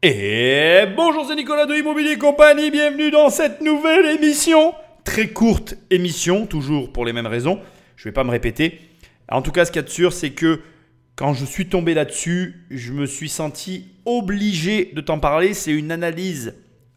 Et 0.00 0.84
bonjour, 0.96 1.26
c'est 1.26 1.34
Nicolas 1.34 1.66
de 1.66 1.74
Immobilier 1.74 2.18
Compagnie, 2.18 2.70
bienvenue 2.70 3.10
dans 3.10 3.30
cette 3.30 3.60
nouvelle 3.60 4.06
émission. 4.06 4.72
Très 5.02 5.26
courte 5.26 5.74
émission, 5.90 6.46
toujours 6.46 6.92
pour 6.92 7.04
les 7.04 7.12
mêmes 7.12 7.26
raisons. 7.26 7.58
Je 7.96 8.06
ne 8.06 8.10
vais 8.10 8.14
pas 8.14 8.22
me 8.22 8.30
répéter. 8.30 8.78
En 9.28 9.42
tout 9.42 9.50
cas, 9.50 9.64
ce 9.64 9.72
qu'il 9.72 9.80
y 9.80 9.84
a 9.84 9.88
de 9.88 9.90
sûr, 9.90 10.12
c'est 10.12 10.30
que 10.30 10.60
quand 11.16 11.34
je 11.34 11.44
suis 11.44 11.68
tombé 11.68 11.94
là-dessus, 11.94 12.64
je 12.70 12.92
me 12.92 13.06
suis 13.06 13.28
senti 13.28 13.88
obligé 14.04 14.92
de 14.94 15.00
t'en 15.00 15.18
parler. 15.18 15.52
C'est 15.52 15.72
une 15.72 15.90
analyse 15.90 16.54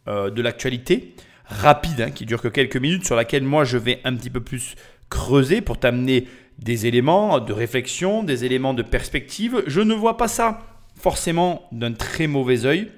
euh, 0.07 0.29
de 0.29 0.43
l'actualité 0.43 1.15
rapide, 1.45 2.02
hein, 2.02 2.11
qui 2.11 2.27
dure 2.27 2.39
que 2.39 2.49
quelques 2.49 2.77
minutes, 2.77 3.07
sur 3.07 3.15
laquelle 3.15 3.41
moi 3.41 3.63
je 3.63 3.79
vais 3.79 3.99
un 4.04 4.15
petit 4.15 4.29
peu 4.29 4.41
plus 4.41 4.75
creuser 5.09 5.61
pour 5.61 5.79
t'amener 5.79 6.27
des 6.59 6.86
éléments 6.86 7.39
de 7.39 7.52
réflexion, 7.52 8.21
des 8.21 8.45
éléments 8.45 8.75
de 8.75 8.83
perspective. 8.83 9.63
Je 9.65 9.81
ne 9.81 9.95
vois 9.95 10.18
pas 10.18 10.27
ça 10.27 10.70
forcément 11.02 11.63
d'un 11.71 11.93
très 11.93 12.27
mauvais 12.27 12.65
œil. 12.65 12.91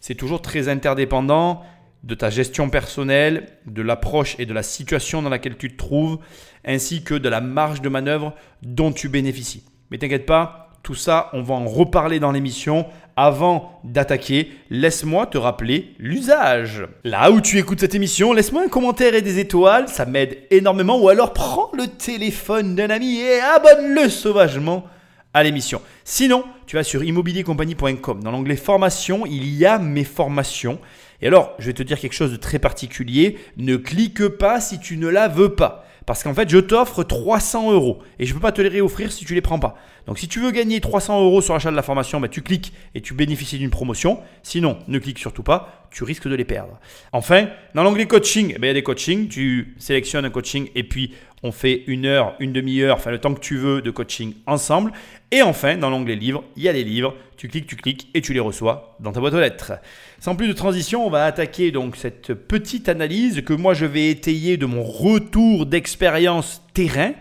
C'est 0.00 0.14
toujours 0.14 0.42
très 0.42 0.68
interdépendant 0.68 1.62
de 2.04 2.14
ta 2.14 2.30
gestion 2.30 2.70
personnelle, 2.70 3.46
de 3.66 3.82
l'approche 3.82 4.36
et 4.38 4.46
de 4.46 4.52
la 4.52 4.62
situation 4.62 5.22
dans 5.22 5.30
laquelle 5.30 5.56
tu 5.56 5.70
te 5.70 5.76
trouves, 5.76 6.18
ainsi 6.64 7.02
que 7.02 7.14
de 7.14 7.28
la 7.28 7.40
marge 7.40 7.80
de 7.80 7.88
manœuvre 7.88 8.34
dont 8.62 8.92
tu 8.92 9.08
bénéficies. 9.08 9.64
Mais 9.90 9.98
t'inquiète 9.98 10.26
pas, 10.26 10.70
tout 10.82 10.94
ça, 10.94 11.30
on 11.32 11.42
va 11.42 11.54
en 11.54 11.66
reparler 11.66 12.20
dans 12.20 12.32
l'émission. 12.32 12.86
Avant 13.16 13.80
d'attaquer, 13.82 14.52
laisse-moi 14.70 15.26
te 15.26 15.38
rappeler 15.38 15.94
l'usage. 15.98 16.86
Là 17.02 17.32
où 17.32 17.40
tu 17.40 17.58
écoutes 17.58 17.80
cette 17.80 17.94
émission, 17.94 18.32
laisse-moi 18.32 18.62
un 18.64 18.68
commentaire 18.68 19.14
et 19.14 19.22
des 19.22 19.38
étoiles, 19.38 19.88
ça 19.88 20.06
m'aide 20.06 20.38
énormément. 20.50 21.00
Ou 21.00 21.08
alors 21.08 21.32
prends 21.32 21.70
le 21.76 21.88
téléphone 21.88 22.76
d'un 22.76 22.90
ami 22.90 23.16
et 23.18 23.40
abonne-le 23.40 24.08
sauvagement 24.08 24.84
à 25.34 25.42
l'émission. 25.42 25.80
Sinon, 26.04 26.44
tu 26.66 26.76
vas 26.76 26.84
sur 26.84 27.04
immobiliercompagnie.com. 27.04 28.22
Dans 28.22 28.30
l'onglet 28.30 28.56
formation, 28.56 29.26
il 29.26 29.54
y 29.54 29.66
a 29.66 29.78
mes 29.78 30.04
formations. 30.04 30.78
Et 31.20 31.26
alors, 31.26 31.54
je 31.58 31.66
vais 31.66 31.72
te 31.72 31.82
dire 31.82 31.98
quelque 31.98 32.14
chose 32.14 32.30
de 32.32 32.36
très 32.36 32.58
particulier. 32.58 33.38
Ne 33.56 33.76
clique 33.76 34.26
pas 34.28 34.60
si 34.60 34.78
tu 34.78 34.96
ne 34.96 35.08
la 35.08 35.28
veux 35.28 35.54
pas. 35.54 35.84
Parce 36.06 36.22
qu'en 36.22 36.32
fait, 36.32 36.48
je 36.48 36.58
t'offre 36.58 37.04
300 37.04 37.72
euros 37.72 37.98
et 38.18 38.24
je 38.24 38.32
ne 38.32 38.38
peux 38.38 38.42
pas 38.42 38.52
te 38.52 38.62
les 38.62 38.70
réoffrir 38.70 39.12
si 39.12 39.26
tu 39.26 39.32
ne 39.32 39.36
les 39.36 39.42
prends 39.42 39.58
pas. 39.58 39.76
Donc, 40.08 40.18
si 40.18 40.26
tu 40.26 40.40
veux 40.40 40.52
gagner 40.52 40.80
300 40.80 41.22
euros 41.22 41.42
sur 41.42 41.52
l'achat 41.52 41.70
de 41.70 41.76
la 41.76 41.82
formation, 41.82 42.18
bah, 42.18 42.28
tu 42.28 42.40
cliques 42.40 42.72
et 42.94 43.02
tu 43.02 43.12
bénéficies 43.12 43.58
d'une 43.58 43.68
promotion. 43.68 44.20
Sinon, 44.42 44.78
ne 44.88 44.98
clique 44.98 45.18
surtout 45.18 45.42
pas, 45.42 45.86
tu 45.90 46.02
risques 46.02 46.26
de 46.26 46.34
les 46.34 46.46
perdre. 46.46 46.80
Enfin, 47.12 47.48
dans 47.74 47.82
l'onglet 47.82 48.06
coaching, 48.06 48.54
eh 48.56 48.58
ben, 48.58 48.64
il 48.64 48.68
y 48.68 48.70
a 48.70 48.74
des 48.74 48.82
coachings. 48.82 49.28
Tu 49.28 49.74
sélectionnes 49.78 50.24
un 50.24 50.30
coaching 50.30 50.70
et 50.74 50.82
puis 50.82 51.12
on 51.42 51.52
fait 51.52 51.84
une 51.88 52.06
heure, 52.06 52.36
une 52.40 52.54
demi-heure, 52.54 52.96
enfin 52.96 53.10
le 53.10 53.18
temps 53.18 53.34
que 53.34 53.40
tu 53.40 53.58
veux 53.58 53.82
de 53.82 53.90
coaching 53.90 54.32
ensemble. 54.46 54.92
Et 55.30 55.42
enfin, 55.42 55.76
dans 55.76 55.90
l'onglet 55.90 56.16
livres, 56.16 56.42
il 56.56 56.62
y 56.62 56.70
a 56.70 56.72
les 56.72 56.84
livres. 56.84 57.14
Tu 57.36 57.48
cliques, 57.48 57.66
tu 57.66 57.76
cliques 57.76 58.08
et 58.14 58.22
tu 58.22 58.32
les 58.32 58.40
reçois 58.40 58.96
dans 59.00 59.12
ta 59.12 59.20
boîte 59.20 59.34
aux 59.34 59.40
lettres. 59.40 59.74
Sans 60.20 60.36
plus 60.36 60.48
de 60.48 60.54
transition, 60.54 61.06
on 61.06 61.10
va 61.10 61.26
attaquer 61.26 61.70
donc 61.70 61.96
cette 61.96 62.32
petite 62.32 62.88
analyse 62.88 63.42
que 63.42 63.52
moi 63.52 63.74
je 63.74 63.84
vais 63.84 64.08
étayer 64.08 64.56
de 64.56 64.64
mon 64.64 64.84
retour 64.84 65.66
d'expérience 65.66 66.62
terrain. 66.72 67.12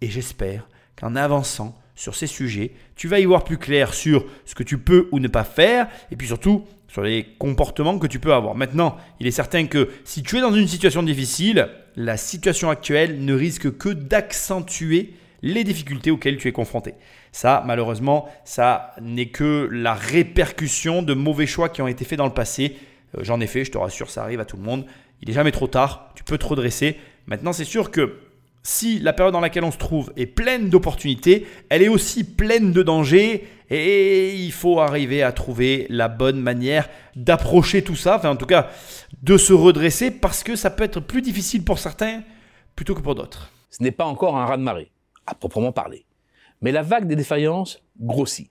Et 0.00 0.08
j'espère 0.08 0.66
qu'en 0.98 1.16
avançant 1.16 1.76
sur 2.00 2.14
ces 2.14 2.26
sujets, 2.26 2.70
tu 2.96 3.08
vas 3.08 3.20
y 3.20 3.26
voir 3.26 3.44
plus 3.44 3.58
clair 3.58 3.92
sur 3.92 4.24
ce 4.46 4.54
que 4.54 4.62
tu 4.62 4.78
peux 4.78 5.08
ou 5.12 5.18
ne 5.18 5.28
pas 5.28 5.44
faire 5.44 5.86
et 6.10 6.16
puis 6.16 6.26
surtout 6.26 6.64
sur 6.88 7.02
les 7.02 7.26
comportements 7.38 7.98
que 7.98 8.06
tu 8.06 8.18
peux 8.18 8.32
avoir. 8.32 8.54
Maintenant, 8.54 8.96
il 9.20 9.26
est 9.26 9.32
certain 9.32 9.66
que 9.66 9.90
si 10.04 10.22
tu 10.22 10.38
es 10.38 10.40
dans 10.40 10.54
une 10.54 10.66
situation 10.66 11.02
difficile, 11.02 11.68
la 11.96 12.16
situation 12.16 12.70
actuelle 12.70 13.22
ne 13.22 13.34
risque 13.34 13.76
que 13.76 13.90
d'accentuer 13.90 15.12
les 15.42 15.62
difficultés 15.62 16.10
auxquelles 16.10 16.38
tu 16.38 16.48
es 16.48 16.52
confronté. 16.52 16.94
Ça, 17.32 17.62
malheureusement, 17.66 18.30
ça 18.44 18.94
n'est 19.02 19.28
que 19.28 19.68
la 19.70 19.92
répercussion 19.92 21.02
de 21.02 21.12
mauvais 21.12 21.46
choix 21.46 21.68
qui 21.68 21.82
ont 21.82 21.86
été 21.86 22.06
faits 22.06 22.18
dans 22.18 22.26
le 22.26 22.32
passé. 22.32 22.76
Euh, 23.18 23.20
j'en 23.24 23.40
ai 23.40 23.46
fait, 23.46 23.66
je 23.66 23.72
te 23.72 23.78
rassure, 23.78 24.08
ça 24.08 24.22
arrive 24.22 24.40
à 24.40 24.46
tout 24.46 24.56
le 24.56 24.62
monde. 24.62 24.86
Il 25.20 25.28
n'est 25.28 25.34
jamais 25.34 25.52
trop 25.52 25.66
tard, 25.66 26.12
tu 26.14 26.24
peux 26.24 26.38
te 26.38 26.46
redresser. 26.46 26.96
Maintenant, 27.26 27.52
c'est 27.52 27.64
sûr 27.64 27.90
que 27.90 28.16
si 28.62 28.98
la 28.98 29.12
période 29.12 29.32
dans 29.32 29.40
laquelle 29.40 29.64
on 29.64 29.70
se 29.70 29.78
trouve 29.78 30.12
est 30.16 30.26
pleine 30.26 30.68
d'opportunités, 30.68 31.46
elle 31.68 31.82
est 31.82 31.88
aussi 31.88 32.24
pleine 32.24 32.72
de 32.72 32.82
dangers 32.82 33.46
et 33.70 34.34
il 34.34 34.52
faut 34.52 34.80
arriver 34.80 35.22
à 35.22 35.32
trouver 35.32 35.86
la 35.88 36.08
bonne 36.08 36.40
manière 36.40 36.88
d'approcher 37.16 37.82
tout 37.82 37.96
ça, 37.96 38.16
enfin 38.16 38.30
en 38.30 38.36
tout 38.36 38.46
cas 38.46 38.68
de 39.22 39.36
se 39.36 39.52
redresser 39.52 40.10
parce 40.10 40.42
que 40.42 40.56
ça 40.56 40.70
peut 40.70 40.84
être 40.84 41.00
plus 41.00 41.22
difficile 41.22 41.64
pour 41.64 41.78
certains 41.78 42.22
plutôt 42.76 42.94
que 42.94 43.00
pour 43.00 43.14
d'autres. 43.14 43.50
Ce 43.70 43.82
n'est 43.82 43.92
pas 43.92 44.04
encore 44.04 44.36
un 44.36 44.44
raz-de-marée, 44.44 44.90
à 45.26 45.34
proprement 45.34 45.72
parler. 45.72 46.04
Mais 46.60 46.72
la 46.72 46.82
vague 46.82 47.06
des 47.06 47.16
défaillances 47.16 47.82
grossit. 47.98 48.50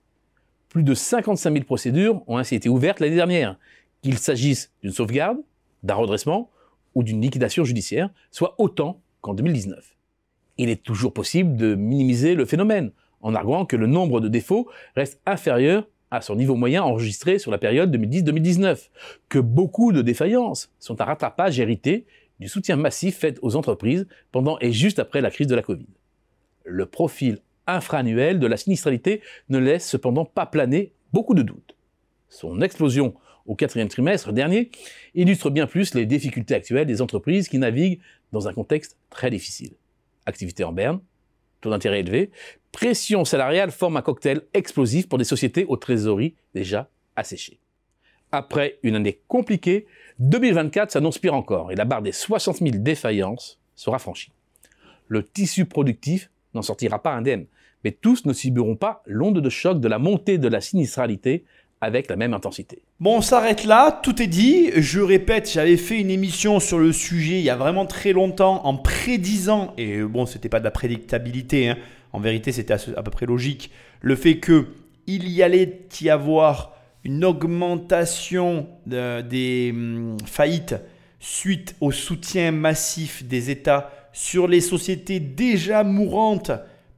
Plus 0.68 0.82
de 0.82 0.94
55 0.94 1.52
000 1.52 1.64
procédures 1.64 2.22
ont 2.26 2.38
ainsi 2.38 2.54
été 2.54 2.68
ouvertes 2.68 3.00
l'année 3.00 3.16
dernière, 3.16 3.56
qu'il 4.02 4.18
s'agisse 4.18 4.72
d'une 4.82 4.92
sauvegarde, 4.92 5.38
d'un 5.82 5.94
redressement 5.94 6.50
ou 6.94 7.02
d'une 7.02 7.20
liquidation 7.20 7.64
judiciaire, 7.64 8.10
soit 8.30 8.54
autant 8.58 9.00
qu'en 9.20 9.34
2019. 9.34 9.96
Il 10.62 10.68
est 10.68 10.82
toujours 10.82 11.14
possible 11.14 11.56
de 11.56 11.74
minimiser 11.74 12.34
le 12.34 12.44
phénomène, 12.44 12.92
en 13.22 13.34
arguant 13.34 13.64
que 13.64 13.76
le 13.76 13.86
nombre 13.86 14.20
de 14.20 14.28
défauts 14.28 14.68
reste 14.94 15.18
inférieur 15.24 15.88
à 16.10 16.20
son 16.20 16.36
niveau 16.36 16.54
moyen 16.54 16.82
enregistré 16.82 17.38
sur 17.38 17.50
la 17.50 17.56
période 17.56 17.96
2010-2019, 17.96 18.90
que 19.30 19.38
beaucoup 19.38 19.90
de 19.90 20.02
défaillances 20.02 20.70
sont 20.78 21.00
un 21.00 21.04
rattrapage 21.06 21.58
hérité 21.58 22.04
du 22.40 22.48
soutien 22.48 22.76
massif 22.76 23.16
fait 23.16 23.38
aux 23.40 23.56
entreprises 23.56 24.06
pendant 24.32 24.58
et 24.60 24.70
juste 24.70 24.98
après 24.98 25.22
la 25.22 25.30
crise 25.30 25.46
de 25.46 25.54
la 25.54 25.62
Covid. 25.62 25.86
Le 26.66 26.84
profil 26.84 27.38
infra-annuel 27.66 28.38
de 28.38 28.46
la 28.46 28.58
sinistralité 28.58 29.22
ne 29.48 29.56
laisse 29.56 29.88
cependant 29.88 30.26
pas 30.26 30.44
planer 30.44 30.92
beaucoup 31.14 31.32
de 31.32 31.40
doutes. 31.40 31.74
Son 32.28 32.60
explosion 32.60 33.14
au 33.46 33.54
quatrième 33.54 33.88
trimestre 33.88 34.34
dernier 34.34 34.70
illustre 35.14 35.48
bien 35.48 35.66
plus 35.66 35.94
les 35.94 36.04
difficultés 36.04 36.54
actuelles 36.54 36.86
des 36.86 37.00
entreprises 37.00 37.48
qui 37.48 37.56
naviguent 37.56 38.00
dans 38.32 38.46
un 38.46 38.52
contexte 38.52 38.98
très 39.08 39.30
difficile. 39.30 39.72
Activité 40.26 40.64
en 40.64 40.72
berne, 40.72 41.00
taux 41.60 41.70
d'intérêt 41.70 42.00
élevé, 42.00 42.30
pression 42.72 43.24
salariale 43.24 43.70
forme 43.70 43.96
un 43.96 44.02
cocktail 44.02 44.42
explosif 44.54 45.08
pour 45.08 45.18
des 45.18 45.24
sociétés 45.24 45.64
aux 45.66 45.76
trésoreries 45.76 46.34
déjà 46.54 46.88
asséchées. 47.16 47.58
Après 48.32 48.78
une 48.82 48.94
année 48.94 49.20
compliquée, 49.26 49.86
2024 50.20 50.92
s'annonce 50.92 51.18
pire 51.18 51.34
encore 51.34 51.72
et 51.72 51.76
la 51.76 51.84
barre 51.84 52.02
des 52.02 52.12
60 52.12 52.58
000 52.58 52.70
défaillances 52.76 53.60
sera 53.74 53.98
franchie. 53.98 54.32
Le 55.08 55.24
tissu 55.24 55.64
productif 55.64 56.30
n'en 56.54 56.62
sortira 56.62 57.02
pas 57.02 57.12
indemne, 57.12 57.46
mais 57.82 57.92
tous 57.92 58.26
ne 58.26 58.32
subiront 58.32 58.76
pas 58.76 59.02
l'onde 59.06 59.40
de 59.40 59.48
choc 59.48 59.80
de 59.80 59.88
la 59.88 59.98
montée 59.98 60.38
de 60.38 60.48
la 60.48 60.60
sinistralité 60.60 61.44
avec 61.80 62.08
la 62.08 62.16
même 62.16 62.34
intensité. 62.34 62.82
Bon, 63.00 63.18
on 63.18 63.20
s'arrête 63.22 63.64
là, 63.64 64.00
tout 64.02 64.20
est 64.20 64.26
dit. 64.26 64.70
Je 64.76 65.00
répète, 65.00 65.50
j'avais 65.50 65.76
fait 65.76 65.98
une 65.98 66.10
émission 66.10 66.60
sur 66.60 66.78
le 66.78 66.92
sujet 66.92 67.38
il 67.38 67.44
y 67.44 67.50
a 67.50 67.56
vraiment 67.56 67.86
très 67.86 68.12
longtemps 68.12 68.64
en 68.66 68.76
prédisant, 68.76 69.72
et 69.78 70.02
bon, 70.02 70.26
c'était 70.26 70.50
pas 70.50 70.60
de 70.60 70.64
la 70.64 70.70
prédictabilité, 70.70 71.70
hein. 71.70 71.78
en 72.12 72.20
vérité 72.20 72.52
c'était 72.52 72.74
à, 72.74 73.02
peu 73.02 73.10
près 73.10 73.26
logique, 73.26 73.70
le 74.00 74.14
fait 74.14 74.38
que 74.38 74.66
il 75.06 75.28
y 75.28 75.42
allait 75.42 75.86
y 76.00 76.10
avoir 76.10 76.74
une 77.02 77.24
augmentation 77.24 78.68
des 78.86 79.70
hum, 79.72 80.16
faillites 80.26 80.76
suite 81.18 81.76
au 81.80 81.92
soutien 81.92 82.52
massif 82.52 83.24
des 83.24 83.50
États 83.50 83.90
sur 84.12 84.48
les 84.48 84.60
sociétés 84.60 85.20
déjà 85.20 85.84
mourantes 85.84 86.50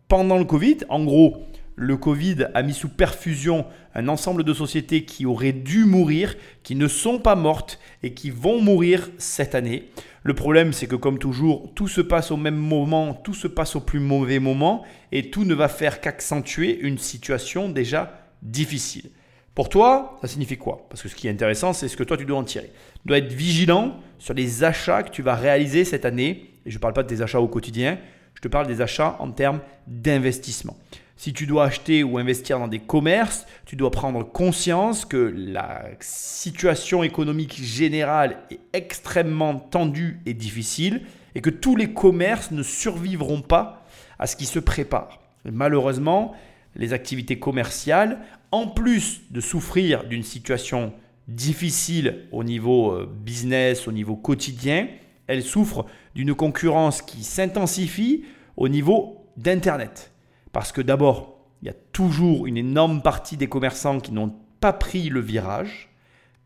pendant 0.09 0.39
le 0.39 0.45
Covid. 0.45 0.79
En 0.89 1.05
gros, 1.05 1.45
le 1.83 1.97
Covid 1.97 2.47
a 2.55 2.63
mis 2.63 2.75
sous 2.75 2.89
perfusion 2.89 3.67
un 3.95 4.07
ensemble 4.07 4.45
de 4.45 4.55
sociétés 4.55 5.05
qui 5.05 5.27
auraient 5.27 5.53
dû 5.53 5.85
mourir, 5.85 6.37
qui 6.63 6.77
ne 6.77 6.87
sont 6.87 7.19
pas 7.19 7.35
mortes 7.35 7.81
et 8.05 8.15
qui 8.15 8.31
vont 8.31 8.63
mourir 8.63 9.11
cette 9.19 9.57
année. 9.57 9.89
Le 10.23 10.33
problème, 10.33 10.73
c'est 10.73 10.87
que 10.87 10.95
comme 10.95 11.19
toujours, 11.19 11.73
tout 11.75 11.89
se 11.89 12.01
passe 12.01 12.31
au 12.31 12.37
même 12.37 12.57
moment, 12.57 13.15
tout 13.15 13.35
se 13.35 13.49
passe 13.49 13.75
au 13.75 13.81
plus 13.81 13.99
mauvais 13.99 14.39
moment 14.39 14.85
et 15.11 15.31
tout 15.31 15.45
ne 15.45 15.55
va 15.55 15.69
faire 15.69 16.01
qu'accentuer 16.01 16.79
une 16.81 16.99
situation 16.99 17.69
déjà 17.69 18.31
difficile. 18.43 19.11
Pour 19.55 19.69
toi, 19.69 20.19
ça 20.23 20.29
signifie 20.29 20.57
quoi? 20.57 20.87
Parce 20.89 21.03
que 21.03 21.09
ce 21.09 21.17
qui 21.17 21.27
est 21.27 21.31
intéressant, 21.31 21.73
c'est 21.73 21.89
ce 21.89 21.97
que 21.97 22.05
toi 22.05 22.17
tu 22.17 22.25
dois 22.25 22.39
en 22.39 22.45
tirer. 22.45 22.71
Tu 23.03 23.09
dois 23.09 23.19
être 23.19 23.33
vigilant 23.33 23.97
sur 24.19 24.35
les 24.35 24.63
achats 24.63 25.03
que 25.03 25.11
tu 25.11 25.23
vas 25.23 25.35
réaliser 25.35 25.85
cette 25.85 26.05
année. 26.05 26.49
Et 26.65 26.71
je 26.71 26.77
ne 26.77 26.81
parle 26.81 26.95
pas 26.95 27.03
de 27.03 27.09
tes 27.09 27.23
achats 27.23 27.41
au 27.41 27.49
quotidien, 27.49 27.99
je 28.35 28.41
te 28.41 28.47
parle 28.47 28.69
des 28.69 28.81
achats 28.81 29.17
en 29.19 29.33
termes 29.33 29.61
d'investissement. 29.89 30.77
Si 31.23 31.33
tu 31.33 31.47
dois 31.47 31.67
acheter 31.67 32.03
ou 32.03 32.19
investir 32.19 32.59
dans 32.59 32.67
des 32.67 32.81
commerces, 32.81 33.47
tu 33.65 33.77
dois 33.77 33.93
prendre 33.93 34.25
conscience 34.25 35.05
que 35.05 35.33
la 35.37 35.85
situation 36.01 37.05
économique 37.05 37.63
générale 37.63 38.39
est 38.51 38.59
extrêmement 38.73 39.55
tendue 39.55 40.19
et 40.27 40.35
difficile 40.35 41.03
et 41.37 41.41
que 41.41 41.49
tous 41.49 41.77
les 41.77 41.95
commerces 41.95 42.51
ne 42.51 42.65
survivront 42.65 43.41
pas 43.41 43.87
à 44.19 44.27
ce 44.27 44.35
qui 44.35 44.47
se 44.47 44.59
prépare. 44.59 45.21
malheureusement, 45.45 46.35
les 46.75 46.93
activités 46.93 47.39
commerciales, 47.39 48.19
en 48.51 48.67
plus 48.67 49.21
de 49.31 49.41
souffrir 49.41 50.03
d'une 50.03 50.25
situation 50.25 50.93
difficile 51.29 52.25
au 52.33 52.43
niveau 52.43 52.91
euh, 52.91 53.09
business, 53.25 53.87
au 53.87 53.93
niveau 53.93 54.17
quotidien, 54.17 54.89
elles 55.29 55.45
souffrent 55.45 55.87
d'une 56.17 56.35
concurrence 56.35 57.01
qui 57.01 57.23
s'intensifie 57.23 58.25
au 58.57 58.69
niveau 58.69 59.25
d'Internet. 59.37 60.12
Parce 60.53 60.73
que 60.73 60.81
d'abord, 60.81 61.39
il 61.63 61.67
y 61.67 61.71
a 61.71 61.75
toujours 61.93 62.47
une 62.47 62.57
énorme 62.57 63.03
partie 63.03 63.37
des 63.37 63.49
commerçants 63.49 64.01
qui 64.01 64.13
n'ont 64.13 64.35
pas 64.61 64.73
pris 64.73 65.09
le 65.09 65.21
virage. 65.21 65.89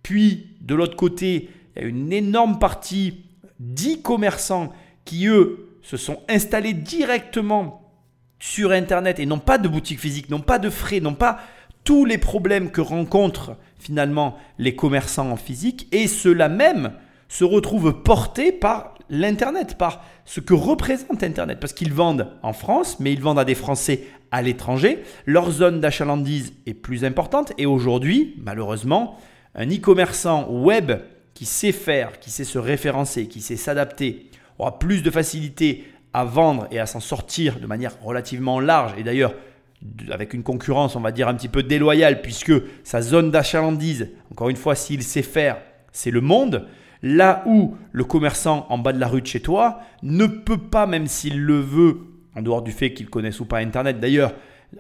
Puis, 0.03 0.57
de 0.61 0.75
l'autre 0.75 0.97
côté, 0.97 1.51
il 1.75 1.83
y 1.83 1.85
a 1.85 1.89
une 1.89 2.13
énorme 2.13 2.59
partie 2.59 3.25
d'e-commerçants 3.59 4.73
qui, 5.05 5.27
eux, 5.27 5.79
se 5.83 5.97
sont 5.97 6.21
installés 6.29 6.75
directement 6.75 7.83
sur 8.39 8.73
Internet 8.73 9.19
et 9.19 9.27
n'ont 9.27 9.39
pas 9.39 9.59
de 9.59 9.69
boutique 9.69 10.01
physique, 10.01 10.31
n'ont 10.31 10.41
pas 10.41 10.59
de 10.59 10.71
frais, 10.71 11.01
n'ont 11.01 11.15
pas 11.15 11.41
tous 11.85 12.05
les 12.05 12.19
problèmes 12.19 12.71
que 12.71 12.81
rencontrent 12.81 13.57
finalement 13.79 14.37
les 14.59 14.75
commerçants 14.75 15.31
en 15.31 15.37
physique 15.37 15.89
et 15.93 16.09
ceux-là 16.09 16.49
même 16.49 16.93
se 17.29 17.45
retrouvent 17.45 18.03
portés 18.03 18.53
par 18.53 18.96
l'Internet, 19.11 19.77
par 19.77 20.05
ce 20.25 20.41
que 20.41 20.55
représente 20.55 21.23
Internet. 21.23 21.59
Parce 21.61 21.73
qu'ils 21.73 21.93
vendent 21.93 22.29
en 22.43 22.53
France, 22.53 22.99
mais 23.01 23.13
ils 23.13 23.21
vendent 23.21 23.39
à 23.39 23.45
des 23.45 23.55
Français 23.55 24.05
à 24.31 24.43
l'étranger. 24.43 25.03
Leur 25.25 25.51
zone 25.51 25.81
d'achalandise 25.81 26.55
est 26.67 26.75
plus 26.75 27.05
importante 27.05 27.53
et 27.59 27.67
aujourd'hui, 27.67 28.35
malheureusement, 28.43 29.19
un 29.55 29.67
e-commerçant 29.67 30.51
web 30.51 30.93
qui 31.35 31.45
sait 31.45 31.73
faire, 31.73 32.19
qui 32.19 32.31
sait 32.31 32.45
se 32.45 32.59
référencer, 32.59 33.29
qui 33.29 33.41
sait 33.41 33.57
s'adapter, 33.57 34.31
aura 34.59 34.79
plus 34.79 35.03
de 35.03 35.11
facilité 35.11 35.85
à 36.13 36.25
vendre 36.25 36.67
et 36.71 36.79
à 36.79 36.87
s'en 36.87 37.01
sortir 37.01 37.61
de 37.61 37.67
manière 37.67 37.93
relativement 38.03 38.59
large. 38.59 38.95
Et 38.99 39.03
d'ailleurs, 39.03 39.35
avec 40.11 40.33
une 40.33 40.43
concurrence, 40.43 40.97
on 40.97 41.01
va 41.01 41.13
dire, 41.13 41.29
un 41.29 41.35
petit 41.35 41.49
peu 41.49 41.63
déloyale, 41.63 42.23
puisque 42.23 42.53
sa 42.85 43.03
zone 43.03 43.31
d'achalandise, 43.31 44.09
encore 44.33 44.49
une 44.49 44.57
fois, 44.57 44.75
s'il 44.75 45.03
sait 45.03 45.23
faire, 45.23 45.59
c'est 45.93 46.11
le 46.11 46.21
monde. 46.21 46.67
Là 47.03 47.43
où 47.47 47.77
le 47.93 48.05
commerçant 48.05 48.67
en 48.69 48.79
bas 48.79 48.93
de 48.93 49.01
la 49.01 49.09
rue 49.09 49.23
de 49.23 49.27
chez 49.27 49.41
toi 49.41 49.81
ne 50.03 50.27
peut 50.27 50.59
pas, 50.59 50.87
même 50.87 51.07
s'il 51.07 51.41
le 51.41 51.61
veut, 51.61 51.99
en 52.35 52.43
dehors 52.43 52.63
du 52.63 52.73
fait 52.73 52.93
qu'il 52.93 53.09
connaisse 53.09 53.41
ou 53.41 53.45
pas 53.45 53.59
Internet 53.59 54.01
d'ailleurs, 54.01 54.35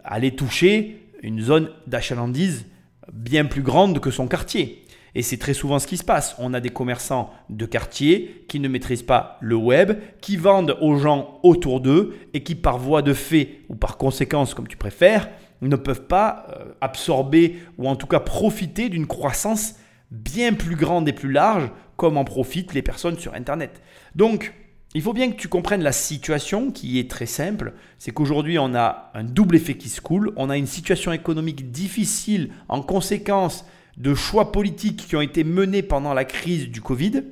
aller 0.04 0.32
toucher 0.32 1.10
une 1.22 1.40
zone 1.40 1.70
d'achalandise 1.86 2.66
bien 3.12 3.44
plus 3.44 3.62
grande 3.62 4.00
que 4.00 4.10
son 4.10 4.28
quartier. 4.28 4.84
Et 5.14 5.22
c'est 5.22 5.38
très 5.38 5.54
souvent 5.54 5.78
ce 5.78 5.86
qui 5.86 5.96
se 5.96 6.04
passe. 6.04 6.36
On 6.38 6.52
a 6.52 6.60
des 6.60 6.68
commerçants 6.68 7.32
de 7.48 7.64
quartier 7.64 8.44
qui 8.48 8.60
ne 8.60 8.68
maîtrisent 8.68 9.02
pas 9.02 9.38
le 9.40 9.56
web, 9.56 9.98
qui 10.20 10.36
vendent 10.36 10.76
aux 10.82 10.96
gens 10.96 11.40
autour 11.42 11.80
d'eux 11.80 12.14
et 12.34 12.42
qui 12.42 12.54
par 12.54 12.76
voie 12.76 13.00
de 13.00 13.14
fait 13.14 13.60
ou 13.70 13.76
par 13.76 13.96
conséquence, 13.96 14.52
comme 14.52 14.68
tu 14.68 14.76
préfères, 14.76 15.30
ne 15.62 15.76
peuvent 15.76 16.06
pas 16.06 16.46
euh, 16.50 16.72
absorber 16.82 17.56
ou 17.78 17.88
en 17.88 17.96
tout 17.96 18.06
cas 18.06 18.20
profiter 18.20 18.90
d'une 18.90 19.06
croissance 19.06 19.76
bien 20.10 20.52
plus 20.52 20.76
grande 20.76 21.08
et 21.08 21.12
plus 21.12 21.32
large 21.32 21.70
comme 21.96 22.16
en 22.16 22.24
profitent 22.24 22.74
les 22.74 22.82
personnes 22.82 23.18
sur 23.18 23.34
Internet. 23.34 23.80
Donc, 24.14 24.52
il 24.94 25.02
faut 25.02 25.12
bien 25.12 25.30
que 25.30 25.36
tu 25.36 25.48
comprennes 25.48 25.82
la 25.82 25.92
situation 25.92 26.70
qui 26.70 26.98
est 26.98 27.10
très 27.10 27.26
simple. 27.26 27.74
C'est 27.98 28.12
qu'aujourd'hui, 28.12 28.58
on 28.58 28.74
a 28.74 29.10
un 29.14 29.24
double 29.24 29.56
effet 29.56 29.76
qui 29.76 29.88
se 29.88 30.00
coule. 30.00 30.32
On 30.36 30.48
a 30.48 30.56
une 30.56 30.66
situation 30.66 31.12
économique 31.12 31.70
difficile 31.70 32.50
en 32.68 32.80
conséquence 32.80 33.66
de 33.96 34.14
choix 34.14 34.52
politiques 34.52 35.06
qui 35.06 35.16
ont 35.16 35.20
été 35.20 35.44
menés 35.44 35.82
pendant 35.82 36.14
la 36.14 36.24
crise 36.24 36.68
du 36.68 36.80
Covid, 36.80 37.24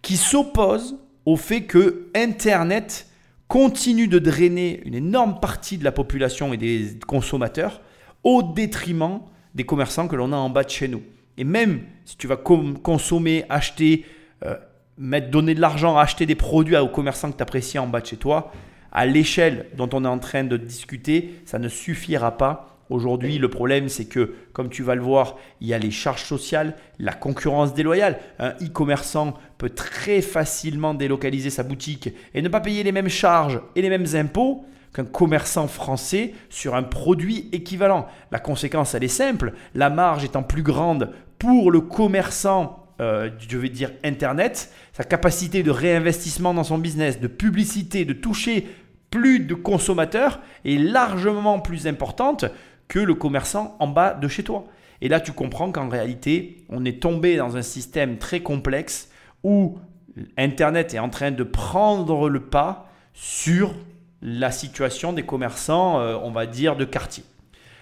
qui 0.00 0.16
s'opposent 0.16 0.98
au 1.26 1.36
fait 1.36 1.64
que 1.64 2.08
Internet 2.14 3.06
continue 3.48 4.08
de 4.08 4.18
drainer 4.18 4.80
une 4.86 4.94
énorme 4.94 5.38
partie 5.40 5.76
de 5.76 5.84
la 5.84 5.92
population 5.92 6.54
et 6.54 6.56
des 6.56 6.98
consommateurs 7.06 7.82
au 8.24 8.42
détriment 8.42 9.20
des 9.54 9.64
commerçants 9.64 10.08
que 10.08 10.16
l'on 10.16 10.32
a 10.32 10.36
en 10.36 10.48
bas 10.48 10.64
de 10.64 10.70
chez 10.70 10.88
nous. 10.88 11.02
Et 11.38 11.44
même 11.44 11.82
si 12.04 12.16
tu 12.16 12.26
vas 12.26 12.36
consommer, 12.36 13.44
acheter, 13.48 14.04
euh, 14.44 14.56
mettre, 14.98 15.30
donner 15.30 15.54
de 15.54 15.60
l'argent, 15.60 15.96
acheter 15.96 16.26
des 16.26 16.34
produits 16.34 16.76
aux 16.76 16.88
commerçants 16.88 17.30
que 17.30 17.36
tu 17.36 17.42
apprécies 17.42 17.78
en 17.78 17.86
bas 17.86 18.00
de 18.00 18.06
chez 18.06 18.16
toi, 18.16 18.52
à 18.92 19.06
l'échelle 19.06 19.66
dont 19.76 19.88
on 19.92 20.04
est 20.04 20.08
en 20.08 20.18
train 20.18 20.44
de 20.44 20.56
discuter, 20.56 21.40
ça 21.46 21.58
ne 21.58 21.68
suffira 21.68 22.36
pas 22.36 22.72
Aujourd'hui, 22.92 23.38
le 23.38 23.48
problème, 23.48 23.88
c'est 23.88 24.04
que, 24.04 24.34
comme 24.52 24.68
tu 24.68 24.82
vas 24.82 24.94
le 24.94 25.00
voir, 25.00 25.38
il 25.62 25.68
y 25.68 25.72
a 25.72 25.78
les 25.78 25.90
charges 25.90 26.24
sociales, 26.24 26.76
la 26.98 27.14
concurrence 27.14 27.72
déloyale. 27.72 28.18
Un 28.38 28.50
e-commerçant 28.60 29.32
peut 29.56 29.70
très 29.70 30.20
facilement 30.20 30.92
délocaliser 30.92 31.48
sa 31.48 31.62
boutique 31.62 32.10
et 32.34 32.42
ne 32.42 32.48
pas 32.50 32.60
payer 32.60 32.82
les 32.82 32.92
mêmes 32.92 33.08
charges 33.08 33.62
et 33.76 33.80
les 33.80 33.88
mêmes 33.88 34.06
impôts 34.14 34.66
qu'un 34.92 35.04
commerçant 35.04 35.68
français 35.68 36.34
sur 36.50 36.74
un 36.74 36.82
produit 36.82 37.48
équivalent. 37.52 38.06
La 38.30 38.38
conséquence, 38.38 38.94
elle 38.94 39.04
est 39.04 39.08
simple. 39.08 39.54
La 39.74 39.90
marge 39.90 40.24
étant 40.24 40.42
plus 40.42 40.62
grande 40.62 41.12
pour 41.38 41.70
le 41.70 41.80
commerçant, 41.80 42.86
euh, 43.00 43.30
je 43.38 43.58
vais 43.58 43.68
dire 43.68 43.90
Internet, 44.04 44.70
sa 44.92 45.04
capacité 45.04 45.62
de 45.62 45.70
réinvestissement 45.70 46.54
dans 46.54 46.64
son 46.64 46.78
business, 46.78 47.20
de 47.20 47.26
publicité, 47.26 48.04
de 48.04 48.12
toucher 48.12 48.68
plus 49.10 49.40
de 49.40 49.54
consommateurs 49.54 50.40
est 50.64 50.78
largement 50.78 51.60
plus 51.60 51.86
importante 51.86 52.46
que 52.88 52.98
le 52.98 53.14
commerçant 53.14 53.76
en 53.78 53.86
bas 53.86 54.14
de 54.14 54.28
chez 54.28 54.42
toi. 54.42 54.64
Et 55.00 55.08
là, 55.08 55.20
tu 55.20 55.32
comprends 55.32 55.72
qu'en 55.72 55.88
réalité, 55.88 56.64
on 56.68 56.84
est 56.84 57.02
tombé 57.02 57.36
dans 57.36 57.56
un 57.56 57.62
système 57.62 58.18
très 58.18 58.40
complexe 58.40 59.10
où 59.42 59.78
Internet 60.38 60.94
est 60.94 60.98
en 60.98 61.08
train 61.08 61.30
de 61.30 61.42
prendre 61.42 62.28
le 62.28 62.40
pas 62.40 62.88
sur 63.12 63.74
la 64.22 64.50
situation 64.50 65.12
des 65.12 65.24
commerçants, 65.24 66.00
euh, 66.00 66.16
on 66.22 66.30
va 66.30 66.46
dire, 66.46 66.76
de 66.76 66.84
quartier. 66.84 67.24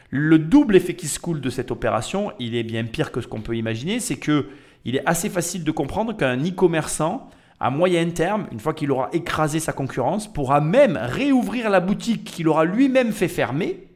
Le 0.09 0.39
double 0.39 0.75
effet 0.77 0.95
qui 0.95 1.07
se 1.07 1.21
coule 1.21 1.41
de 1.41 1.51
cette 1.51 1.71
opération, 1.71 2.33
il 2.39 2.57
est 2.57 2.63
bien 2.63 2.85
pire 2.85 3.13
que 3.13 3.21
ce 3.21 3.29
qu'on 3.29 3.43
peut 3.43 3.57
imaginer, 3.57 4.01
c'est 4.01 4.17
que 4.17 4.47
il 4.85 4.97
est 4.97 5.07
assez 5.07 5.29
facile 5.29 5.63
de 5.63 5.71
comprendre 5.71 6.17
qu'un 6.17 6.43
e-commerçant, 6.43 7.29
à 7.61 7.69
moyen 7.69 8.09
terme, 8.09 8.47
une 8.51 8.59
fois 8.59 8.73
qu'il 8.73 8.91
aura 8.91 9.11
écrasé 9.13 9.61
sa 9.61 9.75
concurrence, 9.75 10.33
pourra 10.33 10.63
même 10.63 10.99
réouvrir 11.01 11.69
la 11.69 11.81
boutique 11.81 12.25
qu'il 12.25 12.49
aura 12.49 12.65
lui-même 12.65 13.13
fait 13.13 13.29
fermer 13.29 13.89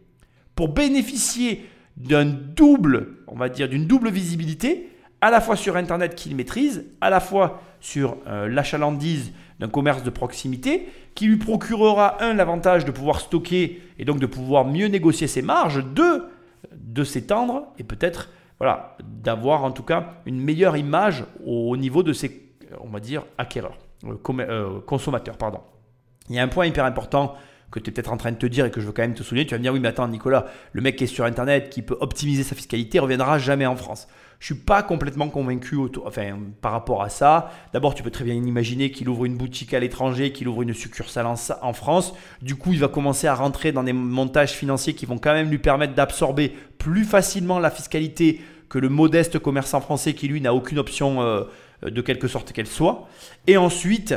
pour 0.55 0.69
bénéficier 0.69 1.67
d'un 1.97 2.27
double, 2.27 3.17
on 3.27 3.37
va 3.37 3.49
dire, 3.49 3.69
d'une 3.69 3.87
double 3.87 4.11
visibilité, 4.11 4.91
à 5.25 5.31
la 5.31 5.41
fois 5.41 5.57
sur 5.57 5.77
Internet 5.77 6.15
qu'il 6.17 6.37
maîtrise, 6.37 6.85
à 7.01 7.09
la 7.09 7.19
fois 7.19 7.63
sur 7.81 8.19
euh, 8.27 8.47
l'achalandise 8.47 9.33
d'un 9.59 9.69
commerce 9.69 10.03
de 10.03 10.11
proximité, 10.11 10.87
qui 11.15 11.29
lui 11.29 11.39
procurera, 11.39 12.23
un, 12.23 12.35
l'avantage 12.35 12.85
de 12.85 12.91
pouvoir 12.91 13.21
stocker 13.21 13.81
et 13.99 14.05
donc 14.05 14.19
de 14.19 14.27
pouvoir 14.27 14.67
mieux 14.67 14.89
négocier 14.89 15.27
ses 15.27 15.41
marges, 15.41 15.83
deux, 15.83 16.29
de 16.77 17.05
s'étendre 17.05 17.69
et 17.79 17.85
peut-être 17.85 18.29
voilà, 18.59 18.99
d'avoir 19.03 19.65
en 19.65 19.71
tout 19.71 19.83
cas 19.83 20.13
une 20.27 20.43
meilleure 20.43 20.77
image 20.77 21.25
au 21.47 21.75
niveau 21.79 22.03
de 22.03 22.13
ses, 22.13 22.51
on 22.83 22.89
va 22.89 23.01
dire, 23.01 23.25
acquéreurs, 23.39 23.79
euh, 24.05 24.19
euh, 24.41 24.81
consommateurs. 24.81 25.39
Pardon. 25.39 25.61
Il 26.29 26.37
y 26.37 26.39
a 26.39 26.43
un 26.43 26.49
point 26.49 26.67
hyper 26.67 26.85
important 26.85 27.35
que 27.75 27.81
tu 27.81 27.91
es 27.91 27.93
peut-être 27.93 28.13
en 28.13 28.17
train 28.17 28.31
de 28.31 28.37
te 28.37 28.47
dire 28.47 28.67
et 28.67 28.71
que 28.71 28.81
je 28.81 28.87
veux 28.87 28.93
quand 28.93 29.03
même 29.03 29.15
te 29.15 29.25
souligner, 29.25 29.47
tu 29.47 29.55
vas 29.55 29.59
me 29.59 29.65
dire 29.65 29.73
oui 29.73 29.81
mais 29.81 29.89
attends 29.89 30.07
Nicolas, 30.07 30.47
le 30.73 30.81
mec 30.81 30.95
qui 30.95 31.05
est 31.05 31.09
sur 31.09 31.25
Internet, 31.25 31.71
qui 31.71 31.83
peut 31.83 31.97
optimiser 32.01 32.45
sa 32.45 32.55
fiscalité, 32.55 33.01
reviendra 33.01 33.39
jamais 33.39 33.67
en 33.67 33.75
France. 33.75 34.07
Je 34.39 34.47
suis 34.47 34.63
pas 34.63 34.85
complètement 34.85 35.29
convaincu 35.29 35.77
par 36.61 36.71
rapport 36.71 37.03
à 37.03 37.09
ça. 37.09 37.51
D'abord, 37.73 37.95
tu 37.95 38.03
peux 38.03 38.11
très 38.11 38.25
bien 38.25 38.35
imaginer 38.35 38.91
qu'il 38.91 39.09
ouvre 39.09 39.25
une 39.25 39.37
boutique 39.37 39.75
à 39.75 39.81
l'étranger, 39.81 40.33
qu'il 40.33 40.49
ouvre 40.49 40.63
une 40.63 40.75
succursale 40.75 41.27
en, 41.27 41.35
en 41.63 41.73
France. 41.73 42.15
Du 42.43 42.55
coup, 42.55 42.73
il 42.73 42.79
va 42.79 42.89
commencer 42.89 43.27
à 43.27 43.35
rentrer 43.35 43.73
dans 43.73 43.83
des 43.83 43.95
montages 43.95 44.53
financiers 44.53 44.95
qui 44.95 45.07
vont 45.07 45.19
quand 45.19 45.33
même 45.33 45.51
lui 45.51 45.59
permettre 45.59 45.95
d'absorber 45.95 46.53
plus 46.79 47.05
facilement 47.05 47.59
la 47.59 47.71
fiscalité 47.71 48.41
que 48.69 48.79
le 48.79 48.89
modeste 48.89 49.39
commerçant 49.39 49.81
français 49.81 50.13
qui, 50.15 50.29
lui, 50.29 50.41
n'a 50.41 50.53
aucune 50.53 50.79
option 50.79 51.23
euh, 51.23 51.45
de 51.83 52.01
quelque 52.03 52.29
sorte 52.29 52.53
qu'elle 52.53 52.67
soit. 52.67 53.09
Et 53.47 53.57
ensuite, 53.57 54.15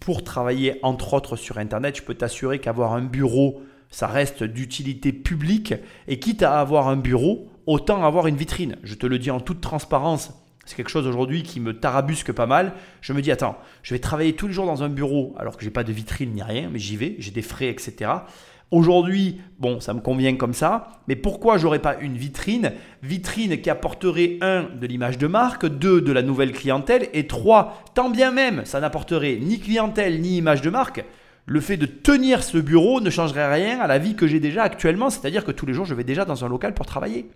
pour 0.00 0.24
travailler 0.24 0.78
entre 0.82 1.14
autres 1.14 1.36
sur 1.36 1.58
Internet, 1.58 1.96
je 1.96 2.02
peux 2.02 2.14
t'assurer 2.14 2.58
qu'avoir 2.58 2.92
un 2.94 3.02
bureau, 3.02 3.62
ça 3.90 4.06
reste 4.06 4.42
d'utilité 4.44 5.12
publique. 5.12 5.74
Et 6.08 6.18
quitte 6.18 6.42
à 6.42 6.60
avoir 6.60 6.88
un 6.88 6.96
bureau, 6.96 7.48
autant 7.66 8.04
avoir 8.04 8.26
une 8.26 8.36
vitrine. 8.36 8.76
Je 8.82 8.94
te 8.94 9.06
le 9.06 9.18
dis 9.18 9.30
en 9.30 9.40
toute 9.40 9.60
transparence. 9.60 10.32
C'est 10.64 10.76
quelque 10.76 10.90
chose 10.90 11.06
aujourd'hui 11.06 11.42
qui 11.42 11.60
me 11.60 11.78
tarabusque 11.78 12.32
pas 12.32 12.46
mal. 12.46 12.72
Je 13.02 13.12
me 13.12 13.20
dis, 13.20 13.30
attends, 13.30 13.56
je 13.82 13.94
vais 13.94 14.00
travailler 14.00 14.34
tous 14.34 14.46
les 14.46 14.54
jours 14.54 14.66
dans 14.66 14.82
un 14.82 14.88
bureau 14.88 15.34
alors 15.38 15.56
que 15.56 15.64
j'ai 15.64 15.70
pas 15.70 15.84
de 15.84 15.92
vitrine 15.92 16.32
ni 16.32 16.42
rien, 16.42 16.70
mais 16.72 16.78
j'y 16.78 16.96
vais, 16.96 17.16
j'ai 17.18 17.30
des 17.30 17.42
frais, 17.42 17.68
etc. 17.68 18.10
Aujourd'hui, 18.70 19.40
bon, 19.58 19.78
ça 19.78 19.94
me 19.94 20.00
convient 20.00 20.34
comme 20.34 20.54
ça, 20.54 20.88
mais 21.06 21.16
pourquoi 21.16 21.58
j'aurais 21.58 21.78
pas 21.78 21.96
une 22.00 22.16
vitrine? 22.16 22.72
Vitrine 23.02 23.60
qui 23.60 23.70
apporterait 23.70 24.38
un 24.40 24.64
de 24.80 24.86
l'image 24.86 25.18
de 25.18 25.26
marque, 25.26 25.66
deux 25.66 26.00
de 26.00 26.12
la 26.12 26.22
nouvelle 26.22 26.52
clientèle 26.52 27.08
et 27.12 27.26
trois, 27.26 27.84
tant 27.94 28.10
bien 28.10 28.32
même 28.32 28.62
ça 28.64 28.80
n'apporterait 28.80 29.38
ni 29.40 29.60
clientèle 29.60 30.20
ni 30.20 30.38
image 30.38 30.62
de 30.62 30.70
marque, 30.70 31.04
le 31.46 31.60
fait 31.60 31.76
de 31.76 31.86
tenir 31.86 32.42
ce 32.42 32.58
bureau 32.58 33.00
ne 33.00 33.10
changerait 33.10 33.52
rien 33.52 33.80
à 33.80 33.86
la 33.86 33.98
vie 33.98 34.16
que 34.16 34.26
j'ai 34.26 34.40
déjà 34.40 34.62
actuellement, 34.62 35.10
c'est-à-dire 35.10 35.44
que 35.44 35.52
tous 35.52 35.66
les 35.66 35.74
jours 35.74 35.84
je 35.84 35.94
vais 35.94 36.04
déjà 36.04 36.24
dans 36.24 36.44
un 36.44 36.48
local 36.48 36.74
pour 36.74 36.86
travailler. 36.86 37.28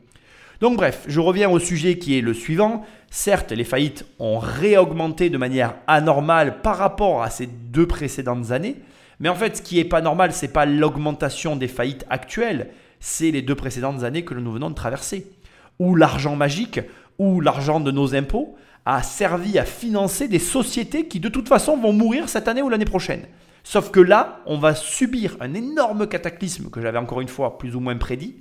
Donc 0.60 0.76
bref, 0.76 1.04
je 1.06 1.20
reviens 1.20 1.48
au 1.50 1.60
sujet 1.60 1.98
qui 1.98 2.18
est 2.18 2.20
le 2.20 2.34
suivant. 2.34 2.84
Certes, 3.10 3.52
les 3.52 3.64
faillites 3.64 4.04
ont 4.18 4.38
réaugmenté 4.38 5.30
de 5.30 5.38
manière 5.38 5.76
anormale 5.86 6.62
par 6.62 6.78
rapport 6.78 7.22
à 7.22 7.30
ces 7.30 7.46
deux 7.46 7.86
précédentes 7.86 8.50
années, 8.50 8.76
mais 9.20 9.28
en 9.28 9.34
fait, 9.34 9.56
ce 9.56 9.62
qui 9.62 9.76
n'est 9.76 9.84
pas 9.84 10.00
normal, 10.00 10.32
ce 10.32 10.46
n'est 10.46 10.52
pas 10.52 10.66
l'augmentation 10.66 11.56
des 11.56 11.68
faillites 11.68 12.06
actuelles, 12.10 12.70
c'est 13.00 13.30
les 13.30 13.42
deux 13.42 13.54
précédentes 13.54 14.02
années 14.02 14.24
que 14.24 14.34
nous 14.34 14.52
venons 14.52 14.70
de 14.70 14.74
traverser, 14.74 15.30
où 15.78 15.94
l'argent 15.94 16.36
magique, 16.36 16.80
ou 17.18 17.40
l'argent 17.40 17.80
de 17.80 17.90
nos 17.90 18.14
impôts, 18.14 18.56
a 18.84 19.02
servi 19.02 19.58
à 19.58 19.64
financer 19.64 20.28
des 20.28 20.38
sociétés 20.38 21.08
qui 21.08 21.20
de 21.20 21.28
toute 21.28 21.48
façon 21.48 21.76
vont 21.76 21.92
mourir 21.92 22.28
cette 22.28 22.48
année 22.48 22.62
ou 22.62 22.68
l'année 22.68 22.84
prochaine. 22.84 23.26
Sauf 23.62 23.90
que 23.90 24.00
là, 24.00 24.40
on 24.46 24.56
va 24.56 24.74
subir 24.74 25.36
un 25.40 25.52
énorme 25.52 26.06
cataclysme 26.06 26.70
que 26.70 26.80
j'avais 26.80 26.98
encore 26.98 27.20
une 27.20 27.28
fois 27.28 27.58
plus 27.58 27.76
ou 27.76 27.80
moins 27.80 27.96
prédit 27.96 28.36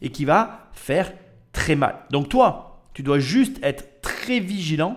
et 0.00 0.10
qui 0.10 0.24
va 0.24 0.70
faire 0.72 1.12
très 1.52 1.74
mal. 1.74 1.96
Donc 2.10 2.28
toi, 2.28 2.82
tu 2.94 3.02
dois 3.02 3.18
juste 3.18 3.58
être 3.62 4.00
très 4.00 4.40
vigilant 4.40 4.96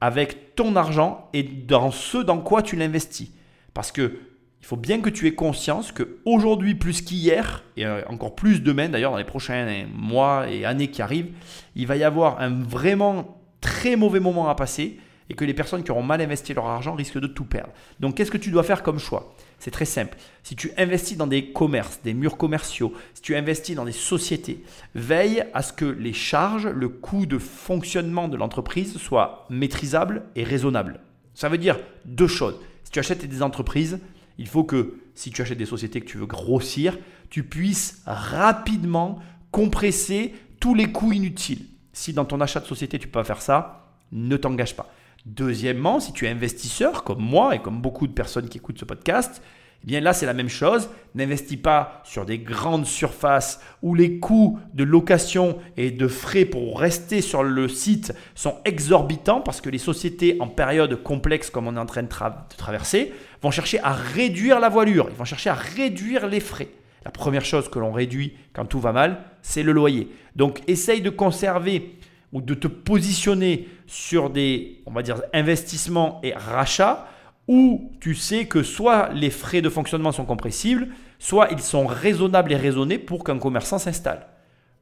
avec 0.00 0.54
ton 0.54 0.76
argent 0.76 1.28
et 1.34 1.42
dans 1.42 1.90
ce 1.90 2.18
dans 2.18 2.38
quoi 2.38 2.62
tu 2.62 2.76
l'investis. 2.76 3.30
Parce 3.74 3.92
que 3.92 4.18
il 4.60 4.66
faut 4.66 4.76
bien 4.76 5.00
que 5.00 5.10
tu 5.10 5.26
aies 5.26 5.34
conscience 5.34 5.92
que 5.92 6.18
aujourd'hui 6.24 6.74
plus 6.74 7.02
qu'hier 7.02 7.62
et 7.76 7.86
euh, 7.86 8.02
encore 8.08 8.34
plus 8.34 8.62
demain 8.62 8.88
d'ailleurs 8.88 9.12
dans 9.12 9.18
les 9.18 9.24
prochains 9.24 9.86
mois 9.94 10.50
et 10.50 10.64
années 10.64 10.90
qui 10.90 11.00
arrivent, 11.00 11.30
il 11.76 11.86
va 11.86 11.96
y 11.96 12.04
avoir 12.04 12.40
un 12.40 12.50
vraiment 12.50 13.40
très 13.60 13.96
mauvais 13.96 14.20
moment 14.20 14.48
à 14.48 14.54
passer 14.54 14.98
et 15.30 15.34
que 15.34 15.44
les 15.44 15.54
personnes 15.54 15.82
qui 15.82 15.90
auront 15.90 16.02
mal 16.02 16.20
investi 16.20 16.54
leur 16.54 16.66
argent 16.66 16.94
risquent 16.94 17.18
de 17.18 17.26
tout 17.26 17.44
perdre. 17.44 17.72
Donc 18.00 18.16
qu'est-ce 18.16 18.30
que 18.30 18.38
tu 18.38 18.50
dois 18.50 18.62
faire 18.62 18.82
comme 18.82 18.98
choix? 18.98 19.34
C'est 19.58 19.70
très 19.70 19.84
simple. 19.84 20.16
Si 20.42 20.56
tu 20.56 20.70
investis 20.76 21.16
dans 21.16 21.26
des 21.26 21.52
commerces, 21.52 22.00
des 22.02 22.14
murs 22.14 22.36
commerciaux, 22.36 22.94
si 23.14 23.22
tu 23.22 23.36
investis 23.36 23.76
dans 23.76 23.84
des 23.84 23.92
sociétés, 23.92 24.62
veille 24.94 25.44
à 25.52 25.62
ce 25.62 25.72
que 25.72 25.84
les 25.84 26.12
charges, 26.12 26.66
le 26.66 26.88
coût 26.88 27.26
de 27.26 27.38
fonctionnement 27.38 28.28
de 28.28 28.36
l'entreprise 28.36 28.96
soit 28.96 29.46
maîtrisable 29.50 30.22
et 30.34 30.44
raisonnable. 30.44 31.00
Ça 31.34 31.48
veut 31.48 31.58
dire 31.58 31.78
deux 32.04 32.26
choses. 32.26 32.58
Si 32.84 32.90
tu 32.90 32.98
achètes 32.98 33.26
des 33.26 33.42
entreprises, 33.42 34.00
il 34.38 34.46
faut 34.46 34.64
que 34.64 35.00
si 35.14 35.30
tu 35.30 35.42
achètes 35.42 35.58
des 35.58 35.66
sociétés 35.66 36.00
que 36.00 36.06
tu 36.06 36.18
veux 36.18 36.26
grossir, 36.26 36.96
tu 37.28 37.42
puisses 37.42 38.02
rapidement 38.06 39.18
compresser 39.50 40.34
tous 40.60 40.74
les 40.74 40.90
coûts 40.90 41.12
inutiles. 41.12 41.66
Si 41.92 42.12
dans 42.12 42.24
ton 42.24 42.40
achat 42.40 42.60
de 42.60 42.66
société 42.66 42.98
tu 42.98 43.08
peux 43.08 43.18
pas 43.20 43.24
faire 43.24 43.42
ça, 43.42 43.94
ne 44.12 44.36
t'engage 44.36 44.76
pas. 44.76 44.92
Deuxièmement, 45.26 46.00
si 46.00 46.12
tu 46.12 46.26
es 46.26 46.28
investisseur 46.28 47.04
comme 47.04 47.20
moi 47.20 47.54
et 47.54 47.58
comme 47.58 47.80
beaucoup 47.80 48.06
de 48.06 48.12
personnes 48.12 48.48
qui 48.48 48.58
écoutent 48.58 48.78
ce 48.78 48.84
podcast, 48.84 49.42
eh 49.84 49.86
bien 49.86 50.00
là 50.00 50.12
c'est 50.12 50.26
la 50.26 50.34
même 50.34 50.48
chose. 50.48 50.88
N'investis 51.14 51.56
pas 51.56 52.02
sur 52.04 52.24
des 52.24 52.38
grandes 52.38 52.86
surfaces 52.86 53.60
où 53.82 53.94
les 53.94 54.18
coûts 54.18 54.58
de 54.74 54.84
location 54.84 55.58
et 55.76 55.90
de 55.90 56.08
frais 56.08 56.44
pour 56.44 56.78
rester 56.78 57.20
sur 57.20 57.42
le 57.42 57.68
site 57.68 58.12
sont 58.34 58.56
exorbitants 58.64 59.40
parce 59.40 59.60
que 59.60 59.70
les 59.70 59.78
sociétés 59.78 60.36
en 60.40 60.48
période 60.48 61.02
complexe 61.02 61.50
comme 61.50 61.66
on 61.66 61.76
est 61.76 61.80
en 61.80 61.86
train 61.86 62.02
de, 62.02 62.08
traverser 62.56 63.12
vont 63.40 63.50
chercher 63.50 63.78
à 63.80 63.92
réduire 63.92 64.60
la 64.60 64.68
voilure, 64.68 65.08
ils 65.10 65.16
vont 65.16 65.24
chercher 65.24 65.50
à 65.50 65.54
réduire 65.54 66.26
les 66.26 66.40
frais. 66.40 66.68
La 67.04 67.10
première 67.10 67.44
chose 67.44 67.68
que 67.68 67.78
l'on 67.78 67.92
réduit 67.92 68.34
quand 68.52 68.66
tout 68.66 68.80
va 68.80 68.92
mal, 68.92 69.22
c'est 69.42 69.62
le 69.62 69.72
loyer. 69.72 70.08
Donc 70.36 70.60
essaye 70.66 71.00
de 71.00 71.10
conserver 71.10 71.98
ou 72.32 72.42
de 72.42 72.54
te 72.54 72.66
positionner 72.66 73.68
sur 73.86 74.28
des, 74.28 74.82
on 74.86 74.90
va 74.90 75.02
dire, 75.02 75.22
investissements 75.32 76.20
et 76.22 76.34
rachats 76.34 77.06
où 77.48 77.90
tu 78.00 78.14
sais 78.14 78.44
que 78.46 78.62
soit 78.62 79.10
les 79.14 79.30
frais 79.30 79.62
de 79.62 79.70
fonctionnement 79.70 80.12
sont 80.12 80.26
compressibles, 80.26 80.88
soit 81.18 81.48
ils 81.50 81.60
sont 81.60 81.86
raisonnables 81.86 82.52
et 82.52 82.56
raisonnés 82.56 82.98
pour 82.98 83.24
qu'un 83.24 83.38
commerçant 83.38 83.78
s'installe. 83.78 84.26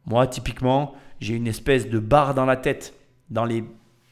Moi, 0.05 0.27
typiquement, 0.27 0.95
j'ai 1.21 1.35
une 1.35 1.47
espèce 1.47 1.89
de 1.89 1.99
barre 1.99 2.35
dans 2.35 2.45
la 2.45 2.57
tête 2.57 2.95
dans 3.31 3.45
les 3.45 3.65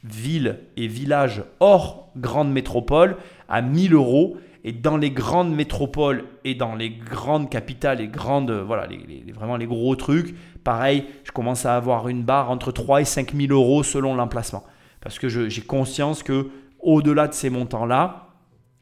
villes 0.04 0.60
et 0.76 0.86
villages 0.86 1.42
hors 1.60 2.10
grande 2.16 2.52
métropole 2.52 3.16
à 3.48 3.62
1000 3.62 3.94
euros 3.94 4.36
et 4.62 4.72
dans 4.72 4.96
les 4.96 5.10
grandes 5.10 5.54
métropoles 5.54 6.24
et 6.44 6.54
dans 6.54 6.74
les 6.74 6.90
grandes 6.90 7.50
capitales 7.50 8.00
et 8.00 8.08
grandes, 8.08 8.50
voilà, 8.50 8.86
les, 8.86 9.24
vraiment 9.32 9.56
les 9.56 9.66
gros 9.66 9.94
trucs, 9.94 10.34
pareil, 10.62 11.04
je 11.24 11.32
commence 11.32 11.66
à 11.66 11.76
avoir 11.76 12.08
une 12.08 12.22
barre 12.22 12.50
entre 12.50 12.72
3 12.72 13.02
et 13.02 13.04
5 13.04 13.34
000 13.34 13.52
euros 13.52 13.82
selon 13.82 14.14
l'emplacement. 14.14 14.64
Parce 15.00 15.18
que 15.18 15.28
j'ai 15.28 15.60
conscience 15.60 16.22
que 16.22 16.48
au-delà 16.80 17.28
de 17.28 17.34
ces 17.34 17.50
montants-là, 17.50 18.23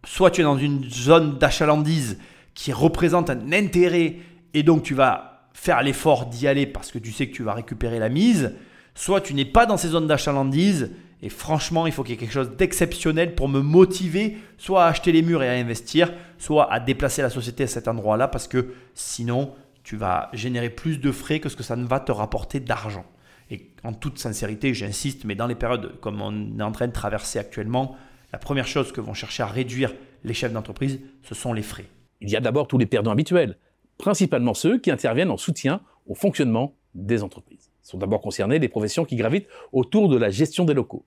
soit 0.04 0.30
tu 0.30 0.40
es 0.40 0.44
dans 0.44 0.59
une 0.59 0.88
zone 0.90 1.38
d'achalandise 1.38 2.18
qui 2.54 2.73
représente 2.73 3.30
un 3.30 3.52
intérêt 3.52 4.16
et 4.54 4.62
donc 4.62 4.82
tu 4.82 4.94
vas 4.94 5.49
faire 5.54 5.82
l'effort 5.82 6.26
d'y 6.26 6.47
aller 6.47 6.66
parce 6.66 6.90
que 6.90 6.99
tu 6.99 7.12
sais 7.12 7.28
que 7.28 7.35
tu 7.35 7.42
vas 7.42 7.54
récupérer 7.54 7.99
la 7.99 8.09
mise, 8.09 8.52
soit 8.94 9.21
tu 9.21 9.35
n'es 9.35 9.44
pas 9.44 9.66
dans 9.66 9.76
ces 9.76 9.88
zones 9.88 10.06
d'achalandise 10.06 10.90
et 11.23 11.28
franchement, 11.28 11.87
il 11.87 11.92
faut 11.92 12.02
qu'il 12.02 12.12
y 12.12 12.14
ait 12.14 12.21
quelque 12.21 12.32
chose 12.32 12.56
d'exceptionnel 12.56 13.37
pour 13.37 13.49
me 13.49 13.61
motiver 13.61 14.38
soit 14.59 14.85
à 14.85 14.88
acheter 14.88 15.12
les 15.12 15.23
murs 15.23 15.42
et 15.42 15.49
à 15.49 15.52
investir, 15.52 16.12
soit 16.38 16.71
à 16.73 16.80
déplacer 16.80 17.23
la 17.23 17.30
société 17.30 17.62
à 17.62 17.68
cet 17.68 17.87
endroit-là 17.87 18.26
parce 18.26 18.49
que 18.49 18.75
sinon, 18.94 19.54
tu 19.85 19.97
vas 19.97 20.30
générer 20.32 20.68
plus 20.68 20.99
de 20.99 21.12
frais 21.12 21.38
que 21.38 21.49
ce 21.49 21.56
que 21.56 21.62
ça 21.62 21.76
ne 21.76 21.87
va 21.87 22.00
te 22.00 22.11
rapporter 22.11 22.59
d'argent. 22.59 23.04
Et 23.50 23.71
en 23.85 23.92
toute 23.92 24.18
sincérité, 24.18 24.75
j'insiste, 24.75 25.25
mais 25.25 25.37
dans 25.37 25.47
les 25.47 25.54
périodes 25.54 26.00
comme 26.00 26.21
on 26.21 26.59
est 26.59 26.62
en 26.62 26.73
train 26.73 26.88
de 26.88 26.92
traverser 26.92 27.38
actuellement, 27.38 27.97
la 28.33 28.39
première 28.39 28.67
chose 28.67 28.93
que 28.93 29.01
vont 29.01 29.15
chercher 29.15 29.43
à 29.43 29.47
réduire 29.47 29.93
les 30.25 30.35
chefs 30.35 30.53
d'entreprise, 30.53 31.01
ce 31.23 31.35
sont 31.35 31.53
les 31.53 31.62
frais. 31.62 31.87
Il 32.21 32.31
y 32.31 32.37
a 32.37 32.41
d'abord 32.41 32.69
tous 32.69 32.79
les 32.79 32.87
perdants 32.87 33.11
habituels, 33.11 33.59
principalement 33.99 34.55
ceux 34.55 34.79
qui 34.79 34.91
interviennent 34.91 35.31
en 35.31 35.37
soutien 35.37 35.81
au 36.07 36.15
fonctionnement 36.15 36.75
des 36.95 37.23
entreprises. 37.23 37.71
Sont 37.83 37.99
d'abord 37.99 38.21
concernés 38.21 38.59
les 38.59 38.69
professions 38.69 39.05
qui 39.05 39.17
gravitent 39.17 39.49
autour 39.73 40.09
de 40.09 40.17
la 40.17 40.31
gestion 40.31 40.65
des 40.65 40.75
locaux 40.75 41.05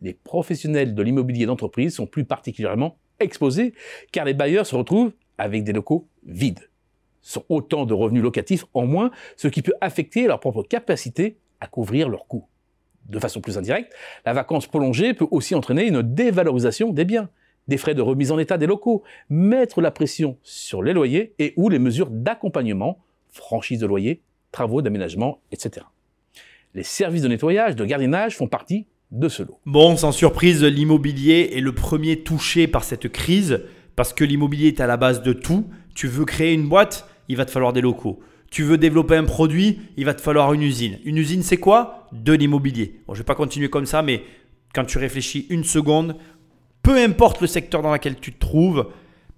les 0.00 0.14
professionnels 0.14 0.94
de 0.94 1.02
l'immobilier 1.02 1.46
d'entreprise 1.46 1.94
sont 1.94 2.06
plus 2.06 2.24
particulièrement 2.24 2.98
exposés 3.20 3.74
car 4.12 4.24
les 4.24 4.34
bailleurs 4.34 4.66
se 4.66 4.76
retrouvent 4.76 5.12
avec 5.38 5.64
des 5.64 5.72
locaux 5.72 6.08
vides. 6.24 6.68
Ce 7.22 7.34
sont 7.34 7.44
autant 7.48 7.84
de 7.84 7.94
revenus 7.94 8.22
locatifs 8.22 8.64
en 8.74 8.86
moins, 8.86 9.10
ce 9.36 9.48
qui 9.48 9.62
peut 9.62 9.74
affecter 9.80 10.26
leur 10.26 10.40
propre 10.40 10.62
capacité 10.62 11.38
à 11.60 11.66
couvrir 11.66 12.08
leurs 12.08 12.26
coûts. 12.26 12.46
De 13.08 13.18
façon 13.18 13.40
plus 13.40 13.56
indirecte, 13.56 13.92
la 14.26 14.32
vacance 14.32 14.66
prolongée 14.66 15.14
peut 15.14 15.26
aussi 15.30 15.54
entraîner 15.54 15.86
une 15.86 16.02
dévalorisation 16.02 16.92
des 16.92 17.04
biens, 17.04 17.28
des 17.66 17.76
frais 17.76 17.94
de 17.94 18.02
remise 18.02 18.32
en 18.32 18.38
état 18.38 18.58
des 18.58 18.66
locaux, 18.66 19.02
mettre 19.30 19.80
la 19.80 19.90
pression 19.90 20.36
sur 20.42 20.82
les 20.82 20.92
loyers 20.92 21.34
et 21.38 21.54
ou 21.56 21.68
les 21.68 21.78
mesures 21.78 22.10
d'accompagnement, 22.10 22.98
franchise 23.30 23.80
de 23.80 23.86
loyer, 23.86 24.22
travaux 24.52 24.82
d'aménagement, 24.82 25.40
etc. 25.52 25.86
Les 26.74 26.82
services 26.82 27.22
de 27.22 27.28
nettoyage, 27.28 27.76
de 27.76 27.84
gardiennage 27.84 28.36
font 28.36 28.46
partie 28.46 28.86
de 29.10 29.28
ce 29.28 29.42
lot. 29.42 29.58
Bon, 29.64 29.96
sans 29.96 30.12
surprise, 30.12 30.62
l'immobilier 30.62 31.52
est 31.54 31.60
le 31.60 31.74
premier 31.74 32.22
touché 32.22 32.66
par 32.66 32.84
cette 32.84 33.08
crise 33.08 33.62
parce 33.96 34.12
que 34.12 34.24
l'immobilier 34.24 34.68
est 34.68 34.80
à 34.80 34.86
la 34.86 34.96
base 34.96 35.22
de 35.22 35.32
tout. 35.32 35.66
Tu 35.94 36.08
veux 36.08 36.24
créer 36.24 36.52
une 36.52 36.68
boîte, 36.68 37.08
il 37.28 37.36
va 37.36 37.44
te 37.44 37.50
falloir 37.50 37.72
des 37.72 37.80
locaux. 37.80 38.20
Tu 38.50 38.62
veux 38.62 38.78
développer 38.78 39.16
un 39.16 39.24
produit, 39.24 39.80
il 39.96 40.04
va 40.04 40.14
te 40.14 40.22
falloir 40.22 40.52
une 40.52 40.62
usine. 40.62 40.98
Une 41.04 41.18
usine, 41.18 41.42
c'est 41.42 41.58
quoi? 41.58 42.08
De 42.12 42.32
l'immobilier. 42.32 43.00
Bon, 43.06 43.14
je 43.14 43.18
ne 43.18 43.22
vais 43.22 43.26
pas 43.26 43.34
continuer 43.34 43.68
comme 43.68 43.86
ça, 43.86 44.02
mais 44.02 44.22
quand 44.74 44.84
tu 44.84 44.98
réfléchis 44.98 45.46
une 45.50 45.64
seconde, 45.64 46.16
peu 46.82 46.96
importe 46.96 47.40
le 47.40 47.46
secteur 47.46 47.82
dans 47.82 47.92
lequel 47.92 48.16
tu 48.18 48.32
te 48.32 48.38
trouves, 48.38 48.86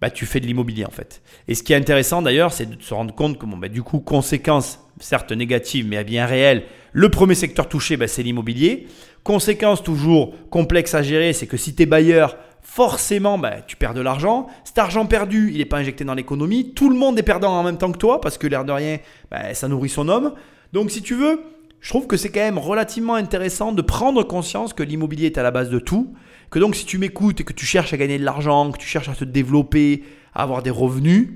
bah, 0.01 0.11
tu 0.11 0.27
fais 0.27 0.41
de 0.41 0.47
l'immobilier 0.47 0.85
en 0.85 0.91
fait. 0.91 1.23
Et 1.47 1.55
ce 1.55 1.63
qui 1.63 1.73
est 1.73 1.77
intéressant 1.77 2.23
d'ailleurs, 2.23 2.53
c'est 2.53 2.67
de 2.67 2.83
se 2.83 2.95
rendre 2.95 3.15
compte 3.15 3.39
que 3.39 3.47
bon, 3.47 3.57
bah, 3.57 3.69
du 3.69 3.83
coup, 3.83 4.01
conséquence 4.01 4.81
certes 4.99 5.33
négative, 5.33 5.87
mais 5.89 6.03
bien 6.05 6.27
réelle, 6.27 6.65
le 6.93 7.09
premier 7.11 7.35
secteur 7.35 7.69
touché, 7.69 7.97
bah, 7.97 8.09
c'est 8.09 8.23
l'immobilier. 8.23 8.87
Conséquence 9.23 9.83
toujours 9.83 10.35
complexe 10.49 10.95
à 10.95 11.03
gérer, 11.03 11.33
c'est 11.33 11.47
que 11.47 11.57
si 11.57 11.75
tu 11.75 11.83
es 11.83 11.87
bailleur, 11.87 12.37
forcément, 12.71 13.37
bah, 13.37 13.63
tu 13.67 13.75
perds 13.75 13.95
de 13.95 14.01
l'argent. 14.01 14.47
Cet 14.63 14.79
argent 14.79 15.05
perdu, 15.05 15.51
il 15.51 15.59
n'est 15.59 15.65
pas 15.65 15.79
injecté 15.79 16.05
dans 16.05 16.15
l'économie. 16.15 16.73
Tout 16.73 16.89
le 16.89 16.95
monde 16.95 17.19
est 17.19 17.25
perdant 17.25 17.51
en 17.51 17.65
même 17.65 17.79
temps 17.79 17.91
que 17.91 17.99
toi, 17.99 18.21
parce 18.21 18.39
que 18.39 18.47
l'air 18.47 18.65
de 18.65 18.71
rien, 18.71 18.99
bah, 19.29 19.55
ça 19.55 19.67
nourrit 19.67 19.89
son 19.89 20.09
homme. 20.09 20.35
Donc 20.73 20.93
si 20.93 21.03
tu 21.03 21.17
veux, 21.17 21.43
je 21.81 21.89
trouve 21.89 22.07
que 22.07 22.17
c'est 22.17 22.29
quand 22.29 22.39
même 22.39 22.59
relativement 22.59 23.17
intéressant 23.17 23.73
de 23.73 23.83
prendre 23.83 24.23
conscience 24.23 24.73
que 24.73 24.85
l'immobilier 24.85 25.27
est 25.27 25.37
à 25.37 25.43
la 25.43 25.51
base 25.51 25.69
de 25.69 25.81
tout. 25.81 26.15
Que 26.51 26.61
donc 26.61 26.77
si 26.77 26.87
tu 26.87 26.99
m'écoutes 26.99 27.41
et 27.41 27.45
que 27.45 27.53
tu 27.53 27.67
cherches 27.67 27.93
à 27.93 27.97
gagner 27.97 28.21
de 28.21 28.25
l'argent, 28.25 28.71
que 28.71 28.79
tu 28.79 28.87
cherches 28.87 29.09
à 29.09 29.15
te 29.15 29.25
développer, 29.25 30.05
à 30.33 30.45
avoir 30.45 30.63
des 30.63 30.71
revenus, 30.71 31.31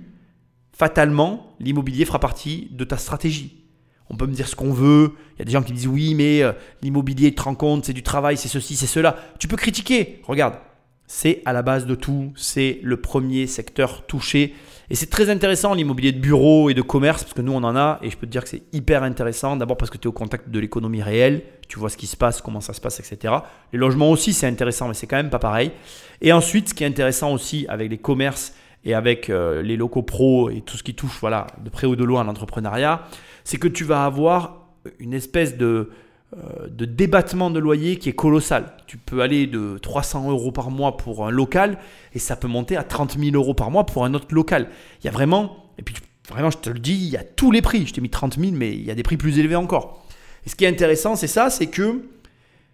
fatalement, 0.72 1.56
l'immobilier 1.58 2.04
fera 2.04 2.20
partie 2.20 2.68
de 2.70 2.84
ta 2.84 2.96
stratégie. 2.96 3.64
On 4.08 4.16
peut 4.16 4.26
me 4.26 4.34
dire 4.34 4.46
ce 4.46 4.54
qu'on 4.54 4.72
veut. 4.72 5.14
Il 5.34 5.38
y 5.40 5.42
a 5.42 5.44
des 5.46 5.52
gens 5.52 5.64
qui 5.64 5.72
disent 5.72 5.88
oui, 5.88 6.14
mais 6.14 6.44
euh, 6.44 6.52
l'immobilier, 6.80 7.30
tu 7.30 7.34
te 7.34 7.42
rends 7.42 7.56
compte, 7.56 7.86
c'est 7.86 7.92
du 7.92 8.04
travail, 8.04 8.36
c'est 8.36 8.46
ceci, 8.46 8.76
c'est 8.76 8.86
cela. 8.86 9.16
Tu 9.40 9.48
peux 9.48 9.56
critiquer. 9.56 10.20
Regarde, 10.28 10.54
c'est 11.06 11.42
à 11.44 11.52
la 11.52 11.62
base 11.62 11.86
de 11.86 11.94
tout. 11.94 12.32
C'est 12.36 12.80
le 12.82 12.96
premier 12.96 13.46
secteur 13.46 14.06
touché. 14.06 14.54
Et 14.90 14.94
c'est 14.94 15.08
très 15.08 15.30
intéressant 15.30 15.74
l'immobilier 15.74 16.12
de 16.12 16.18
bureau 16.18 16.68
et 16.68 16.74
de 16.74 16.82
commerce, 16.82 17.22
parce 17.22 17.34
que 17.34 17.40
nous 17.40 17.52
on 17.52 17.62
en 17.62 17.74
a, 17.74 17.98
et 18.02 18.10
je 18.10 18.16
peux 18.16 18.26
te 18.26 18.32
dire 18.32 18.42
que 18.42 18.50
c'est 18.50 18.62
hyper 18.72 19.02
intéressant. 19.02 19.56
D'abord 19.56 19.76
parce 19.76 19.90
que 19.90 19.96
tu 19.96 20.04
es 20.04 20.08
au 20.08 20.12
contact 20.12 20.50
de 20.50 20.58
l'économie 20.58 21.02
réelle, 21.02 21.42
tu 21.68 21.78
vois 21.78 21.88
ce 21.88 21.96
qui 21.96 22.06
se 22.06 22.16
passe, 22.16 22.42
comment 22.42 22.60
ça 22.60 22.74
se 22.74 22.80
passe, 22.80 23.00
etc. 23.00 23.34
Les 23.72 23.78
logements 23.78 24.10
aussi, 24.10 24.32
c'est 24.32 24.46
intéressant, 24.46 24.88
mais 24.88 24.94
c'est 24.94 25.06
quand 25.06 25.16
même 25.16 25.30
pas 25.30 25.38
pareil. 25.38 25.70
Et 26.20 26.32
ensuite, 26.32 26.70
ce 26.70 26.74
qui 26.74 26.84
est 26.84 26.86
intéressant 26.86 27.32
aussi 27.32 27.66
avec 27.68 27.90
les 27.90 27.98
commerces 27.98 28.54
et 28.84 28.92
avec 28.92 29.30
euh, 29.30 29.62
les 29.62 29.76
locaux 29.76 30.02
pro 30.02 30.50
et 30.50 30.60
tout 30.60 30.76
ce 30.76 30.82
qui 30.82 30.94
touche 30.94 31.18
voilà, 31.20 31.46
de 31.64 31.70
près 31.70 31.86
ou 31.86 31.96
de 31.96 32.04
loin 32.04 32.20
à 32.20 32.24
l'entrepreneuriat, 32.24 33.06
c'est 33.42 33.56
que 33.56 33.68
tu 33.68 33.84
vas 33.84 34.04
avoir 34.04 34.68
une 34.98 35.14
espèce 35.14 35.56
de, 35.56 35.90
de 36.68 36.84
débattement 36.84 37.50
de 37.50 37.60
loyer 37.60 37.96
qui 37.96 38.08
est 38.08 38.14
colossal. 38.14 38.72
Tu 38.86 38.96
peux 38.96 39.22
aller 39.22 39.46
de 39.46 39.78
300 39.78 40.30
euros 40.30 40.50
par 40.50 40.70
mois 40.70 40.96
pour 40.96 41.26
un 41.26 41.30
local 41.30 41.78
et 42.12 42.18
ça 42.18 42.34
peut 42.36 42.48
monter 42.48 42.76
à 42.76 42.82
30 42.82 43.18
000 43.18 43.36
euros 43.36 43.54
par 43.54 43.70
mois 43.70 43.86
pour 43.86 44.04
un 44.04 44.14
autre 44.14 44.34
local. 44.34 44.68
Il 45.00 45.06
y 45.06 45.08
a 45.08 45.12
vraiment, 45.12 45.70
et 45.78 45.82
puis 45.82 45.94
vraiment 46.28 46.50
je 46.50 46.58
te 46.58 46.70
le 46.70 46.78
dis, 46.78 46.94
il 46.94 47.10
y 47.10 47.16
a 47.16 47.24
tous 47.24 47.50
les 47.50 47.62
prix. 47.62 47.86
Je 47.86 47.94
t'ai 47.94 48.00
mis 48.00 48.10
30 48.10 48.38
000, 48.38 48.52
mais 48.52 48.72
il 48.72 48.84
y 48.84 48.90
a 48.90 48.94
des 48.94 49.02
prix 49.02 49.16
plus 49.16 49.38
élevés 49.38 49.56
encore. 49.56 50.04
Et 50.44 50.48
ce 50.48 50.56
qui 50.56 50.64
est 50.64 50.68
intéressant, 50.68 51.16
c'est 51.16 51.26
ça, 51.28 51.50
c'est 51.50 51.66
que 51.66 52.02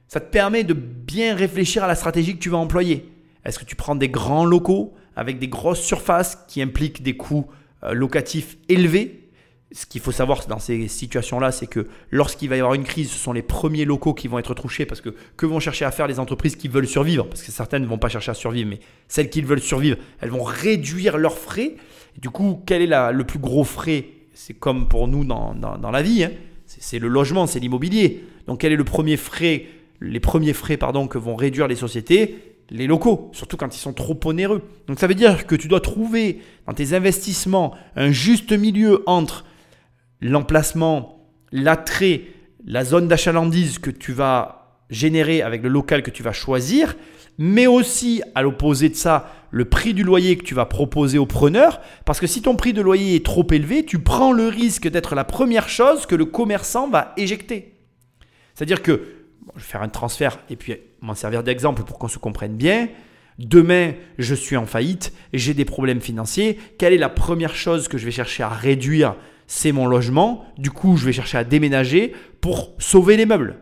ça 0.09 0.21
te 0.21 0.31
permet 0.31 0.65
de 0.65 0.75
bien 0.75 1.35
réfléchir 1.35 1.85
à 1.85 1.87
la 1.87 1.95
stratégie 1.95 2.35
que 2.35 2.41
tu 2.41 2.51
vas 2.51 2.59
employer. 2.59 3.09
Est-ce 3.45 3.59
que 3.59 3.65
tu 3.65 3.77
prends 3.77 3.95
des 3.95 4.09
grands 4.09 4.45
locaux 4.45 4.95
avec 5.17 5.39
des 5.39 5.49
grosses 5.49 5.81
surfaces 5.81 6.45
qui 6.49 6.63
impliquent 6.63 7.03
des 7.03 7.17
coûts 7.17 7.47
euh, 7.85 7.93
locatifs 7.93 8.57
élevés 8.69 9.30
ce 9.73 9.87
qu'il 9.87 10.01
faut 10.01 10.13
savoir 10.13 10.47
dans 10.49 10.59
ces 10.59 10.89
situations-là, 10.89 11.53
c'est 11.53 11.69
que 11.69 11.87
lorsqu'il 12.11 12.49
va 12.49 12.57
y 12.57 12.59
avoir 12.59 12.75
une 12.75 12.83
crise, 12.83 13.11
ce 13.11 13.19
sont 13.19 13.33
les 13.33 13.43
premiers 13.43 13.85
locaux 13.85 14.15
qui 14.15 14.27
vont 14.27 14.39
être 14.39 14.55
touchés 14.55 14.85
parce 14.85 15.01
que 15.01 15.15
que 15.37 15.47
vont 15.47 15.61
chercher 15.61 15.85
à 15.85 15.93
faire 15.93 16.09
les 16.09 16.19
entreprises 16.19 16.57
qui 16.57 16.67
veulent 16.67 16.89
survivre? 16.89 17.27
Parce 17.27 17.43
que 17.43 17.53
certaines 17.53 17.83
ne 17.83 17.87
vont 17.87 17.99
pas 17.99 18.09
chercher 18.09 18.33
à 18.33 18.35
survivre, 18.35 18.69
mais 18.69 18.81
celles 19.07 19.31
qui 19.31 19.43
veulent 19.43 19.61
survivre, 19.61 19.97
elles 20.21 20.31
vont 20.31 20.43
réduire 20.43 21.19
leurs 21.19 21.39
frais. 21.39 21.77
du 22.21 22.31
coup, 22.31 22.63
quel 22.67 22.83
est 22.83 23.13
le 23.13 23.25
plus 23.25 23.39
gros 23.39 23.65
frais? 23.65 24.07
C'est 24.35 24.55
comme 24.55 24.89
pour 24.89 25.07
nous 25.07 25.25
dans, 25.25 25.55
la 25.93 26.03
vie, 26.03 26.25
hein. 26.25 26.31
c'est 26.67 26.99
le 26.99 27.09
logement, 27.09 27.47
c'est 27.47 27.61
l'immobilier. 27.61 28.25
Donc 28.47 28.61
quel 28.61 28.73
est 28.73 28.77
le 28.77 28.85
premier 28.85 29.17
frais, 29.17 29.67
les 30.01 30.21
premiers 30.21 30.53
frais 30.53 30.79
pardon, 30.79 31.07
que 31.07 31.19
vont 31.19 31.37
réduire 31.37 31.69
les 31.69 31.77
sociétés? 31.77 32.39
Les 32.71 32.87
locaux, 32.87 33.31
surtout 33.33 33.57
quand 33.57 33.75
ils 33.75 33.81
sont 33.81 33.93
trop 33.93 34.19
onéreux. 34.25 34.63
Donc 34.87 34.99
ça 34.99 35.07
veut 35.07 35.15
dire 35.15 35.47
que 35.47 35.57
tu 35.57 35.69
dois 35.69 35.81
trouver 35.81 36.41
dans 36.67 36.73
tes 36.73 36.95
investissements 36.95 37.75
un 37.97 38.13
juste 38.13 38.53
milieu 38.53 39.03
entre 39.07 39.45
l'emplacement, 40.21 41.29
l'attrait, 41.53 42.23
la 42.65 42.85
zone 42.85 43.09
d'achalandise 43.09 43.79
que 43.79 43.91
tu 43.91 44.13
vas 44.13 44.85
générer 44.91 45.43
avec 45.43 45.63
le 45.63 45.69
local 45.69 46.03
que 46.03 46.11
tu 46.11 46.23
vas 46.23 46.33
choisir, 46.33 46.97
mais 47.39 47.67
aussi 47.67 48.23
à 48.35 48.43
l'opposé 48.43 48.89
de 48.89 48.95
ça, 48.95 49.33
le 49.51 49.65
prix 49.65 49.95
du 49.95 50.05
loyer 50.05 50.37
que 50.37 50.45
tu 50.45 50.55
vas 50.55 50.67
proposer 50.67 51.19
au 51.19 51.27
preneur, 51.27 51.81
parce 52.05 52.21
que 52.21 52.27
si 52.27 52.43
ton 52.43 52.57
prix 52.57 52.73
de 52.73 52.83
loyer 52.83 53.17
est 53.17 53.25
trop 53.25 53.47
élevé, 53.51 53.85
tu 53.85 53.99
prends 53.99 54.33
le 54.33 54.49
risque 54.49 54.89
d'être 54.89 55.15
la 55.15 55.25
première 55.25 55.69
chose 55.69 56.07
que 56.07 56.15
le 56.15 56.27
commerçant 56.27 56.89
va 56.89 57.15
éjecter. 57.17 57.75
C'est-à-dire 58.55 58.83
que, 58.83 59.01
je 59.57 59.61
vais 59.61 59.67
faire 59.67 59.83
un 59.83 59.89
transfert 59.89 60.39
et 60.51 60.57
puis 60.57 60.75
m'en 61.01 61.15
servir 61.15 61.43
d'exemple 61.43 61.83
pour 61.83 61.99
qu'on 61.99 62.09
se 62.09 62.19
comprenne 62.19 62.57
bien. 62.57 62.89
Demain, 63.39 63.95
je 64.19 64.35
suis 64.35 64.57
en 64.57 64.67
faillite, 64.67 65.15
j'ai 65.33 65.55
des 65.55 65.65
problèmes 65.65 66.03
financiers. 66.03 66.59
Quelle 66.79 66.93
est 66.93 66.99
la 66.99 67.09
première 67.09 67.55
chose 67.55 67.89
que 67.89 67.97
je 67.97 68.05
vais 68.05 68.11
chercher 68.11 68.43
à 68.43 68.51
réduire 68.51 69.17
c'est 69.53 69.73
mon 69.73 69.89
logement. 69.89 70.45
Du 70.59 70.71
coup, 70.71 70.97
je 70.97 71.05
vais 71.05 71.13
chercher 71.13 71.37
à 71.37 71.43
déménager 71.43 72.15
pour 72.41 72.73
sauver 72.79 73.17
les 73.17 73.27
meubles. 73.27 73.57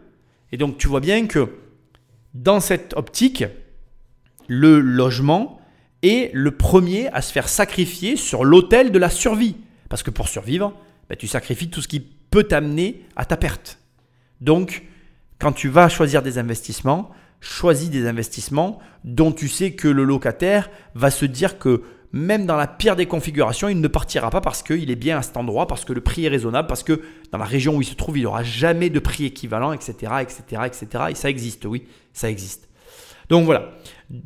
Et 0.53 0.59
donc, 0.59 0.77
tu 0.77 0.87
vois 0.87 1.01
bien 1.01 1.27
que 1.27 1.49
dans 2.35 2.61
cette 2.61 2.93
optique, 2.95 3.45
le 4.49 4.81
logement 4.81 5.63
est 6.03 6.31
le 6.35 6.51
premier 6.51 7.09
à 7.15 7.23
se 7.23 7.33
faire 7.33 7.49
sacrifier 7.49 8.17
sur 8.17 8.45
l'autel 8.45 8.93
de 8.93 8.99
la 8.99 9.09
survie. 9.09 9.57
Parce 9.89 10.03
que 10.03 10.11
pour 10.11 10.29
survivre, 10.29 10.75
ben, 11.09 11.17
tu 11.17 11.27
sacrifies 11.27 11.71
tout 11.71 11.81
ce 11.81 11.89
qui 11.89 12.01
peut 12.01 12.45
t'amener 12.45 13.07
à 13.17 13.25
ta 13.25 13.39
perte. 13.39 13.79
Donc, 14.43 14.85
quand 15.39 15.53
tu 15.53 15.71
vas 15.71 15.89
choisir 15.89 16.21
des 16.21 16.37
investissements, 16.37 17.11
choisis 17.41 17.89
des 17.89 18.07
investissements 18.07 18.79
dont 19.05 19.33
tu 19.33 19.49
sais 19.49 19.73
que 19.73 19.89
le 19.89 20.05
locataire 20.05 20.69
va 20.95 21.11
se 21.11 21.25
dire 21.25 21.59
que 21.59 21.83
même 22.13 22.47
dans 22.47 22.57
la 22.57 22.67
pire 22.67 22.97
des 22.97 23.07
configurations, 23.07 23.69
il 23.69 23.81
ne 23.81 23.89
partira 23.89 24.31
pas 24.31 24.41
parce 24.41 24.63
qu'il 24.63 24.91
est 24.91 24.97
bien 24.97 25.19
à 25.19 25.23
cet 25.23 25.37
endroit, 25.37 25.67
parce 25.67 25.85
que 25.85 25.93
le 25.93 26.01
prix 26.01 26.25
est 26.25 26.29
raisonnable, 26.29 26.67
parce 26.67 26.83
que 26.83 27.03
dans 27.33 27.39
la 27.39 27.45
région 27.45 27.77
où 27.77 27.83
il 27.83 27.87
se 27.87 27.95
trouve, 27.95 28.19
il 28.19 28.25
n'aura 28.25 28.43
jamais 28.43 28.91
de 28.91 28.99
prix 28.99 29.27
équivalent, 29.27 29.73
etc., 29.73 29.93
etc., 30.23 30.63
etc. 30.67 31.05
Et 31.11 31.15
ça 31.15 31.29
existe, 31.29 31.67
oui, 31.67 31.85
ça 32.13 32.31
existe. 32.31 32.69
Donc 33.29 33.45
voilà, 33.45 33.73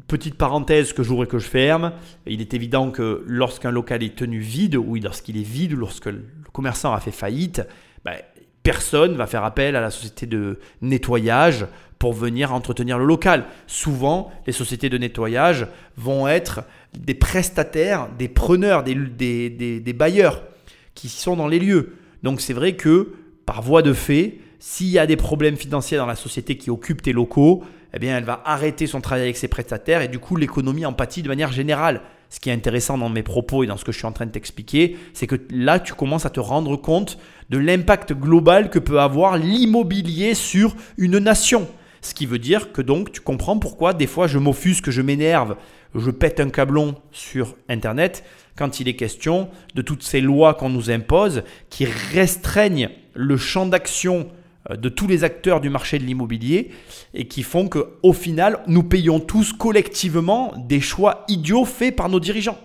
petite 0.06 0.36
parenthèse 0.36 0.92
que 0.92 1.02
j'ouvre 1.02 1.24
et 1.24 1.26
que 1.26 1.38
je 1.38 1.48
ferme. 1.48 1.92
Il 2.26 2.40
est 2.40 2.54
évident 2.54 2.90
que 2.90 3.24
lorsqu'un 3.26 3.72
local 3.72 4.02
est 4.02 4.16
tenu 4.16 4.38
vide, 4.38 4.76
ou 4.76 4.94
lorsqu'il 4.94 5.36
est 5.36 5.42
vide, 5.42 5.72
ou 5.72 5.76
lorsque 5.76 6.06
le 6.06 6.22
commerçant 6.52 6.92
a 6.92 7.00
fait 7.00 7.10
faillite, 7.10 7.62
ben, 8.04 8.16
personne 8.62 9.16
va 9.16 9.26
faire 9.26 9.44
appel 9.44 9.74
à 9.74 9.80
la 9.80 9.90
société 9.90 10.26
de 10.26 10.60
nettoyage 10.82 11.66
pour 12.02 12.14
venir 12.14 12.52
entretenir 12.52 12.98
le 12.98 13.04
local. 13.04 13.44
Souvent, 13.68 14.32
les 14.48 14.52
sociétés 14.52 14.88
de 14.88 14.98
nettoyage 14.98 15.68
vont 15.96 16.26
être 16.26 16.64
des 16.98 17.14
prestataires, 17.14 18.08
des 18.18 18.26
preneurs, 18.26 18.82
des, 18.82 18.96
des, 19.48 19.92
bailleurs 19.92 20.42
qui 20.96 21.08
sont 21.08 21.36
dans 21.36 21.46
les 21.46 21.60
lieux. 21.60 21.94
Donc 22.24 22.40
c'est 22.40 22.54
vrai 22.54 22.74
que 22.74 23.12
par 23.46 23.62
voie 23.62 23.82
de 23.82 23.92
fait, 23.92 24.38
s'il 24.58 24.88
y 24.88 24.98
a 24.98 25.06
des 25.06 25.14
problèmes 25.14 25.54
financiers 25.54 25.96
dans 25.96 26.06
la 26.06 26.16
société 26.16 26.56
qui 26.56 26.70
occupe 26.70 27.02
tes 27.02 27.12
locaux, 27.12 27.62
eh 27.94 28.00
bien 28.00 28.18
elle 28.18 28.24
va 28.24 28.42
arrêter 28.44 28.88
son 28.88 29.00
travail 29.00 29.22
avec 29.22 29.36
ses 29.36 29.46
prestataires 29.46 30.02
et 30.02 30.08
du 30.08 30.18
coup 30.18 30.34
l'économie 30.34 30.84
en 30.84 30.92
pâtit 30.92 31.22
de 31.22 31.28
manière 31.28 31.52
générale. 31.52 32.00
Ce 32.30 32.40
qui 32.40 32.50
est 32.50 32.52
intéressant 32.52 32.98
dans 32.98 33.10
mes 33.10 33.22
propos 33.22 33.62
et 33.62 33.68
dans 33.68 33.76
ce 33.76 33.84
que 33.84 33.92
je 33.92 33.98
suis 33.98 34.06
en 34.08 34.12
train 34.12 34.26
de 34.26 34.32
t'expliquer, 34.32 34.96
c'est 35.12 35.28
que 35.28 35.36
là 35.50 35.78
tu 35.78 35.94
commences 35.94 36.26
à 36.26 36.30
te 36.30 36.40
rendre 36.40 36.74
compte 36.74 37.16
de 37.48 37.58
l'impact 37.58 38.12
global 38.12 38.70
que 38.70 38.80
peut 38.80 38.98
avoir 38.98 39.38
l'immobilier 39.38 40.34
sur 40.34 40.74
une 40.98 41.20
nation. 41.20 41.68
Ce 42.02 42.14
qui 42.14 42.26
veut 42.26 42.40
dire 42.40 42.72
que 42.72 42.82
donc 42.82 43.12
tu 43.12 43.20
comprends 43.20 43.58
pourquoi 43.58 43.94
des 43.94 44.08
fois 44.08 44.26
je 44.26 44.38
m'offusque, 44.38 44.90
je 44.90 45.02
m'énerve, 45.02 45.56
je 45.94 46.10
pète 46.10 46.40
un 46.40 46.50
câblon 46.50 46.96
sur 47.12 47.56
Internet 47.68 48.24
quand 48.56 48.80
il 48.80 48.88
est 48.88 48.96
question 48.96 49.48
de 49.74 49.82
toutes 49.82 50.02
ces 50.02 50.20
lois 50.20 50.54
qu'on 50.54 50.68
nous 50.68 50.90
impose 50.90 51.44
qui 51.70 51.84
restreignent 51.84 52.90
le 53.14 53.36
champ 53.36 53.66
d'action 53.66 54.28
euh, 54.70 54.76
de 54.76 54.88
tous 54.88 55.06
les 55.06 55.22
acteurs 55.22 55.60
du 55.60 55.70
marché 55.70 55.98
de 55.98 56.04
l'immobilier 56.04 56.72
et 57.14 57.28
qui 57.28 57.44
font 57.44 57.68
que 57.68 57.90
au 58.02 58.12
final 58.12 58.60
nous 58.66 58.82
payons 58.82 59.20
tous 59.20 59.52
collectivement 59.52 60.52
des 60.56 60.80
choix 60.80 61.24
idiots 61.28 61.64
faits 61.64 61.94
par 61.94 62.08
nos 62.08 62.20
dirigeants. 62.20 62.58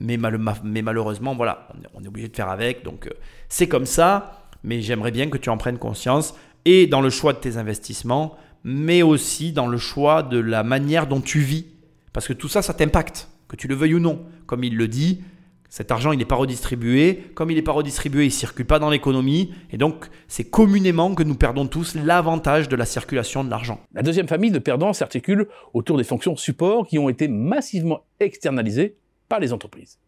Mais, 0.00 0.16
malheureusement, 0.16 1.36
voilà, 1.36 1.68
on 1.94 2.02
est 2.02 2.08
obligé 2.08 2.28
de 2.28 2.34
faire 2.34 2.48
avec. 2.48 2.82
Donc, 2.82 3.06
euh, 3.06 3.10
c'est 3.48 3.68
comme 3.68 3.86
ça. 3.86 4.48
Mais 4.64 4.80
j'aimerais 4.80 5.12
bien 5.12 5.28
que 5.28 5.38
tu 5.38 5.50
en 5.50 5.56
prennes 5.56 5.78
conscience 5.78 6.34
et 6.64 6.86
dans 6.86 7.00
le 7.00 7.10
choix 7.10 7.32
de 7.32 7.38
tes 7.38 7.58
investissements, 7.58 8.36
mais 8.64 9.02
aussi 9.02 9.52
dans 9.52 9.66
le 9.66 9.78
choix 9.78 10.22
de 10.22 10.38
la 10.38 10.62
manière 10.62 11.06
dont 11.06 11.20
tu 11.20 11.40
vis. 11.40 11.66
Parce 12.12 12.26
que 12.26 12.32
tout 12.32 12.48
ça, 12.48 12.62
ça 12.62 12.74
t'impacte, 12.74 13.28
que 13.48 13.56
tu 13.56 13.68
le 13.68 13.74
veuilles 13.74 13.94
ou 13.94 14.00
non. 14.00 14.24
Comme 14.46 14.64
il 14.64 14.76
le 14.76 14.88
dit, 14.88 15.22
cet 15.68 15.90
argent, 15.90 16.12
il 16.12 16.18
n'est 16.18 16.24
pas 16.24 16.36
redistribué. 16.36 17.24
Comme 17.34 17.50
il 17.50 17.56
n'est 17.56 17.62
pas 17.62 17.72
redistribué, 17.72 18.22
il 18.22 18.28
ne 18.28 18.32
circule 18.32 18.64
pas 18.64 18.78
dans 18.78 18.90
l'économie. 18.90 19.52
Et 19.70 19.76
donc, 19.76 20.06
c'est 20.28 20.44
communément 20.44 21.14
que 21.14 21.22
nous 21.22 21.34
perdons 21.34 21.66
tous 21.66 21.94
l'avantage 21.94 22.68
de 22.68 22.76
la 22.76 22.86
circulation 22.86 23.44
de 23.44 23.50
l'argent. 23.50 23.80
La 23.92 24.02
deuxième 24.02 24.28
famille 24.28 24.50
de 24.50 24.58
perdants 24.58 24.92
s'articule 24.92 25.48
autour 25.72 25.98
des 25.98 26.04
fonctions 26.04 26.36
support 26.36 26.86
qui 26.86 26.98
ont 26.98 27.08
été 27.08 27.28
massivement 27.28 28.04
externalisées 28.20 28.96
par 29.28 29.40
les 29.40 29.52
entreprises. 29.52 29.98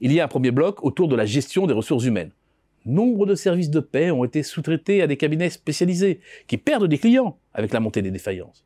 Il 0.00 0.12
y 0.12 0.20
a 0.20 0.24
un 0.24 0.28
premier 0.28 0.50
bloc 0.50 0.84
autour 0.84 1.08
de 1.08 1.16
la 1.16 1.26
gestion 1.26 1.66
des 1.66 1.74
ressources 1.74 2.04
humaines 2.04 2.32
nombre 2.86 3.26
de 3.26 3.34
services 3.34 3.70
de 3.70 3.80
paix 3.80 4.10
ont 4.10 4.24
été 4.24 4.42
sous-traités 4.42 5.02
à 5.02 5.06
des 5.06 5.16
cabinets 5.16 5.50
spécialisés, 5.50 6.20
qui 6.46 6.56
perdent 6.56 6.86
des 6.86 6.98
clients 6.98 7.38
avec 7.54 7.72
la 7.72 7.80
montée 7.80 8.02
des 8.02 8.10
défaillances. 8.10 8.64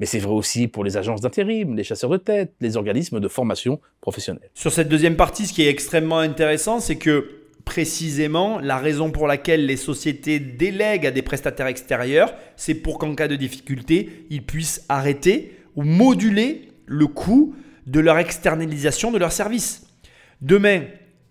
Mais 0.00 0.06
c'est 0.06 0.18
vrai 0.18 0.32
aussi 0.32 0.66
pour 0.66 0.84
les 0.84 0.96
agences 0.96 1.20
d'intérim, 1.20 1.76
les 1.76 1.84
chasseurs 1.84 2.10
de 2.10 2.16
tête, 2.16 2.52
les 2.60 2.76
organismes 2.76 3.20
de 3.20 3.28
formation 3.28 3.80
professionnelle. 4.00 4.50
Sur 4.54 4.72
cette 4.72 4.88
deuxième 4.88 5.16
partie, 5.16 5.46
ce 5.46 5.52
qui 5.52 5.62
est 5.62 5.68
extrêmement 5.68 6.18
intéressant, 6.18 6.80
c'est 6.80 6.96
que 6.96 7.30
précisément 7.64 8.58
la 8.58 8.76
raison 8.76 9.10
pour 9.10 9.26
laquelle 9.26 9.66
les 9.66 9.76
sociétés 9.76 10.38
délèguent 10.38 11.06
à 11.06 11.10
des 11.10 11.22
prestataires 11.22 11.68
extérieurs, 11.68 12.34
c'est 12.56 12.74
pour 12.74 12.98
qu'en 12.98 13.14
cas 13.14 13.28
de 13.28 13.36
difficulté, 13.36 14.26
ils 14.30 14.44
puissent 14.44 14.84
arrêter 14.88 15.56
ou 15.76 15.82
moduler 15.82 16.68
le 16.86 17.06
coût 17.06 17.54
de 17.86 18.00
leur 18.00 18.18
externalisation 18.18 19.12
de 19.12 19.18
leurs 19.18 19.32
services. 19.32 19.86
Demain, 20.40 20.82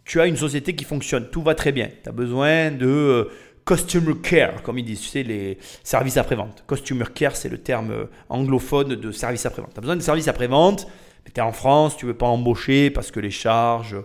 tu 0.05 0.19
as 0.19 0.27
une 0.27 0.37
société 0.37 0.75
qui 0.75 0.83
fonctionne, 0.83 1.29
tout 1.29 1.41
va 1.41 1.55
très 1.55 1.71
bien. 1.71 1.89
Tu 2.03 2.09
as 2.09 2.11
besoin 2.11 2.71
de 2.71 2.87
euh, 2.87 3.31
customer 3.65 4.15
care, 4.21 4.61
comme 4.61 4.77
ils 4.77 4.85
disent, 4.85 5.01
tu 5.01 5.07
sais, 5.07 5.23
les 5.23 5.57
services 5.83 6.17
après-vente. 6.17 6.63
Customer 6.67 7.05
care, 7.13 7.35
c'est 7.35 7.49
le 7.49 7.57
terme 7.57 7.91
euh, 7.91 8.05
anglophone 8.29 8.95
de 8.95 9.11
service 9.11 9.45
après-vente. 9.45 9.71
Tu 9.73 9.79
as 9.79 9.81
besoin 9.81 9.95
de 9.95 10.01
services 10.01 10.27
après-vente, 10.27 10.87
mais 11.25 11.31
tu 11.33 11.39
es 11.39 11.43
en 11.43 11.53
France, 11.53 11.95
tu 11.95 12.05
ne 12.05 12.11
veux 12.11 12.17
pas 12.17 12.27
embaucher 12.27 12.89
parce 12.89 13.11
que 13.11 13.19
les 13.19 13.31
charges 13.31 13.95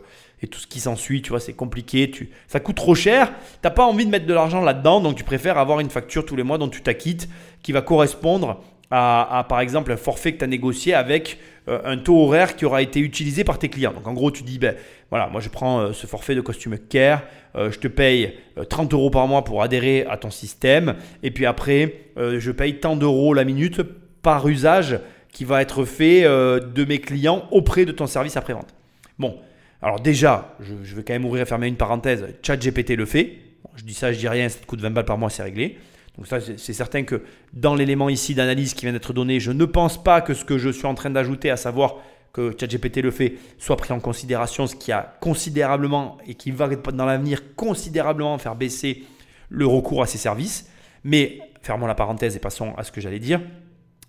et 0.41 0.47
tout 0.47 0.61
ce 0.61 0.69
qui 0.69 0.79
s'ensuit, 0.79 1.21
tu 1.21 1.31
vois, 1.31 1.41
c'est 1.41 1.53
compliqué, 1.53 2.11
tu, 2.11 2.31
ça 2.47 2.61
coûte 2.61 2.77
trop 2.77 2.95
cher, 2.95 3.29
tu 3.29 3.59
n'as 3.65 3.71
pas 3.71 3.85
envie 3.85 4.07
de 4.07 4.11
mettre 4.11 4.27
de 4.27 4.35
l'argent 4.35 4.61
là-dedans, 4.61 5.01
donc 5.01 5.17
tu 5.17 5.25
préfères 5.25 5.59
avoir 5.59 5.81
une 5.81 5.91
facture 5.91 6.25
tous 6.25 6.37
les 6.37 6.45
mois 6.45 6.59
dont 6.59 6.69
tu 6.69 6.81
t'acquittes 6.81 7.29
qui 7.65 7.73
va 7.73 7.83
correspondre 7.83 8.63
à, 8.91 9.45
par 9.49 9.61
exemple, 9.61 9.93
un 9.93 9.97
forfait 9.97 10.33
que 10.33 10.39
tu 10.39 10.45
as 10.45 10.49
négocié 10.49 10.95
avec 10.95 11.39
euh, 11.69 11.81
un 11.85 11.99
taux 11.99 12.23
horaire 12.23 12.57
qui 12.57 12.65
aura 12.65 12.81
été 12.81 13.01
utilisé 13.01 13.45
par 13.45 13.59
tes 13.59 13.69
clients. 13.69 13.93
Donc 13.93 14.07
en 14.07 14.15
gros, 14.15 14.31
tu 14.31 14.43
dis, 14.43 14.59
ben 14.59 14.75
voilà, 15.11 15.29
moi 15.29 15.41
je 15.41 15.51
prends 15.51 15.81
euh, 15.81 15.93
ce 15.93 16.07
forfait 16.07 16.35
de 16.35 16.41
Costume 16.41 16.79
Care, 16.79 17.23
euh, 17.57 17.71
je 17.71 17.79
te 17.79 17.89
paye 17.89 18.35
30 18.69 18.95
euros 18.95 19.11
par 19.11 19.27
mois 19.27 19.45
pour 19.45 19.63
adhérer 19.63 20.07
à 20.09 20.17
ton 20.17 20.31
système, 20.31 20.97
et 21.23 21.31
puis 21.31 21.47
après, 21.47 21.95
je 22.17 22.51
paye 22.51 22.81
tant 22.81 22.97
d'euros 22.97 23.35
la 23.35 23.45
minute 23.45 23.83
par 24.23 24.49
usage 24.49 24.99
qui 25.31 25.45
va 25.45 25.63
être 25.63 25.85
fait 25.85 26.23
de 26.25 26.85
mes 26.85 26.99
clients 26.99 27.47
auprès 27.53 27.85
de 27.85 27.93
ton 27.93 28.07
service 28.07 28.37
après-vente. 28.37 28.75
Bon, 29.19 29.39
alors 29.81 30.01
déjà, 30.01 30.57
je, 30.61 30.95
vais 30.97 31.05
quand 31.05 31.13
même 31.13 31.25
ouvrir 31.25 31.43
et 31.43 31.47
fermer 31.47 31.69
une 31.69 31.77
parenthèse, 31.77 32.27
ChatGPT 32.43 32.97
le 32.97 33.07
fait. 33.07 33.37
je 33.77 33.85
dis 33.85 33.95
ça, 33.95 34.13
je 34.13 34.19
dis 34.19 34.27
rien, 34.27 34.49
ça 34.49 34.59
te 34.59 34.67
coûte 34.67 34.81
20 34.81 34.91
balles 34.91 35.05
par 35.05 35.19
mois, 35.19 35.31
c'est 35.31 35.45
réglé. 35.45 35.79
Donc 36.19 36.27
ça, 36.27 36.41
c'est 36.41 36.73
certain 36.73 37.05
que 37.05 37.23
dans 37.53 37.77
l'élément 37.77 38.09
ici 38.09 38.35
d'analyse 38.35 38.75
qui 38.75 38.85
vient 38.85 38.93
d'être 38.93 39.13
donné, 39.13 39.39
je 39.39 39.53
ne 39.53 39.65
pense 39.65 40.03
pas 40.03 40.21
que 40.21 40.35
ce 40.35 40.45
que 40.45 40.59
je 40.59 40.69
suis 40.69 40.87
en 40.87 40.95
train 40.95 41.11
d'ajouter, 41.11 41.49
à 41.49 41.57
savoir 41.57 41.95
que 42.33 42.55
ChatGPT 42.59 43.03
le 43.03 43.13
fait, 43.13 43.35
soit 43.57 43.77
pris 43.77 43.93
en 43.93 44.01
considération, 44.01 44.67
ce 44.67 44.75
qui 44.75 44.91
a 44.91 45.17
considérablement 45.21 46.19
et 46.27 46.35
qui 46.35 46.51
va 46.51 46.69
dans 46.69 47.07
l'avenir 47.07 47.55
considérablement 47.55 48.37
faire 48.39 48.57
baisser 48.57 49.05
le 49.49 49.65
recours 49.65 50.03
à 50.03 50.07
ces 50.07 50.19
services. 50.19 50.69
Mais 51.05 51.39
fermons 51.63 51.87
la 51.87 51.95
parenthèse 51.95 52.35
et 52.35 52.41
passons 52.41 52.75
à 52.77 52.83
ce 52.83 52.91
que 52.91 53.01
j'allais 53.01 53.21
dire. 53.21 53.41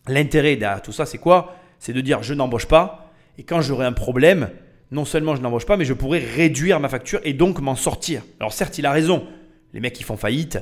L'intérêt 0.07 0.55
derrière 0.55 0.81
tout 0.81 0.91
ça, 0.91 1.05
c'est 1.05 1.19
quoi? 1.19 1.55
C'est 1.77 1.93
de 1.93 2.01
dire 2.01 2.23
je 2.23 2.33
n'embauche 2.33 2.65
pas 2.65 3.11
et 3.37 3.43
quand 3.43 3.61
j'aurai 3.61 3.85
un 3.85 3.93
problème, 3.93 4.49
non 4.89 5.05
seulement 5.05 5.35
je 5.35 5.41
n'embauche 5.41 5.67
pas, 5.67 5.77
mais 5.77 5.85
je 5.85 5.93
pourrais 5.93 6.19
réduire 6.19 6.79
ma 6.79 6.89
facture 6.89 7.21
et 7.23 7.33
donc 7.33 7.61
m'en 7.61 7.75
sortir. 7.75 8.23
Alors 8.39 8.51
certes, 8.51 8.79
il 8.79 8.87
a 8.87 8.91
raison. 8.91 9.27
Les 9.73 9.79
mecs 9.79 9.93
qui 9.93 10.03
font 10.03 10.17
faillite, 10.17 10.57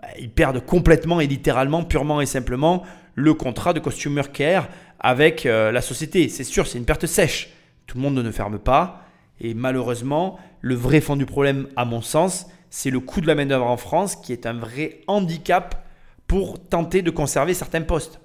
bah, 0.00 0.08
ils 0.18 0.30
perdent 0.30 0.64
complètement 0.64 1.20
et 1.20 1.26
littéralement, 1.26 1.84
purement 1.84 2.20
et 2.20 2.26
simplement, 2.26 2.84
le 3.14 3.34
contrat 3.34 3.72
de 3.72 3.80
Customer 3.80 4.22
Care 4.32 4.68
avec 5.00 5.46
euh, 5.46 5.72
la 5.72 5.80
société. 5.80 6.28
C'est 6.28 6.44
sûr, 6.44 6.66
c'est 6.66 6.78
une 6.78 6.84
perte 6.84 7.06
sèche. 7.06 7.50
Tout 7.86 7.96
le 7.96 8.02
monde 8.02 8.14
ne 8.14 8.30
ferme 8.30 8.58
pas. 8.58 9.02
Et 9.40 9.54
malheureusement, 9.54 10.38
le 10.60 10.74
vrai 10.74 11.00
fond 11.00 11.16
du 11.16 11.26
problème, 11.26 11.68
à 11.76 11.84
mon 11.84 12.00
sens, 12.00 12.46
c'est 12.70 12.90
le 12.90 13.00
coût 13.00 13.20
de 13.20 13.26
la 13.26 13.34
main-d'œuvre 13.34 13.66
en 13.66 13.76
France 13.76 14.16
qui 14.16 14.32
est 14.32 14.46
un 14.46 14.54
vrai 14.54 15.00
handicap 15.06 15.86
pour 16.26 16.58
tenter 16.68 17.02
de 17.02 17.10
conserver 17.10 17.54
certains 17.54 17.82
postes. 17.82 18.20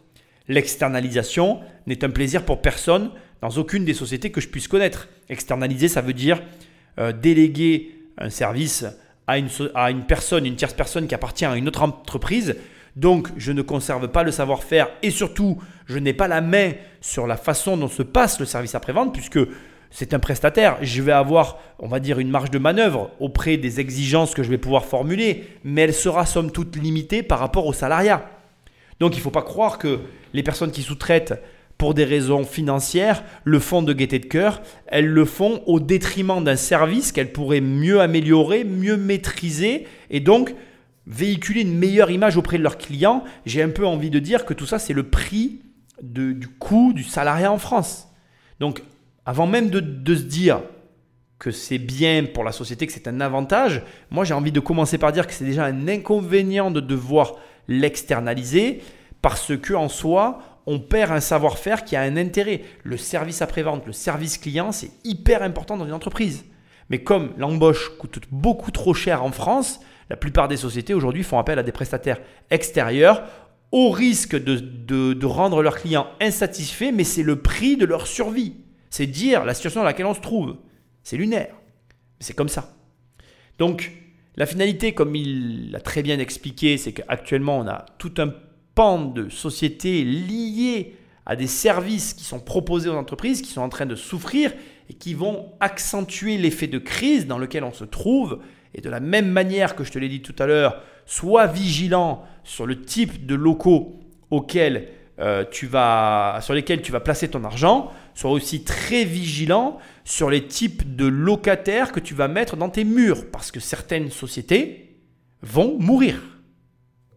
L'externalisation 0.48 1.60
n'est 1.86 2.04
un 2.04 2.10
plaisir 2.10 2.44
pour 2.46 2.62
personne 2.62 3.12
dans 3.42 3.50
aucune 3.50 3.86
des 3.86 3.94
sociétés 3.94 4.32
que 4.32 4.42
je 4.42 4.50
puisse 4.50 4.68
connaître. 4.68 5.08
Externaliser, 5.30 5.88
ça 5.88 6.02
veut 6.02 6.14
dire 6.14 6.42
euh, 7.00 7.12
déléguer 7.12 7.96
un 8.18 8.30
service 8.30 8.86
à 9.28 9.38
une, 9.38 9.50
à 9.76 9.92
une 9.92 10.04
personne, 10.04 10.46
une 10.46 10.56
tierce 10.56 10.74
personne 10.74 11.08
qui 11.08 11.16
appartient 11.16 11.46
à 11.46 11.56
une 11.56 11.68
autre 11.68 11.82
entreprise. 11.82 12.56
Donc, 12.96 13.30
je 13.38 13.52
ne 13.52 13.62
conserve 13.62 14.10
pas 14.10 14.24
le 14.24 14.32
savoir-faire 14.32 14.90
et 15.02 15.12
surtout, 15.12 15.62
je 15.86 15.98
n'ai 15.98 16.14
pas 16.14 16.28
la 16.28 16.42
main 16.42 16.72
sur 17.00 17.28
la 17.28 17.38
façon 17.38 17.78
dont 17.78 17.88
se 17.88 18.04
passe 18.04 18.40
le 18.40 18.46
service 18.46 18.76
après-vente 18.76 19.14
puisque 19.14 19.40
c'est 19.92 20.14
un 20.14 20.20
prestataire. 20.20 20.78
Je 20.82 21.02
vais 21.02 21.12
avoir, 21.12 21.60
on 21.80 21.88
va 21.88 22.00
dire, 22.00 22.20
une 22.20 22.30
marge 22.30 22.50
de 22.50 22.60
manœuvre 22.60 23.12
auprès 23.20 23.58
des 23.58 23.80
exigences 23.80 24.34
que 24.34 24.44
je 24.44 24.50
vais 24.50 24.58
pouvoir 24.58 24.86
formuler, 24.86 25.48
mais 25.64 25.82
elle 25.82 25.94
sera 25.94 26.26
somme 26.26 26.52
toute 26.52 26.76
limitée 26.78 27.24
par 27.24 27.40
rapport 27.40 27.68
au 27.68 27.74
salariat. 27.74 28.26
Donc 29.00 29.14
il 29.16 29.18
ne 29.18 29.24
faut 29.24 29.32
pas 29.32 29.42
croire 29.42 29.78
que 29.78 30.00
les 30.34 30.44
personnes 30.44 30.72
qui 30.72 30.82
sous-traitent 30.82 31.42
pour 31.82 31.96
des 31.96 32.06
raisons 32.06 32.44
financières 32.44 33.24
le 33.44 33.58
font 33.58 33.82
de 33.82 33.92
gaieté 33.92 34.20
de 34.20 34.28
cœur, 34.28 34.62
elles 34.86 35.08
le 35.08 35.26
font 35.26 35.64
au 35.66 35.80
détriment 35.80 36.44
d'un 36.44 36.56
service 36.56 37.12
qu'elles 37.12 37.32
pourraient 37.32 37.60
mieux 37.60 38.02
améliorer, 38.02 38.64
mieux 38.64 38.98
maîtriser 38.98 39.88
et 40.12 40.20
donc 40.20 40.54
véhiculer 41.08 41.62
une 41.62 41.76
meilleure 41.76 42.12
image 42.12 42.38
auprès 42.38 42.60
de 42.60 42.64
leurs 42.64 42.78
clients. 42.78 43.24
J'ai 43.48 43.64
un 43.64 43.70
peu 43.70 43.88
envie 43.88 44.12
de 44.12 44.20
dire 44.20 44.46
que 44.46 44.54
tout 44.54 44.68
ça, 44.68 44.78
c'est 44.78 44.94
le 44.94 45.10
prix 45.10 45.64
du 46.04 46.48
coût 46.60 46.94
du 46.94 47.04
salariat 47.04 47.52
en 47.52 47.58
France. 47.58 48.10
Donc 48.60 48.84
avant 49.26 49.48
même 49.48 49.72
de, 49.72 50.16
se 50.16 50.22
dire 50.22 50.62
que 51.40 51.50
c'est 51.50 51.80
bien 51.80 52.26
pour 52.32 52.44
la 52.44 52.52
société, 52.52 52.86
que 52.86 52.94
c'est 52.94 53.08
un 53.08 53.20
avantage, 53.22 53.82
moi 54.12 54.24
j'ai 54.24 54.36
envie 54.36 54.52
de 54.52 54.60
commencer 54.60 55.00
par 55.00 55.12
dire 55.14 55.26
que 55.26 55.34
c'est 55.34 55.46
déjà 55.46 55.66
un 55.66 55.88
inconvénient 55.88 56.70
de 56.70 56.80
devoir 56.80 57.38
l'externaliser 57.68 58.84
parce 59.24 59.58
que 59.58 59.74
en 59.74 59.90
soi, 59.90 60.51
on 60.66 60.80
perd 60.80 61.12
un 61.12 61.20
savoir-faire 61.20 61.84
qui 61.84 61.96
a 61.96 62.02
un 62.02 62.18
intérêt. 62.18 62.62
Le 62.84 62.98
service 62.98 63.42
après-vente, 63.42 63.86
le 63.86 63.94
service 63.94 64.38
client, 64.38 64.72
c'est 64.72 64.92
hyper 65.04 65.44
important 65.44 65.78
dans 65.78 65.86
une 65.86 65.94
entreprise. 65.94 66.46
Mais 66.90 67.04
comme 67.04 67.34
l'embauche 67.38 67.98
coûte 67.98 68.20
beaucoup 68.32 68.72
trop 68.72 68.94
cher 68.94 69.24
en 69.24 69.32
France, 69.32 69.80
la 70.10 70.18
plupart 70.18 70.48
des 70.48 70.58
sociétés 70.58 70.94
aujourd'hui 70.94 71.24
font 71.24 71.40
appel 71.40 71.58
à 71.58 71.64
des 71.64 71.72
prestataires 71.72 72.20
extérieurs 72.50 73.24
au 73.72 73.90
risque 73.90 74.36
de, 74.36 75.26
rendre 75.26 75.64
leurs 75.64 75.78
clients 75.78 76.08
insatisfaits, 76.20 76.92
mais 76.94 77.06
c'est 77.06 77.24
le 77.24 77.42
prix 77.42 77.78
de 77.78 77.86
leur 77.86 78.08
survie. 78.08 78.56
C'est 78.90 79.08
dire 79.08 79.46
la 79.46 79.54
situation 79.54 79.80
dans 79.80 79.86
laquelle 79.86 80.06
on 80.06 80.14
se 80.14 80.20
trouve. 80.20 80.58
C'est 81.04 81.16
lunaire. 81.16 81.56
C'est 82.20 82.36
comme 82.36 82.50
ça. 82.50 82.76
Donc, 83.58 83.94
la 84.36 84.46
finalité, 84.46 84.94
comme 84.94 85.16
il 85.16 85.72
l'a 85.72 85.80
très 85.80 86.04
bien 86.04 86.20
expliqué, 86.20 86.78
c'est 86.78 86.92
qu'actuellement, 86.92 87.58
on 87.58 87.68
a 87.68 87.86
tout 87.98 88.14
un 88.18 88.34
de 88.82 89.30
sociétés 89.30 90.04
liées 90.04 90.96
à 91.26 91.36
des 91.36 91.48
services 91.48 92.14
qui 92.14 92.24
sont 92.24 92.40
proposés 92.40 92.90
aux 92.90 92.96
entreprises, 92.96 93.42
qui 93.42 93.52
sont 93.52 93.62
en 93.62 93.70
train 93.70 93.86
de 93.86 93.96
souffrir 93.96 94.52
et 94.90 94.94
qui 94.94 95.14
vont 95.14 95.52
accentuer 95.60 96.38
l'effet 96.38 96.66
de 96.66 96.80
crise 96.80 97.28
dans 97.28 97.38
lequel 97.38 97.64
on 97.64 97.74
se 97.74 97.84
trouve. 97.86 98.40
Et 98.74 98.82
de 98.82 98.90
la 98.90 99.00
même 99.00 99.30
manière 99.30 99.76
que 99.76 99.84
je 99.84 99.92
te 99.92 100.00
l'ai 100.00 100.10
dit 100.10 100.22
tout 100.22 100.36
à 100.40 100.48
l'heure, 100.48 100.82
sois 101.06 101.46
vigilant 101.46 102.24
sur 102.44 102.66
le 102.66 102.82
type 102.82 103.28
de 103.28 103.36
locaux 103.36 104.00
auxquels 104.32 104.88
euh, 105.20 105.46
tu 105.52 105.68
vas, 105.68 106.40
sur 106.42 106.56
lesquels 106.56 106.82
tu 106.82 106.92
vas 106.92 107.02
placer 107.02 107.28
ton 107.28 107.44
argent. 107.44 107.92
Sois 108.16 108.32
aussi 108.32 108.64
très 108.64 109.06
vigilant 109.06 109.78
sur 110.04 110.32
les 110.32 110.48
types 110.48 110.96
de 110.96 111.06
locataires 111.06 111.92
que 111.92 112.00
tu 112.00 112.16
vas 112.16 112.28
mettre 112.28 112.58
dans 112.58 112.70
tes 112.70 112.84
murs, 112.84 113.30
parce 113.32 113.52
que 113.52 113.60
certaines 113.60 114.10
sociétés 114.10 114.98
vont 115.44 115.78
mourir. 115.80 116.20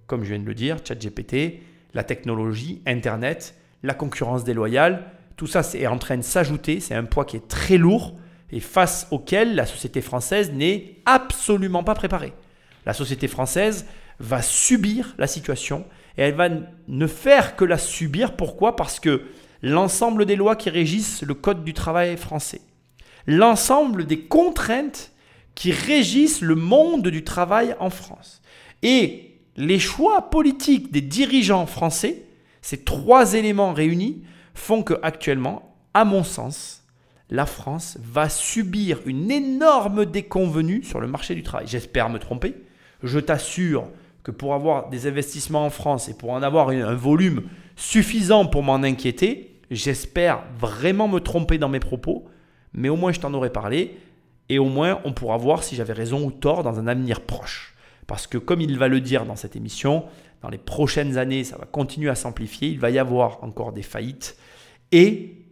Comme 0.07 0.25
je 0.25 0.31
viens 0.31 0.39
de 0.39 0.47
le 0.47 0.55
dire, 0.55 0.79
ChatGPT, 0.85 1.61
la 1.95 2.05
technologie, 2.05 2.83
Internet, 2.87 3.55
la 3.83 3.95
concurrence 3.95 4.45
déloyale, 4.45 5.05
tout 5.37 5.47
ça 5.47 5.63
est 5.75 5.87
en 5.87 5.99
train 5.99 6.17
de 6.17 6.23
s'ajouter, 6.23 6.81
c'est 6.81 6.95
un 6.95 7.05
poids 7.05 7.25
qui 7.25 7.37
est 7.37 7.49
très 7.49 7.77
lourd 7.77 8.15
et 8.51 8.61
face 8.61 9.09
auquel 9.11 9.55
la 9.55 9.67
société 9.67 10.01
française 10.01 10.53
n'est 10.53 10.97
absolument 11.07 11.83
pas 11.83 11.95
préparée. 11.95 12.33
La 12.87 12.93
société 12.93 13.29
française 13.29 13.87
va 14.21 14.43
subir 14.43 15.15
la 15.19 15.27
situation 15.27 15.85
et 16.17 16.23
elle 16.23 16.35
va 16.35 16.49
ne 16.87 17.07
faire 17.07 17.57
que 17.57 17.65
la 17.65 17.79
subir. 17.79 18.37
Pourquoi? 18.37 18.77
Parce 18.77 19.01
que 19.01 19.23
l'ensemble 19.63 20.27
des 20.27 20.37
lois 20.37 20.57
qui 20.57 20.71
régissent 20.71 21.23
le 21.23 21.35
Code 21.35 21.65
du 21.65 21.73
travail 21.73 22.17
français, 22.17 22.61
l'ensemble 23.27 24.07
des 24.07 24.21
contraintes 24.21 25.13
qui 25.55 25.73
régissent 25.73 26.41
le 26.41 26.55
monde 26.55 27.09
du 27.09 27.25
travail 27.25 27.75
en 27.81 27.91
France 27.91 28.43
et 28.83 29.24
les 29.57 29.79
choix 29.79 30.31
politiques 30.31 30.93
des 30.93 31.01
dirigeants 31.01 31.67
français, 31.67 32.23
ces 32.63 32.79
trois 32.79 33.35
éléments 33.35 33.73
réunis 33.73 34.23
font 34.55 34.83
que 34.83 34.95
actuellement, 35.03 35.77
à 35.93 36.05
mon 36.05 36.25
sens, 36.25 36.85
la 37.31 37.47
France 37.47 37.99
va 38.03 38.29
subir 38.29 39.01
une 39.07 39.31
énorme 39.31 40.07
déconvenue 40.07 40.83
sur 40.83 41.01
le 41.01 41.07
marché 41.07 41.35
du 41.35 41.43
travail. 41.43 41.67
J'espère 41.67 42.11
me 42.11 42.19
tromper. 42.19 42.55
Je 43.03 43.19
t'assure 43.19 43.89
que 44.23 44.31
pour 44.31 44.55
avoir 44.55 44.89
des 44.89 45.07
investissements 45.07 45.67
en 45.67 45.71
France 45.71 46.09
et 46.09 46.15
pour 46.15 46.31
en 46.31 46.43
avoir 46.43 46.71
un 46.71 46.95
volume 46.95 47.43
suffisant 47.77 48.47
pour 48.47 48.63
m'en 48.63 48.83
inquiéter, 48.83 49.61
j'espère 49.71 50.43
vraiment 50.59 51.09
me 51.09 51.21
tromper 51.21 51.59
dans 51.59 51.69
mes 51.69 51.81
propos, 51.81 52.25
mais 52.73 52.89
au 52.89 52.97
moins 52.97 53.13
je 53.13 53.21
t'en 53.21 53.35
aurais 53.35 53.51
parlé 53.51 53.99
et 54.49 54.59
au 54.59 54.67
moins 54.67 55.01
on 55.05 55.13
pourra 55.13 55.37
voir 55.37 55.63
si 55.63 55.77
j'avais 55.77 55.93
raison 55.93 56.25
ou 56.25 56.31
tort 56.31 56.63
dans 56.63 56.79
un 56.79 56.87
avenir 56.87 57.21
proche. 57.21 57.74
Parce 58.07 58.27
que 58.27 58.39
comme 58.39 58.61
il 58.61 58.79
va 58.79 58.89
le 58.89 59.01
dire 59.01 59.25
dans 59.25 59.37
cette 59.37 59.57
émission, 59.57 60.05
dans 60.43 60.51
les 60.51 60.59
prochaines 60.59 61.17
années, 61.17 61.45
ça 61.45 61.57
va 61.57 61.65
continuer 61.65 62.11
à 62.11 62.15
s'amplifier, 62.15 62.69
il 62.69 62.79
va 62.79 62.91
y 62.91 62.99
avoir 62.99 63.43
encore 63.43 63.73
des 63.73 63.83
faillites 63.83 64.37
et 64.93 65.45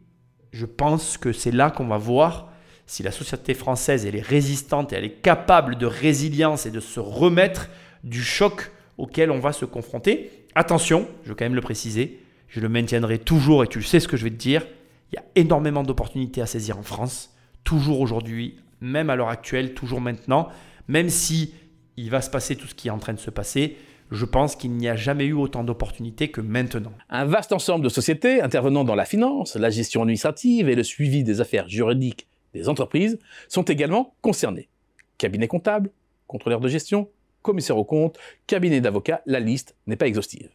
je 0.53 0.67
pense 0.67 1.17
que 1.17 1.33
c'est 1.33 1.51
là 1.51 1.71
qu'on 1.71 1.87
va 1.87 1.97
voir 1.97 2.53
si 2.87 3.03
la 3.03 3.11
société 3.11 3.55
française 3.55 4.05
elle 4.05 4.17
est 4.17 4.21
résistante 4.21 4.93
et 4.93 4.97
elle 4.97 5.05
est 5.05 5.23
capable 5.23 5.77
de 5.77 5.87
résilience 5.87 6.67
et 6.67 6.71
de 6.71 6.81
se 6.81 7.01
remettre 7.01 7.71
du 8.05 8.23
choc 8.23 8.71
auquel 8.99 9.31
on 9.31 9.39
va 9.39 9.53
se 9.53 9.65
confronter. 9.65 10.31
Attention, 10.55 11.09
je 11.25 11.31
veux 11.31 11.35
quand 11.35 11.47
même 11.47 11.55
le 11.55 11.63
préciser, 11.63 12.21
je 12.49 12.61
le 12.61 12.69
maintiendrai 12.69 13.19
toujours 13.19 13.65
et 13.65 13.67
tu 13.67 13.83
sais 13.83 14.01
ce 14.01 14.09
que 14.09 14.17
je 14.17 14.25
vais 14.25 14.31
te 14.31 14.37
dire. 14.37 14.67
Il 15.11 15.17
y 15.17 15.19
a 15.19 15.25
énormément 15.37 15.83
d'opportunités 15.83 16.43
à 16.43 16.47
saisir 16.47 16.79
en 16.79 16.83
France, 16.83 17.35
toujours 17.65 18.01
aujourd'hui, 18.01 18.59
même 18.81 19.09
à 19.09 19.17
l'heure 19.17 19.29
actuelle, 19.29 19.73
toujours 19.75 20.01
maintenant, 20.01 20.49
même 20.89 21.09
si 21.09 21.55
il 21.97 22.11
va 22.11 22.21
se 22.21 22.31
passer 22.31 22.57
tout 22.57 22.67
ce 22.67 22.75
qui 22.75 22.89
est 22.89 22.91
en 22.91 22.99
train 22.99 23.13
de 23.13 23.19
se 23.19 23.31
passer. 23.31 23.77
Je 24.11 24.25
pense 24.25 24.57
qu'il 24.57 24.73
n'y 24.73 24.89
a 24.89 24.97
jamais 24.97 25.25
eu 25.25 25.33
autant 25.33 25.65
d'opportunités 25.65 26.31
que 26.31 26.41
maintenant. 26.41 26.93
Un 27.09 27.25
vaste 27.25 27.53
ensemble 27.53 27.85
de 27.85 27.89
sociétés 27.89 28.43
intervenant 28.43 28.85
dans 28.85 28.95
la 28.95 29.05
finance, 29.05 29.57
la 29.57 29.71
gestion 29.71 30.03
administrative 30.03 30.69
et 30.69 30.75
le 30.75 30.83
suivi 30.83 31.25
des 31.25 31.41
affaires 31.41 31.69
juridiques 31.69 32.27
des 32.53 32.69
entreprises 32.69 33.19
sont 33.49 33.63
également 33.63 34.15
concernés. 34.21 34.69
Cabinet 35.17 35.49
comptable, 35.49 35.91
contrôleur 36.27 36.61
de 36.61 36.69
gestion, 36.69 37.09
commissaire 37.41 37.79
aux 37.79 37.85
comptes, 37.85 38.19
cabinet 38.47 38.81
d'avocats, 38.81 39.23
la 39.27 39.41
liste 39.41 39.77
n'est 39.87 39.97
pas 39.97 40.07
exhaustive. 40.07 40.51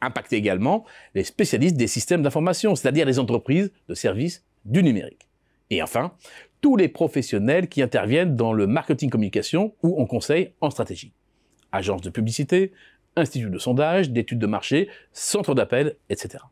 Impacter 0.00 0.36
également 0.36 0.84
les 1.14 1.24
spécialistes 1.24 1.76
des 1.76 1.86
systèmes 1.86 2.22
d'information, 2.22 2.74
c'est-à-dire 2.74 3.06
les 3.06 3.18
entreprises 3.18 3.72
de 3.88 3.94
services 3.94 4.44
du 4.64 4.82
numérique. 4.82 5.28
Et 5.70 5.82
enfin, 5.82 6.12
tous 6.64 6.76
les 6.76 6.88
professionnels 6.88 7.68
qui 7.68 7.82
interviennent 7.82 8.36
dans 8.36 8.54
le 8.54 8.66
marketing 8.66 9.10
communication 9.10 9.74
ou 9.82 10.00
en 10.00 10.06
conseil 10.06 10.52
en 10.62 10.70
stratégie. 10.70 11.12
Agences 11.72 12.00
de 12.00 12.08
publicité, 12.08 12.72
instituts 13.16 13.50
de 13.50 13.58
sondage, 13.58 14.08
d'études 14.08 14.38
de 14.38 14.46
marché, 14.46 14.88
centres 15.12 15.54
d'appel, 15.54 15.96
etc. 16.08 16.42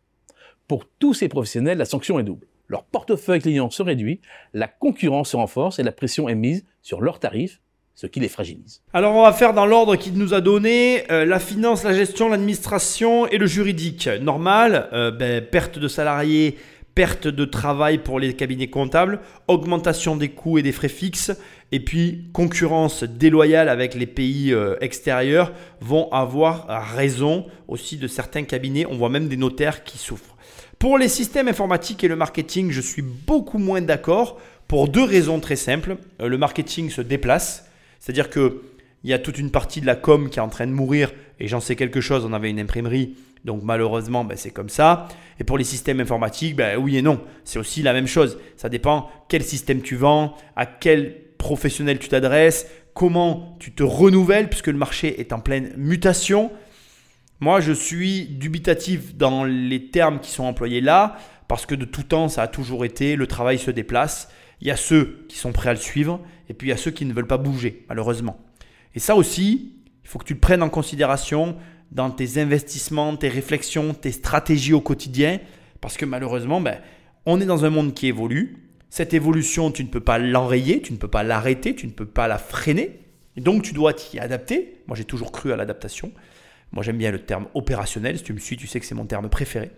Pour 0.68 0.85
tous 0.98 1.14
ces 1.14 1.29
professionnels, 1.29 1.79
la 1.79 1.87
sanction 1.87 2.18
est 2.18 2.25
double. 2.25 2.46
Leur 2.68 2.85
portefeuille 2.85 3.40
client 3.40 3.70
se 3.70 3.83
réduit, 3.83 4.20
la 4.53 4.68
concurrence 4.68 5.31
se 5.31 5.37
renforce 5.38 5.79
et 5.79 5.83
la 5.83 5.92
pression 5.92 6.29
est 6.29 6.35
mise 6.35 6.66
sur 6.83 7.01
leurs 7.01 7.18
tarifs 7.18 7.62
ce 7.94 8.07
qui 8.07 8.20
les 8.20 8.29
fragilise. 8.29 8.83
Alors 8.92 9.14
on 9.14 9.22
va 9.22 9.33
faire 9.33 9.53
dans 9.53 9.66
l'ordre 9.66 9.96
qu'il 9.96 10.14
nous 10.14 10.35
a 10.35 10.40
donné 10.40 11.11
euh, 11.11 11.25
la 11.25 11.38
finance, 11.38 11.85
la 11.85 11.92
gestion, 11.92 12.29
l'administration 12.29 13.27
et 13.29 13.38
le 13.38 13.46
juridique. 13.46 14.09
Normal, 14.20 14.88
euh, 14.92 15.11
ben, 15.11 15.44
perte 15.44 15.79
de 15.79 15.88
salariés, 15.88 16.57
perte 16.94 17.26
de 17.26 17.44
travail 17.44 17.98
pour 17.98 18.20
les 18.20 18.35
cabinets 18.35 18.68
comptables, 18.68 19.20
augmentation 19.48 20.16
des 20.16 20.28
coûts 20.28 20.59
et 20.59 20.62
des 20.62 20.72
frais 20.72 20.88
fixes, 20.88 21.33
et 21.70 21.81
puis 21.81 22.28
concurrence 22.33 23.02
déloyale 23.05 23.68
avec 23.68 23.94
les 23.94 24.07
pays 24.07 24.52
euh, 24.52 24.76
extérieurs 24.81 25.52
vont 25.81 26.11
avoir 26.12 26.66
raison 26.94 27.46
aussi 27.66 27.96
de 27.96 28.07
certains 28.07 28.44
cabinets. 28.44 28.87
On 28.87 28.96
voit 28.96 29.09
même 29.09 29.28
des 29.28 29.38
notaires 29.38 29.85
qui 29.85 29.96
souffrent. 29.96 30.37
Pour 30.78 30.98
les 30.98 31.09
systèmes 31.09 31.48
informatiques 31.48 32.05
et 32.05 32.09
le 32.09 32.16
marketing, 32.16 32.70
je 32.70 32.81
suis 32.81 33.02
beaucoup 33.02 33.59
moins 33.59 33.81
d'accord 33.81 34.38
pour 34.68 34.88
deux 34.88 35.05
raisons 35.05 35.40
très 35.40 35.57
simples. 35.57 35.96
Euh, 36.20 36.28
le 36.28 36.38
marketing 36.38 36.90
se 36.90 37.00
déplace, 37.00 37.68
c'est-à-dire 38.00 38.31
que 38.31 38.62
il 39.05 39.11
y 39.11 39.14
a 39.14 39.18
toute 39.18 39.38
une 39.38 39.50
partie 39.50 39.81
de 39.81 39.87
la 39.87 39.96
com 39.96 40.31
qui 40.31 40.38
est 40.38 40.42
en 40.42 40.48
train 40.48 40.66
de 40.66 40.72
mourir 40.72 41.12
et 41.40 41.48
j'en 41.48 41.61
sais 41.61 41.74
quelque 41.74 42.00
chose. 42.00 42.24
On 42.24 42.33
avait 42.33 42.50
une 42.50 42.61
imprimerie, 42.61 43.16
donc 43.44 43.62
malheureusement, 43.62 44.24
ben, 44.24 44.37
c'est 44.37 44.50
comme 44.50 44.68
ça. 44.68 45.09
Et 45.40 45.44
pour 45.44 45.59
les 45.59 45.64
systèmes 45.64 46.00
informatiques, 46.00 46.57
ben, 46.57 46.78
oui 46.78 46.96
et 46.96 47.02
non, 47.02 47.20
c'est 47.44 47.59
aussi 47.59 47.83
la 47.83 47.92
même 47.92 48.07
chose. 48.07 48.38
Ça 48.57 48.68
dépend 48.68 49.11
quel 49.28 49.42
système 49.42 49.83
tu 49.83 49.96
vends, 49.96 50.35
à 50.57 50.66
quel 50.66 51.33
professionnel 51.38 51.98
tu 51.98 52.09
t'adresses, 52.09 52.68
comment 52.94 53.57
tu 53.59 53.72
te 53.72 53.83
renouvelles, 53.83 54.48
puisque 54.48 54.68
le 54.68 54.78
marché 54.78 55.20
est 55.20 55.33
en 55.33 55.40
pleine 55.40 55.72
mutation. 55.76 56.52
Moi, 57.40 57.61
je 57.61 57.72
suis 57.72 58.26
dubitatif 58.26 59.16
dans 59.16 59.44
les 59.44 59.90
termes 59.90 60.20
qui 60.20 60.31
sont 60.31 60.44
employés 60.44 60.81
là, 60.81 61.16
parce 61.48 61.66
que 61.66 61.74
de 61.74 61.85
tout 61.85 62.05
temps, 62.05 62.28
ça 62.28 62.42
a 62.42 62.46
toujours 62.46 62.85
été, 62.85 63.16
le 63.16 63.26
travail 63.26 63.59
se 63.59 63.72
déplace. 63.72 64.28
Il 64.61 64.68
y 64.68 64.70
a 64.70 64.76
ceux 64.76 65.26
qui 65.28 65.37
sont 65.37 65.50
prêts 65.50 65.70
à 65.70 65.72
le 65.72 65.81
suivre, 65.81 66.20
et 66.48 66.55
puis 66.55 66.68
il 66.68 66.70
y 66.70 66.74
a 66.74 66.76
ceux 66.76 66.92
qui 66.92 67.05
ne 67.05 67.12
veulent 67.12 67.26
pas 67.26 67.38
bouger, 67.38 67.85
malheureusement. 67.88 68.38
Et 68.94 69.00
ça 69.00 69.16
aussi, 69.16 69.74
il 70.05 70.09
faut 70.09 70.20
que 70.20 70.24
tu 70.24 70.35
le 70.35 70.38
prennes 70.38 70.62
en 70.62 70.68
considération 70.68 71.57
dans 71.92 72.11
tes 72.11 72.40
investissements, 72.40 73.16
tes 73.16 73.28
réflexions, 73.28 73.94
tes 73.94 74.12
stratégies 74.12 74.72
au 74.72 74.81
quotidien, 74.81 75.40
parce 75.81 75.96
que 75.96 76.07
malheureusement, 76.07 76.61
ben, 76.61 76.78
on 77.26 77.40
est 77.40 77.46
dans 77.46 77.64
un 77.64 77.70
monde 77.70 77.94
qui 77.94 78.07
évolue. 78.07 78.57
Cette 78.88 79.14
évolution, 79.14 79.70
tu 79.70 79.85
ne 79.85 79.88
peux 79.88 80.00
pas 80.00 80.18
l'enrayer, 80.18 80.81
tu 80.81 80.92
ne 80.92 80.98
peux 80.98 81.09
pas 81.09 81.22
l'arrêter, 81.22 81.74
tu 81.74 81.87
ne 81.87 81.92
peux 81.92 82.07
pas 82.07 82.28
la 82.28 82.38
freiner. 82.38 83.00
Et 83.37 83.40
donc, 83.40 83.62
tu 83.62 83.72
dois 83.72 83.92
t'y 83.92 84.18
adapter. 84.18 84.83
Moi, 84.87 84.96
j'ai 84.96 85.05
toujours 85.05 85.33
cru 85.33 85.52
à 85.52 85.57
l'adaptation. 85.57 86.12
Moi, 86.72 86.83
j'aime 86.83 86.98
bien 86.98 87.11
le 87.11 87.20
terme 87.20 87.46
opérationnel. 87.55 88.18
Si 88.18 88.24
tu 88.24 88.33
me 88.33 88.38
suis, 88.38 88.57
tu 88.57 88.66
sais 88.66 88.81
que 88.81 88.87
c'est 88.87 88.94
mon 88.94 89.07
terme 89.07 89.28
préféré. 89.28 89.70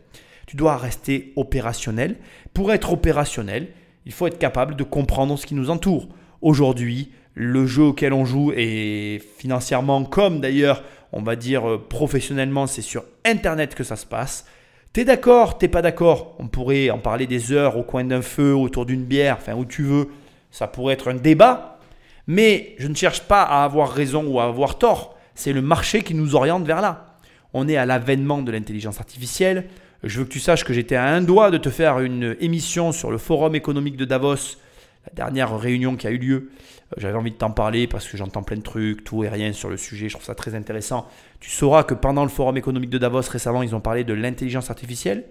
Tu 0.46 0.56
dois 0.56 0.76
rester 0.76 1.32
opérationnel. 1.36 2.16
Pour 2.52 2.72
être 2.72 2.92
opérationnel, 2.92 3.68
il 4.06 4.12
faut 4.12 4.26
être 4.26 4.38
capable 4.38 4.76
de 4.76 4.84
comprendre 4.84 5.36
ce 5.36 5.46
qui 5.46 5.54
nous 5.54 5.70
entoure. 5.70 6.08
Aujourd'hui, 6.42 7.10
le 7.34 7.66
jeu 7.66 7.82
auquel 7.82 8.12
on 8.12 8.24
joue 8.24 8.52
et 8.54 9.20
financièrement 9.38 10.04
comme 10.04 10.40
d'ailleurs 10.40 10.82
on 11.14 11.22
va 11.22 11.36
dire 11.36 11.68
euh, 11.68 11.78
professionnellement 11.78 12.66
c'est 12.66 12.82
sur 12.82 13.04
internet 13.24 13.74
que 13.74 13.84
ça 13.84 13.96
se 13.96 14.04
passe. 14.04 14.44
T'es 14.92 15.04
d'accord, 15.04 15.58
t'es 15.58 15.68
pas 15.68 15.82
d'accord, 15.82 16.36
on 16.38 16.46
pourrait 16.46 16.90
en 16.90 16.98
parler 16.98 17.26
des 17.26 17.52
heures 17.52 17.76
au 17.76 17.82
coin 17.82 18.04
d'un 18.04 18.22
feu, 18.22 18.54
autour 18.54 18.84
d'une 18.84 19.04
bière, 19.04 19.38
enfin 19.40 19.54
où 19.54 19.64
tu 19.64 19.82
veux, 19.82 20.08
ça 20.50 20.68
pourrait 20.68 20.94
être 20.94 21.10
un 21.10 21.14
débat, 21.14 21.78
mais 22.26 22.74
je 22.78 22.86
ne 22.86 22.94
cherche 22.94 23.22
pas 23.22 23.42
à 23.42 23.64
avoir 23.64 23.90
raison 23.90 24.24
ou 24.26 24.38
à 24.38 24.44
avoir 24.44 24.78
tort, 24.78 25.16
c'est 25.34 25.52
le 25.52 25.62
marché 25.62 26.02
qui 26.02 26.14
nous 26.14 26.36
oriente 26.36 26.64
vers 26.64 26.80
là. 26.80 27.18
On 27.54 27.66
est 27.68 27.76
à 27.76 27.86
l'avènement 27.86 28.42
de 28.42 28.52
l'intelligence 28.52 29.00
artificielle, 29.00 29.64
je 30.04 30.18
veux 30.18 30.24
que 30.26 30.32
tu 30.32 30.40
saches 30.40 30.64
que 30.64 30.72
j'étais 30.72 30.96
à 30.96 31.06
un 31.06 31.22
doigt 31.22 31.50
de 31.50 31.58
te 31.58 31.70
faire 31.70 31.98
une 32.00 32.36
émission 32.38 32.92
sur 32.92 33.10
le 33.10 33.18
forum 33.18 33.54
économique 33.54 33.96
de 33.96 34.04
Davos, 34.04 34.58
la 35.06 35.12
dernière 35.12 35.56
réunion 35.58 35.96
qui 35.96 36.06
a 36.06 36.10
eu 36.10 36.18
lieu, 36.18 36.50
euh, 36.92 36.96
j'avais 36.96 37.16
envie 37.16 37.30
de 37.30 37.36
t'en 37.36 37.50
parler 37.50 37.86
parce 37.86 38.08
que 38.08 38.16
j'entends 38.16 38.42
plein 38.42 38.56
de 38.56 38.62
trucs, 38.62 39.04
tout 39.04 39.24
et 39.24 39.28
rien 39.28 39.52
sur 39.52 39.68
le 39.68 39.76
sujet. 39.76 40.08
Je 40.08 40.14
trouve 40.14 40.26
ça 40.26 40.34
très 40.34 40.54
intéressant. 40.54 41.08
Tu 41.40 41.50
sauras 41.50 41.84
que 41.84 41.94
pendant 41.94 42.22
le 42.22 42.30
forum 42.30 42.56
économique 42.56 42.90
de 42.90 42.98
Davos 42.98 43.20
récemment, 43.28 43.62
ils 43.62 43.74
ont 43.74 43.80
parlé 43.80 44.04
de 44.04 44.14
l'intelligence 44.14 44.70
artificielle, 44.70 45.24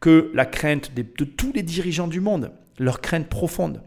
que 0.00 0.30
la 0.34 0.46
crainte 0.46 0.92
de, 0.94 1.02
tous 1.02 1.52
les 1.52 1.62
dirigeants 1.62 2.08
du 2.08 2.20
monde, 2.20 2.52
leur 2.78 3.00
crainte 3.00 3.28
profonde, 3.28 3.82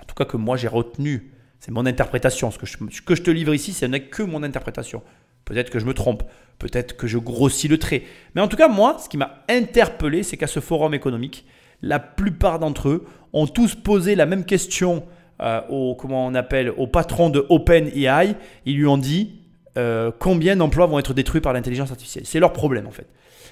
en 0.00 0.04
tout 0.04 0.14
cas 0.14 0.24
que 0.24 0.36
moi 0.36 0.56
j'ai 0.56 0.68
retenu, 0.68 1.32
c'est 1.60 1.70
mon 1.70 1.84
interprétation. 1.84 2.50
Ce 2.50 2.58
que 2.58 2.66
je, 2.66 2.76
que 2.78 3.14
je 3.14 3.22
te 3.22 3.30
livre 3.30 3.54
ici, 3.54 3.72
ce 3.72 3.84
n'est 3.84 4.04
que 4.04 4.22
mon 4.22 4.42
interprétation. 4.42 5.02
Peut-être 5.44 5.70
que 5.70 5.78
je 5.78 5.84
me 5.84 5.94
trompe, 5.94 6.22
peut-être 6.58 6.96
que 6.96 7.06
je 7.06 7.18
grossis 7.18 7.68
le 7.68 7.78
trait. 7.78 8.02
Mais 8.34 8.40
en 8.40 8.48
tout 8.48 8.56
cas, 8.56 8.68
moi, 8.68 8.98
ce 8.98 9.08
qui 9.08 9.16
m'a 9.16 9.44
interpellé, 9.48 10.22
c'est 10.22 10.36
qu'à 10.36 10.46
ce 10.46 10.60
forum 10.60 10.94
économique, 10.94 11.46
la 11.82 11.98
plupart 11.98 12.58
d'entre 12.58 12.88
eux 12.88 13.06
ont 13.32 13.46
tous 13.46 13.74
posé 13.74 14.14
la 14.14 14.26
même 14.26 14.44
question 14.44 15.04
euh, 15.42 15.60
au, 15.68 15.94
comment 15.94 16.26
on 16.26 16.34
appelle, 16.34 16.72
patron 16.90 17.28
de 17.28 17.44
OpenAI, 17.50 18.36
ils 18.64 18.76
lui 18.76 18.86
ont 18.86 18.96
dit 18.96 19.40
euh, 19.76 20.10
combien 20.18 20.56
d'emplois 20.56 20.86
vont 20.86 20.98
être 20.98 21.12
détruits 21.12 21.42
par 21.42 21.52
l'intelligence 21.52 21.90
artificielle. 21.90 22.24
C'est 22.24 22.40
leur 22.40 22.52
problème 22.52 22.86
en 22.86 22.90
fait. 22.90 23.06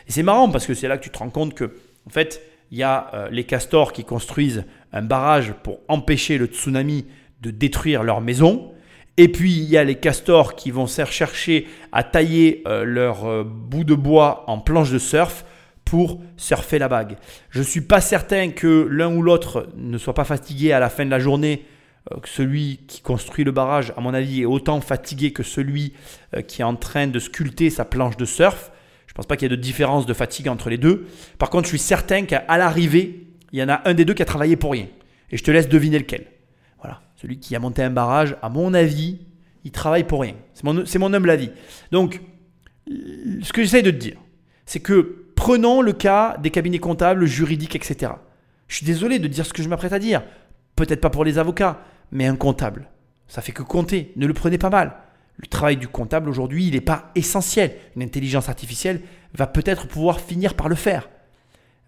Et 0.08 0.12
c'est 0.12 0.22
marrant 0.22 0.50
parce 0.50 0.66
que 0.66 0.74
c'est 0.74 0.88
là 0.88 0.96
que 0.96 1.04
tu 1.04 1.10
te 1.10 1.18
rends 1.18 1.30
compte 1.30 1.54
que 1.54 1.64
en 2.06 2.10
fait, 2.10 2.42
il 2.70 2.78
y 2.78 2.82
a 2.82 3.10
euh, 3.12 3.28
les 3.30 3.44
castors 3.44 3.92
qui 3.92 4.04
construisent 4.04 4.64
un 4.92 5.02
barrage 5.02 5.52
pour 5.62 5.80
empêcher 5.88 6.38
le 6.38 6.46
tsunami 6.46 7.06
de 7.42 7.50
détruire 7.50 8.02
leur 8.02 8.22
maison. 8.22 8.72
Et 9.18 9.28
puis 9.28 9.52
il 9.52 9.64
y 9.64 9.76
a 9.76 9.84
les 9.84 9.96
castors 9.96 10.56
qui 10.56 10.70
vont 10.70 10.86
chercher 10.86 11.68
à 11.92 12.02
tailler 12.02 12.64
leur 12.66 13.44
bout 13.44 13.84
de 13.84 13.94
bois 13.94 14.42
en 14.48 14.58
planche 14.58 14.90
de 14.90 14.98
surf 14.98 15.44
pour 15.94 16.20
surfer 16.36 16.80
la 16.80 16.88
bague. 16.88 17.16
Je 17.50 17.60
ne 17.60 17.64
suis 17.64 17.80
pas 17.80 18.00
certain 18.00 18.50
que 18.50 18.88
l'un 18.90 19.14
ou 19.14 19.22
l'autre 19.22 19.68
ne 19.76 19.96
soit 19.96 20.12
pas 20.12 20.24
fatigué 20.24 20.72
à 20.72 20.80
la 20.80 20.90
fin 20.90 21.04
de 21.06 21.10
la 21.10 21.20
journée 21.20 21.66
euh, 22.10 22.16
celui 22.24 22.80
qui 22.88 23.00
construit 23.00 23.44
le 23.44 23.52
barrage, 23.52 23.92
à 23.96 24.00
mon 24.00 24.12
avis, 24.12 24.42
est 24.42 24.44
autant 24.44 24.80
fatigué 24.80 25.32
que 25.32 25.44
celui 25.44 25.92
euh, 26.34 26.42
qui 26.42 26.62
est 26.62 26.64
en 26.64 26.74
train 26.74 27.06
de 27.06 27.20
sculpter 27.20 27.70
sa 27.70 27.84
planche 27.84 28.16
de 28.16 28.24
surf. 28.24 28.72
Je 29.06 29.12
ne 29.12 29.14
pense 29.14 29.26
pas 29.26 29.36
qu'il 29.36 29.48
y 29.48 29.54
ait 29.54 29.56
de 29.56 29.62
différence 29.62 30.04
de 30.04 30.14
fatigue 30.14 30.48
entre 30.48 30.68
les 30.68 30.78
deux. 30.78 31.06
Par 31.38 31.48
contre, 31.48 31.66
je 31.66 31.68
suis 31.68 31.78
certain 31.78 32.24
qu'à 32.24 32.44
l'arrivée, 32.48 33.28
il 33.52 33.60
y 33.60 33.62
en 33.62 33.68
a 33.68 33.88
un 33.88 33.94
des 33.94 34.04
deux 34.04 34.14
qui 34.14 34.22
a 34.22 34.26
travaillé 34.26 34.56
pour 34.56 34.72
rien. 34.72 34.88
Et 35.30 35.36
je 35.36 35.44
te 35.44 35.52
laisse 35.52 35.68
deviner 35.68 36.00
lequel. 36.00 36.26
Voilà. 36.82 37.02
Celui 37.14 37.38
qui 37.38 37.54
a 37.54 37.60
monté 37.60 37.84
un 37.84 37.90
barrage, 37.90 38.34
à 38.42 38.48
mon 38.48 38.74
avis, 38.74 39.20
il 39.62 39.70
travaille 39.70 40.02
pour 40.02 40.22
rien. 40.22 40.34
C'est 40.54 40.64
mon, 40.64 40.82
mon 40.98 41.14
humble 41.14 41.30
avis. 41.30 41.52
Donc, 41.92 42.20
ce 42.88 43.52
que 43.52 43.62
j'essaie 43.62 43.82
de 43.82 43.92
te 43.92 43.96
dire, 43.96 44.16
c'est 44.66 44.80
que 44.80 45.23
prenons 45.44 45.82
le 45.82 45.92
cas 45.92 46.38
des 46.38 46.48
cabinets 46.48 46.78
comptables, 46.78 47.26
juridiques, 47.26 47.76
etc. 47.76 48.12
Je 48.66 48.76
suis 48.76 48.86
désolé 48.86 49.18
de 49.18 49.28
dire 49.28 49.44
ce 49.44 49.52
que 49.52 49.62
je 49.62 49.68
m'apprête 49.68 49.92
à 49.92 49.98
dire. 49.98 50.22
Peut-être 50.74 51.02
pas 51.02 51.10
pour 51.10 51.22
les 51.22 51.36
avocats, 51.36 51.80
mais 52.12 52.24
un 52.24 52.34
comptable. 52.34 52.88
Ça 53.28 53.42
fait 53.42 53.52
que 53.52 53.62
compter, 53.62 54.10
ne 54.16 54.26
le 54.26 54.32
prenez 54.32 54.56
pas 54.56 54.70
mal. 54.70 54.94
Le 55.36 55.46
travail 55.46 55.76
du 55.76 55.86
comptable 55.86 56.30
aujourd'hui, 56.30 56.68
il 56.68 56.72
n'est 56.72 56.80
pas 56.80 57.10
essentiel. 57.14 57.76
Une 57.94 58.02
intelligence 58.02 58.48
artificielle 58.48 59.02
va 59.34 59.46
peut-être 59.46 59.86
pouvoir 59.86 60.18
finir 60.18 60.54
par 60.54 60.70
le 60.70 60.76
faire. 60.76 61.10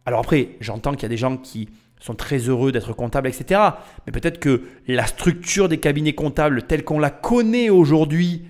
Alors 0.05 0.21
après, 0.21 0.59
j'entends 0.61 0.93
qu'il 0.93 1.05
y 1.05 1.07
a 1.07 1.09
des 1.09 1.17
gens 1.17 1.39
qui 1.39 1.71
sont 1.99 2.15
très 2.15 2.37
heureux 2.37 2.73
d'être 2.73 2.93
comptables, 2.93 3.29
etc. 3.29 3.59
Mais 4.05 4.13
peut-être 4.13 4.39
que 4.39 4.65
la 4.87 5.07
structure 5.07 5.71
des 5.71 5.79
cabinets 5.79 6.15
comptables 6.15 6.65
telle 6.65 6.85
qu'on 6.85 6.99
la 6.99 7.09
connaît 7.09 7.71
aujourd'hui 7.71 8.45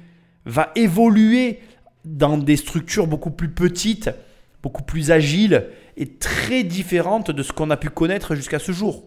va 0.47 0.73
évoluer 0.75 1.61
dans 2.05 2.39
des 2.39 2.57
structures 2.57 3.07
beaucoup 3.07 3.31
plus 3.31 3.51
petites, 3.51 4.11
beaucoup 4.67 4.83
plus 4.83 5.13
agiles 5.13 5.69
et 5.97 6.07
très 6.07 6.65
différentes 6.65 7.31
de 7.31 7.45
ce 7.45 7.53
qu'on 7.53 7.71
a 7.71 7.77
pu 7.77 7.89
connaître 7.89 8.35
jusqu'à 8.35 8.59
ce 8.59 8.73
jour. 8.73 9.05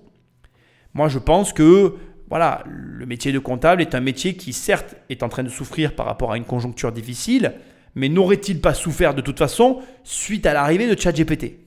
Moi, 0.93 1.09
je 1.09 1.19
pense 1.19 1.51
que 1.51 1.95
voilà, 2.29 2.63
le 2.65 3.05
métier 3.05 3.33
de 3.33 3.39
comptable 3.39 3.81
est 3.81 3.93
un 3.93 3.99
métier 3.99 4.37
qui, 4.37 4.53
certes, 4.53 4.95
est 5.09 5.21
en 5.21 5.27
train 5.27 5.43
de 5.43 5.49
souffrir 5.49 5.95
par 5.95 6.05
rapport 6.05 6.31
à 6.31 6.37
une 6.37 6.45
conjoncture 6.45 6.93
difficile, 6.93 7.55
mais 7.93 8.07
n'aurait-il 8.07 8.61
pas 8.61 8.73
souffert 8.73 9.13
de 9.13 9.19
toute 9.19 9.37
façon 9.37 9.81
suite 10.05 10.45
à 10.45 10.53
l'arrivée 10.53 10.87
de 10.87 10.97
ChatGPT? 10.97 11.59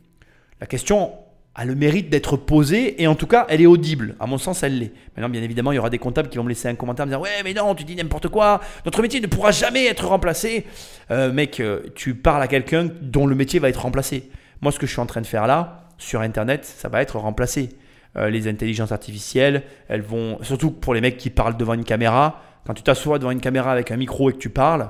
La 0.59 0.67
question 0.67 1.13
a 1.55 1.65
le 1.67 1.75
mérite 1.75 2.09
d'être 2.09 2.37
posée 2.37 3.03
et 3.03 3.07
en 3.07 3.15
tout 3.15 3.27
cas, 3.27 3.47
elle 3.49 3.61
est 3.61 3.67
audible. 3.67 4.17
À 4.19 4.27
mon 4.27 4.39
sens, 4.39 4.63
elle 4.63 4.79
l'est. 4.79 4.93
Maintenant, 5.17 5.29
bien 5.29 5.43
évidemment, 5.43 5.73
il 5.73 5.77
y 5.77 5.79
aura 5.79 5.91
des 5.91 5.99
comptables 5.99 6.31
qui 6.31 6.39
vont 6.39 6.45
me 6.45 6.49
laisser 6.49 6.69
un 6.69 6.75
commentaire 6.75 7.05
me 7.05 7.11
dire 7.11 7.21
Ouais, 7.21 7.43
mais 7.45 7.53
non, 7.53 7.75
tu 7.75 7.85
dis 7.85 7.95
n'importe 7.95 8.29
quoi, 8.29 8.61
notre 8.87 9.03
métier 9.03 9.21
ne 9.21 9.27
pourra 9.27 9.51
jamais 9.51 9.87
être 9.87 10.07
remplacé. 10.07 10.65
Euh, 11.11 11.31
mec, 11.31 11.61
euh, 11.61 11.83
tu 11.95 12.15
parles 12.15 12.43
à 12.43 12.49
quelqu'un 12.49 12.89
dont 13.03 13.27
le 13.27 13.35
métier 13.35 13.61
va 13.61 13.69
être 13.69 13.83
remplacé. 13.83 14.31
Moi, 14.63 14.73
ce 14.73 14.79
que 14.79 14.87
je 14.87 14.93
suis 14.93 15.01
en 15.01 15.07
train 15.07 15.21
de 15.21 15.27
faire 15.27 15.47
là, 15.47 15.89
sur 15.99 16.23
Internet, 16.23 16.65
ça 16.65 16.89
va 16.89 17.03
être 17.03 17.19
remplacé. 17.19 17.71
Euh, 18.17 18.31
les 18.31 18.49
intelligences 18.49 18.93
artificielles, 18.93 19.63
elles 19.89 20.03
vont, 20.03 20.39
surtout 20.43 20.71
pour 20.71 20.95
les 20.95 21.01
mecs 21.01 21.19
qui 21.19 21.29
parlent 21.29 21.57
devant 21.57 21.75
une 21.75 21.85
caméra, 21.85 22.43
quand 22.67 22.75
tu 22.75 22.83
t'assois 22.83 23.19
devant 23.19 23.31
une 23.31 23.41
caméra 23.41 23.73
avec 23.73 23.91
un 23.91 23.97
micro 23.97 24.31
et 24.31 24.33
que 24.33 24.39
tu 24.39 24.51
parles, 24.51 24.89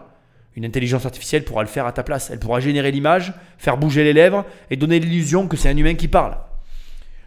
une 0.54 0.64
intelligence 0.64 1.06
artificielle 1.06 1.44
pourra 1.44 1.62
le 1.62 1.68
faire 1.68 1.86
à 1.86 1.92
ta 1.92 2.02
place. 2.02 2.30
Elle 2.30 2.38
pourra 2.38 2.60
générer 2.60 2.90
l'image, 2.90 3.32
faire 3.58 3.78
bouger 3.78 4.04
les 4.04 4.12
lèvres 4.12 4.44
et 4.70 4.76
donner 4.76 5.00
l'illusion 5.00 5.48
que 5.48 5.56
c'est 5.56 5.70
un 5.70 5.76
humain 5.76 5.94
qui 5.94 6.08
parle. 6.08 6.36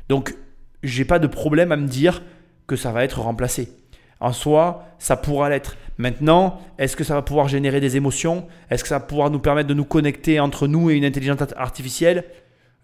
Donc, 0.10 0.36
j'ai 0.84 1.06
pas 1.06 1.20
de 1.20 1.28
problème 1.28 1.72
à 1.72 1.78
me 1.78 1.88
dire 1.88 2.24
que 2.68 2.76
ça 2.76 2.92
va 2.92 3.04
être 3.04 3.22
remplacé. 3.22 3.70
En 4.20 4.34
soi, 4.34 4.86
ça 5.00 5.18
pourra 5.18 5.50
l'être. 5.50 5.78
Maintenant, 5.98 6.60
est-ce 6.78 6.96
que 6.96 7.04
ça 7.04 7.16
va 7.16 7.22
pouvoir 7.22 7.48
générer 7.48 7.80
des 7.80 7.98
émotions? 7.98 8.48
Est-ce 8.70 8.84
que 8.84 8.90
ça 8.90 9.00
va 9.00 9.06
pouvoir 9.06 9.30
nous 9.30 9.40
permettre 9.40 9.68
de 9.68 9.74
nous 9.74 9.86
connecter 9.86 10.40
entre 10.40 10.68
nous 10.68 10.90
et 10.90 10.96
une 10.96 11.06
intelligence 11.06 11.40
artificielle? 11.58 12.26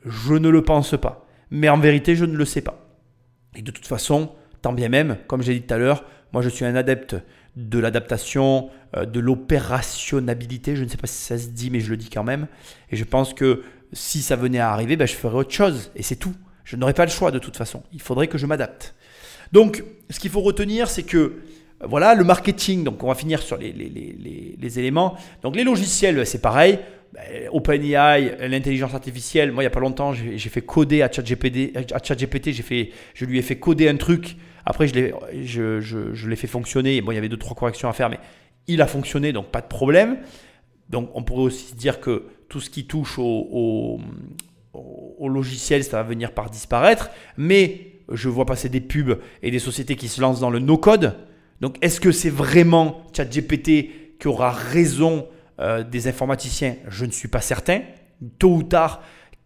Je 0.05 0.33
ne 0.33 0.49
le 0.49 0.63
pense 0.63 0.95
pas. 0.99 1.27
Mais 1.49 1.69
en 1.69 1.77
vérité, 1.77 2.15
je 2.15 2.25
ne 2.25 2.35
le 2.35 2.45
sais 2.45 2.61
pas. 2.61 2.87
Et 3.55 3.61
de 3.61 3.71
toute 3.71 3.87
façon, 3.87 4.31
tant 4.61 4.73
bien 4.73 4.89
même, 4.89 5.17
comme 5.27 5.41
j'ai 5.41 5.53
dit 5.53 5.61
tout 5.61 5.73
à 5.73 5.77
l'heure, 5.77 6.05
moi 6.31 6.41
je 6.41 6.49
suis 6.49 6.63
un 6.63 6.75
adepte 6.75 7.15
de 7.57 7.79
l'adaptation, 7.79 8.69
euh, 8.95 9.05
de 9.05 9.19
l'opérationnabilité. 9.19 10.75
Je 10.75 10.83
ne 10.83 10.89
sais 10.89 10.97
pas 10.97 11.07
si 11.07 11.21
ça 11.21 11.37
se 11.37 11.47
dit, 11.47 11.69
mais 11.69 11.81
je 11.81 11.89
le 11.89 11.97
dis 11.97 12.09
quand 12.09 12.23
même. 12.23 12.47
Et 12.89 12.95
je 12.95 13.03
pense 13.03 13.33
que 13.33 13.63
si 13.91 14.21
ça 14.21 14.37
venait 14.37 14.59
à 14.59 14.71
arriver, 14.71 14.95
ben, 14.95 15.05
je 15.05 15.15
ferais 15.15 15.35
autre 15.35 15.51
chose. 15.51 15.91
Et 15.95 16.03
c'est 16.03 16.15
tout. 16.15 16.35
Je 16.71 16.77
n'aurais 16.77 16.93
pas 16.93 17.03
le 17.03 17.11
choix 17.11 17.31
de 17.31 17.39
toute 17.39 17.57
façon. 17.57 17.83
Il 17.91 18.01
faudrait 18.01 18.27
que 18.27 18.37
je 18.37 18.45
m'adapte. 18.45 18.95
Donc, 19.51 19.83
ce 20.09 20.21
qu'il 20.21 20.31
faut 20.31 20.39
retenir, 20.39 20.89
c'est 20.89 21.03
que 21.03 21.41
voilà, 21.83 22.15
le 22.15 22.23
marketing, 22.23 22.85
donc 22.85 23.03
on 23.03 23.07
va 23.07 23.15
finir 23.15 23.41
sur 23.41 23.57
les, 23.57 24.79
éléments. 24.79 25.17
Donc 25.41 25.57
les 25.57 25.65
logiciels, 25.65 26.25
c'est 26.25 26.39
pareil. 26.39 26.79
Ben, 27.11 27.49
OpenAI, 27.51 28.47
l'intelligence 28.47 28.93
artificielle, 28.93 29.51
moi 29.51 29.63
il 29.63 29.65
n'y 29.65 29.67
a 29.67 29.71
pas 29.71 29.81
longtemps, 29.81 30.13
j'ai 30.13 30.37
fait 30.37 30.61
coder 30.61 31.01
à 31.01 31.11
ChatGPT, 31.11 31.75
à 31.75 32.63
fait, 32.63 32.91
je 33.15 33.25
lui 33.25 33.37
ai 33.37 33.41
fait 33.41 33.59
coder 33.59 33.89
un 33.89 33.97
truc 33.97 34.37
Après, 34.65 34.87
je 34.87 36.29
l'ai 36.29 36.35
fait 36.37 36.47
fonctionner. 36.47 37.01
Bon, 37.01 37.11
il 37.11 37.15
y 37.15 37.17
avait 37.17 37.27
deux, 37.27 37.35
trois 37.35 37.57
corrections 37.57 37.89
à 37.89 37.93
faire, 37.93 38.09
mais 38.09 38.19
il 38.67 38.81
a 38.81 38.87
fonctionné, 38.87 39.33
donc 39.33 39.47
pas 39.47 39.59
de 39.59 39.67
problème. 39.67 40.19
Donc, 40.87 41.09
on 41.15 41.23
pourrait 41.23 41.43
aussi 41.43 41.75
dire 41.75 41.99
que 41.99 42.27
tout 42.47 42.61
ce 42.61 42.69
qui 42.69 42.85
touche 42.85 43.19
au, 43.19 43.99
au 44.73 45.27
logiciel, 45.27 45.83
ça 45.83 45.97
va 45.97 46.03
venir 46.03 46.31
par 46.33 46.49
disparaître. 46.49 47.09
Mais 47.37 47.91
je 48.11 48.29
vois 48.29 48.45
passer 48.45 48.69
des 48.69 48.81
pubs 48.81 49.19
et 49.41 49.51
des 49.51 49.59
sociétés 49.59 49.95
qui 49.95 50.07
se 50.07 50.21
lancent 50.21 50.39
dans 50.39 50.49
le 50.49 50.59
no-code. 50.59 51.15
Donc, 51.61 51.77
est-ce 51.81 51.99
que 51.99 52.11
c'est 52.11 52.29
vraiment 52.29 53.03
ChatGPT 53.15 54.17
qui 54.19 54.27
aura 54.27 54.51
raison 54.51 55.27
euh, 55.59 55.83
des 55.83 56.07
informaticiens? 56.07 56.75
Je 56.87 57.05
ne 57.05 57.11
suis 57.11 57.27
pas 57.27 57.41
certain. 57.41 57.81
Tôt 58.39 58.55
ou 58.55 58.63
tard, 58.63 59.01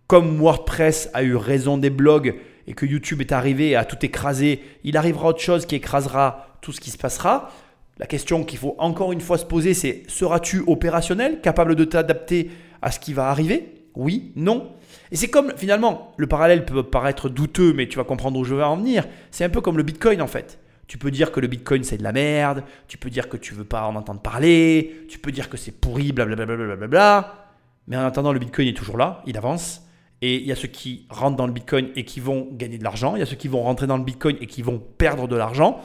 comme 0.07 0.39
WordPress 0.39 1.09
a 1.13 1.23
eu 1.23 1.35
raison 1.35 1.77
des 1.77 1.89
blogs 1.89 2.35
et 2.67 2.73
que 2.73 2.85
YouTube 2.85 3.21
est 3.21 3.31
arrivé 3.31 3.75
a 3.75 3.85
tout 3.85 4.03
écrasé, 4.05 4.61
il 4.83 4.97
arrivera 4.97 5.29
autre 5.29 5.39
chose 5.39 5.65
qui 5.65 5.75
écrasera 5.75 6.57
tout 6.61 6.71
ce 6.71 6.81
qui 6.81 6.89
se 6.89 6.97
passera. 6.97 7.51
La 7.97 8.07
question 8.07 8.43
qu'il 8.43 8.59
faut 8.59 8.75
encore 8.77 9.13
une 9.13 9.21
fois 9.21 9.37
se 9.37 9.45
poser, 9.45 9.73
c'est 9.73 10.03
seras-tu 10.07 10.63
opérationnel, 10.67 11.41
capable 11.41 11.75
de 11.75 11.85
t'adapter 11.85 12.49
à 12.81 12.91
ce 12.91 12.99
qui 12.99 13.13
va 13.13 13.29
arriver? 13.29 13.83
Oui, 13.95 14.33
non. 14.35 14.71
Et 15.11 15.15
c'est 15.15 15.27
comme, 15.27 15.53
finalement, 15.55 16.13
le 16.17 16.27
parallèle 16.27 16.65
peut 16.65 16.83
paraître 16.83 17.29
douteux, 17.29 17.73
mais 17.73 17.87
tu 17.87 17.97
vas 17.97 18.03
comprendre 18.03 18.39
où 18.39 18.43
je 18.43 18.55
veux 18.55 18.63
en 18.63 18.77
venir. 18.77 19.05
C'est 19.31 19.43
un 19.43 19.49
peu 19.49 19.61
comme 19.61 19.77
le 19.77 19.83
Bitcoin 19.83 20.21
en 20.21 20.27
fait. 20.27 20.59
Tu 20.87 20.97
peux 20.97 21.11
dire 21.11 21.31
que 21.31 21.39
le 21.39 21.47
Bitcoin 21.47 21.83
c'est 21.83 21.97
de 21.97 22.03
la 22.03 22.11
merde, 22.11 22.63
tu 22.87 22.97
peux 22.97 23.09
dire 23.09 23.27
que 23.27 23.37
tu 23.37 23.53
veux 23.53 23.63
pas 23.63 23.87
en 23.87 23.95
entendre 23.95 24.21
parler, 24.21 25.05
tu 25.09 25.17
peux 25.17 25.31
dire 25.31 25.49
que 25.49 25.57
c'est 25.57 25.71
pourri, 25.71 26.11
blablabla. 26.11 26.45
Bla 26.45 26.75
bla 26.75 26.87
bla 26.87 27.45
mais 27.87 27.97
en 27.97 28.05
attendant, 28.05 28.33
le 28.33 28.39
Bitcoin 28.39 28.67
est 28.67 28.73
toujours 28.73 28.97
là, 28.97 29.21
il 29.25 29.37
avance. 29.37 29.81
Et 30.21 30.37
il 30.37 30.45
y 30.47 30.51
a 30.51 30.55
ceux 30.55 30.67
qui 30.67 31.05
rentrent 31.09 31.35
dans 31.35 31.45
le 31.45 31.53
Bitcoin 31.53 31.89
et 31.95 32.03
qui 32.03 32.19
vont 32.19 32.47
gagner 32.51 32.77
de 32.77 32.83
l'argent. 32.83 33.15
Il 33.15 33.19
y 33.19 33.21
a 33.21 33.25
ceux 33.25 33.35
qui 33.35 33.47
vont 33.47 33.61
rentrer 33.61 33.85
dans 33.85 33.97
le 33.97 34.03
Bitcoin 34.03 34.37
et 34.41 34.47
qui 34.47 34.61
vont 34.61 34.81
perdre 34.97 35.27
de 35.27 35.35
l'argent. 35.35 35.81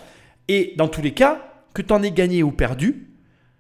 Et 0.48 0.72
dans 0.76 0.88
tous 0.88 1.02
les 1.02 1.12
cas, 1.12 1.42
que 1.74 1.83
tu 1.83 1.92
en 1.92 2.02
aies 2.02 2.11
gagné 2.11 2.42
ou 2.42 2.52
perdu, 2.52 3.11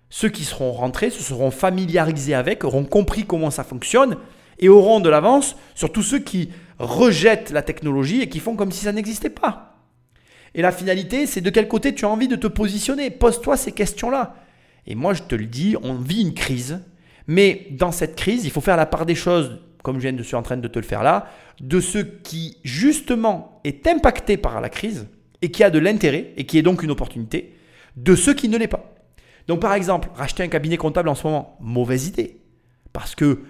ceux 0.08 0.28
qui 0.28 0.44
seront 0.44 0.72
rentrés 0.72 1.10
se 1.10 1.22
seront 1.22 1.50
familiarisés 1.50 2.34
avec, 2.34 2.64
auront 2.64 2.84
compris 2.84 3.24
comment 3.24 3.50
ça 3.50 3.62
fonctionne 3.62 4.16
et 4.60 4.68
auront 4.68 5.00
de 5.00 5.08
l'avance 5.08 5.56
sur 5.74 5.90
tous 5.90 6.02
ceux 6.02 6.20
qui 6.20 6.50
rejettent 6.78 7.50
la 7.50 7.62
technologie 7.62 8.22
et 8.22 8.28
qui 8.28 8.38
font 8.38 8.56
comme 8.56 8.70
si 8.70 8.84
ça 8.84 8.92
n'existait 8.92 9.30
pas. 9.30 9.70
Et 10.54 10.62
la 10.62 10.72
finalité, 10.72 11.26
c'est 11.26 11.40
de 11.40 11.50
quel 11.50 11.68
côté 11.68 11.94
tu 11.94 12.04
as 12.04 12.08
envie 12.08 12.28
de 12.28 12.36
te 12.36 12.46
positionner. 12.46 13.10
Pose-toi 13.10 13.56
ces 13.56 13.72
questions-là. 13.72 14.36
Et 14.86 14.94
moi, 14.94 15.14
je 15.14 15.22
te 15.22 15.34
le 15.34 15.46
dis, 15.46 15.76
on 15.82 15.94
vit 15.94 16.22
une 16.22 16.34
crise. 16.34 16.80
Mais 17.26 17.68
dans 17.70 17.92
cette 17.92 18.16
crise, 18.16 18.44
il 18.44 18.50
faut 18.50 18.60
faire 18.60 18.76
la 18.76 18.86
part 18.86 19.06
des 19.06 19.14
choses, 19.14 19.60
comme 19.82 19.96
je 19.96 20.02
viens 20.02 20.12
de 20.12 20.22
suis 20.22 20.36
en 20.36 20.42
train 20.42 20.56
de 20.56 20.68
te 20.68 20.78
le 20.78 20.84
faire 20.84 21.02
là, 21.02 21.28
de 21.60 21.80
ce 21.80 21.98
qui 21.98 22.58
justement 22.64 23.60
est 23.64 23.86
impacté 23.86 24.36
par 24.36 24.60
la 24.60 24.68
crise 24.68 25.06
et 25.42 25.50
qui 25.50 25.62
a 25.62 25.70
de 25.70 25.78
l'intérêt 25.78 26.32
et 26.36 26.44
qui 26.44 26.58
est 26.58 26.62
donc 26.62 26.82
une 26.82 26.90
opportunité, 26.90 27.54
de 27.96 28.14
ceux 28.14 28.34
qui 28.34 28.48
ne 28.48 28.58
l'est 28.58 28.68
pas. 28.68 28.94
Donc 29.46 29.60
par 29.60 29.74
exemple, 29.74 30.08
racheter 30.14 30.42
un 30.42 30.48
cabinet 30.48 30.76
comptable 30.76 31.08
en 31.08 31.14
ce 31.14 31.26
moment, 31.26 31.56
mauvaise 31.60 32.08
idée. 32.08 32.40
Parce 32.92 33.14
que 33.14 33.40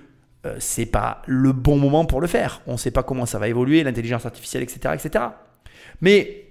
euh, 0.47 0.57
c'est 0.59 0.87
pas 0.87 1.23
le 1.27 1.53
bon 1.53 1.77
moment 1.77 2.05
pour 2.05 2.21
le 2.21 2.27
faire. 2.27 2.63
On 2.67 2.73
ne 2.73 2.79
sait 2.79 2.91
pas 2.91 3.03
comment 3.03 3.27
ça 3.27 3.39
va 3.39 3.49
évoluer, 3.49 3.83
l'intelligence 3.83 4.25
artificielle, 4.25 4.63
etc. 4.63 4.95
etc. 4.95 5.25
Mais 6.01 6.47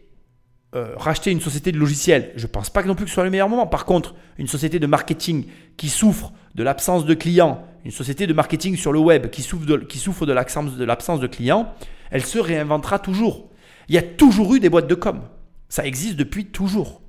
euh, 0.76 0.94
racheter 0.96 1.32
une 1.32 1.42
société 1.42 1.72
de 1.72 1.80
logiciels, 1.80 2.32
je 2.36 2.46
ne 2.46 2.52
pense 2.52 2.70
pas 2.70 2.84
non 2.84 2.94
plus 2.94 3.06
que 3.06 3.10
ce 3.10 3.16
soit 3.16 3.24
le 3.24 3.32
meilleur 3.32 3.50
moment. 3.50 3.66
Par 3.66 3.86
contre, 3.86 4.14
une 4.38 4.48
société 4.48 4.78
de 4.78 4.86
marketing 4.86 5.46
qui 5.78 5.90
souffre 5.90 6.32
de 6.54 6.62
l'absence 6.62 7.06
de 7.06 7.16
clients, 7.16 7.66
une 7.84 7.92
société 7.92 8.28
de 8.28 8.34
marketing 8.34 8.76
sur 8.76 8.92
le 8.92 9.00
web 9.00 9.32
qui 9.32 9.42
souffre 9.42 9.66
de, 9.66 9.78
qui 9.78 9.98
souffre 9.98 10.28
de 10.28 10.34
l'absence 10.34 11.20
de 11.20 11.28
clients, 11.28 11.74
elle 12.12 12.24
se 12.24 12.38
réinventera 12.38 13.00
toujours. 13.00 13.50
Il 13.88 13.96
y 13.96 13.98
a 13.98 14.04
toujours 14.04 14.54
eu 14.54 14.60
des 14.60 14.70
boîtes 14.70 14.88
de 14.88 14.96
com. 14.96 15.22
Ça 15.70 15.86
existe 15.86 16.16
depuis 16.16 16.46
toujours. 16.46 17.02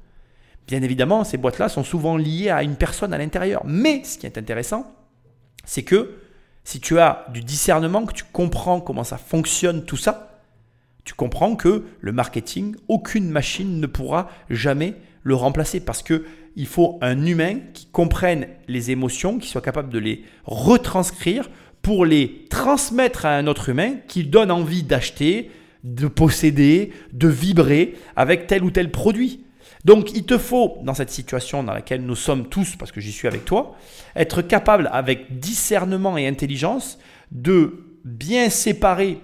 Bien 0.67 0.83
évidemment, 0.83 1.25
ces 1.25 1.37
boîtes-là 1.37 1.69
sont 1.69 1.85
souvent 1.85 2.17
liées 2.17 2.49
à 2.49 2.63
une 2.63 2.77
personne 2.77 3.13
à 3.13 3.19
l'intérieur. 3.19 3.63
Mais 3.67 4.05
ce 4.05 4.17
qui 4.17 4.25
est 4.25 4.39
intéressant, 4.39 4.95
c'est 5.65 5.83
que 5.83 6.20
si 6.65 6.81
tu 6.81 6.99
as 6.99 7.27
du 7.33 7.41
discernement, 7.41 8.05
que 8.07 8.13
tu 8.13 8.25
comprends 8.33 8.81
comment 8.81 9.05
ça 9.05 9.19
fonctionne 9.19 9.85
tout 9.85 9.97
ça, 9.97 10.41
tu 11.05 11.15
comprends 11.15 11.57
que 11.57 11.85
le 12.01 12.13
marketing, 12.13 12.77
aucune 12.89 13.31
machine 13.31 13.81
ne 13.81 13.87
pourra 13.87 14.29
jamais 14.49 14.95
le 15.23 15.35
remplacer 15.35 15.81
parce 15.81 16.03
que 16.03 16.25
il 16.57 16.67
faut 16.67 16.99
un 17.01 17.25
humain 17.25 17.59
qui 17.75 17.87
comprenne 17.87 18.47
les 18.69 18.91
émotions, 18.91 19.39
qui 19.39 19.49
soit 19.49 19.61
capable 19.61 19.91
de 19.91 19.99
les 19.99 20.25
retranscrire 20.45 21.49
pour 21.83 22.05
les 22.05 22.47
transmettre 22.51 23.25
à 23.25 23.37
un 23.37 23.47
autre 23.47 23.69
humain 23.69 23.95
qui 24.09 24.25
donne 24.25 24.51
envie 24.51 24.83
d'acheter, 24.83 25.51
de 25.85 26.09
posséder, 26.09 26.93
de 27.13 27.29
vibrer 27.29 27.95
avec 28.17 28.47
tel 28.47 28.65
ou 28.65 28.71
tel 28.71 28.91
produit. 28.91 29.45
Donc 29.85 30.13
il 30.15 30.25
te 30.25 30.39
faut, 30.39 30.79
dans 30.83 30.95
cette 30.95 31.11
situation 31.11 31.63
dans 31.63 31.73
laquelle 31.73 32.03
nous 32.03 32.17
sommes 32.17 32.49
tous, 32.49 32.77
parce 32.77 32.93
que 32.93 33.01
j'y 33.01 33.13
suis 33.13 33.29
avec 33.29 33.45
toi, 33.45 33.77
être 34.15 34.43
capable 34.43 34.89
avec 34.93 35.39
discernement 35.39 36.19
et 36.19 36.27
intelligence 36.27 36.99
de 37.31 37.85
bien 38.05 38.51
séparer 38.51 39.19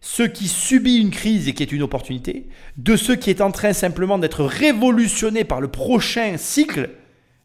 ce 0.00 0.22
qui 0.22 0.46
subit 0.46 0.98
une 0.98 1.10
crise 1.10 1.48
et 1.48 1.54
qui 1.54 1.62
est 1.62 1.72
une 1.72 1.82
opportunité, 1.82 2.46
de 2.76 2.96
ce 2.96 3.12
qui 3.12 3.30
est 3.30 3.40
en 3.40 3.50
train 3.50 3.72
simplement 3.72 4.18
d'être 4.18 4.44
révolutionné 4.44 5.42
par 5.42 5.60
le 5.60 5.68
prochain 5.68 6.36
cycle, 6.36 6.90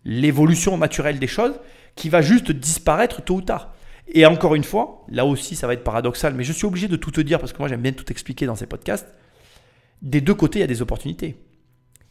l'évolution 0.05 0.77
naturelle 0.77 1.17
des 1.17 1.27
choses, 1.27 1.59
qui 1.95 2.09
va 2.09 2.21
juste 2.21 2.51
disparaître 2.51 3.23
tôt 3.23 3.35
ou 3.35 3.41
tard. 3.41 3.73
Et 4.13 4.25
encore 4.25 4.55
une 4.55 4.63
fois, 4.63 5.05
là 5.09 5.25
aussi 5.25 5.55
ça 5.55 5.67
va 5.67 5.73
être 5.73 5.83
paradoxal, 5.83 6.33
mais 6.35 6.43
je 6.43 6.51
suis 6.51 6.65
obligé 6.65 6.87
de 6.87 6.97
tout 6.97 7.11
te 7.11 7.21
dire 7.21 7.39
parce 7.39 7.53
que 7.53 7.59
moi 7.59 7.67
j'aime 7.67 7.81
bien 7.81 7.93
tout 7.93 8.11
expliquer 8.11 8.45
dans 8.45 8.55
ces 8.55 8.67
podcasts. 8.67 9.07
Des 10.01 10.21
deux 10.21 10.33
côtés, 10.33 10.59
il 10.59 10.61
y 10.61 10.65
a 10.65 10.67
des 10.67 10.81
opportunités. 10.81 11.37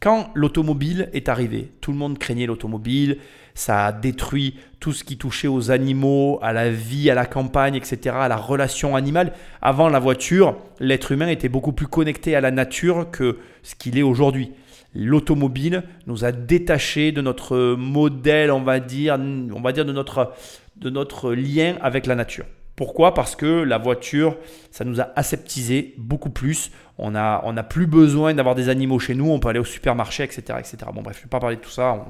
Quand 0.01 0.31
l'automobile 0.33 1.09
est 1.13 1.29
arrivée, 1.29 1.69
tout 1.79 1.91
le 1.91 1.97
monde 1.99 2.17
craignait 2.17 2.47
l'automobile, 2.47 3.19
ça 3.53 3.85
a 3.85 3.91
détruit 3.91 4.55
tout 4.79 4.93
ce 4.93 5.03
qui 5.03 5.15
touchait 5.15 5.47
aux 5.47 5.69
animaux, 5.69 6.39
à 6.41 6.53
la 6.53 6.71
vie, 6.71 7.11
à 7.11 7.13
la 7.13 7.27
campagne, 7.27 7.75
etc., 7.75 8.15
à 8.19 8.27
la 8.27 8.35
relation 8.35 8.95
animale. 8.95 9.33
Avant 9.61 9.89
la 9.89 9.99
voiture, 9.99 10.57
l'être 10.79 11.11
humain 11.11 11.27
était 11.27 11.49
beaucoup 11.49 11.71
plus 11.71 11.85
connecté 11.85 12.35
à 12.35 12.41
la 12.41 12.49
nature 12.49 13.11
que 13.11 13.37
ce 13.61 13.75
qu'il 13.75 13.95
est 13.95 14.01
aujourd'hui. 14.01 14.53
L'automobile 14.95 15.83
nous 16.07 16.25
a 16.25 16.31
détachés 16.31 17.11
de 17.11 17.21
notre 17.21 17.75
modèle, 17.75 18.49
on 18.49 18.63
va 18.63 18.79
dire, 18.79 19.19
on 19.19 19.61
va 19.61 19.71
dire 19.71 19.85
de 19.85 19.93
notre, 19.93 20.33
de 20.77 20.89
notre 20.89 21.31
lien 21.31 21.75
avec 21.79 22.07
la 22.07 22.15
nature. 22.15 22.45
Pourquoi? 22.81 23.13
Parce 23.13 23.35
que 23.35 23.45
la 23.45 23.77
voiture, 23.77 24.37
ça 24.71 24.85
nous 24.85 24.99
a 24.99 25.11
aseptisé 25.15 25.93
beaucoup 25.99 26.31
plus. 26.31 26.71
On 26.97 27.11
n'a 27.11 27.39
on 27.45 27.53
plus 27.61 27.85
besoin 27.85 28.33
d'avoir 28.33 28.55
des 28.55 28.69
animaux 28.69 28.97
chez 28.97 29.13
nous, 29.13 29.29
on 29.29 29.39
peut 29.39 29.49
aller 29.49 29.59
au 29.59 29.63
supermarché, 29.63 30.23
etc. 30.23 30.41
etc. 30.57 30.77
Bon 30.91 31.03
bref, 31.03 31.17
je 31.17 31.21
ne 31.21 31.25
vais 31.25 31.29
pas 31.29 31.39
parler 31.39 31.57
de 31.57 31.61
tout 31.61 31.69
ça. 31.69 32.03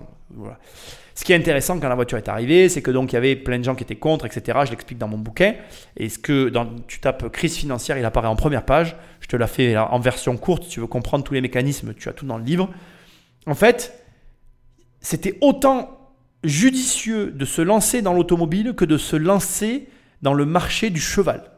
Ce 1.14 1.26
qui 1.26 1.34
est 1.34 1.36
intéressant 1.36 1.78
quand 1.78 1.90
la 1.90 1.96
voiture 1.96 2.18
est 2.18 2.30
arrivée, 2.30 2.70
c'est 2.70 2.82
que 2.82 2.90
donc 2.90 3.12
il 3.12 3.16
y 3.16 3.18
avait 3.18 3.36
plein 3.36 3.60
de 3.60 3.66
gens 3.66 3.76
qui 3.76 3.84
étaient 3.84 3.98
contre, 3.98 4.26
etc. 4.26 4.60
Je 4.64 4.70
l'explique 4.70 4.98
dans 4.98 5.10
mon 5.10 5.18
bouquin. 5.18 5.56
Et 5.98 6.08
ce 6.08 6.18
que 6.18 6.50
tu 6.88 7.02
tapes 7.02 7.28
crise 7.34 7.58
financière, 7.58 7.98
il 7.98 8.06
apparaît 8.06 8.30
en 8.30 8.38
première 8.38 8.64
page. 8.64 8.96
Je 9.20 9.28
te 9.28 9.36
la 9.36 9.48
fais 9.48 9.76
en 9.76 10.00
version 10.00 10.38
courte. 10.38 10.64
Si 10.64 10.70
tu 10.70 10.80
veux 10.80 10.88
comprendre 10.88 11.26
tous 11.26 11.34
les 11.34 11.42
mécanismes, 11.42 11.94
tu 11.96 12.08
as 12.08 12.14
tout 12.14 12.26
dans 12.26 12.38
le 12.38 12.46
livre. 12.46 12.70
En 13.46 13.56
fait, 13.56 14.06
c'était 15.02 15.38
autant 15.42 16.14
judicieux 16.46 17.32
de 17.32 17.44
se 17.44 17.62
lancer 17.62 18.02
dans 18.02 18.14
l'automobile 18.14 18.74
que 18.74 18.86
de 18.86 18.98
se 18.98 19.18
lancer 19.18 19.90
dans 20.22 20.34
le 20.34 20.46
marché 20.46 20.90
du 20.90 21.00
cheval. 21.00 21.52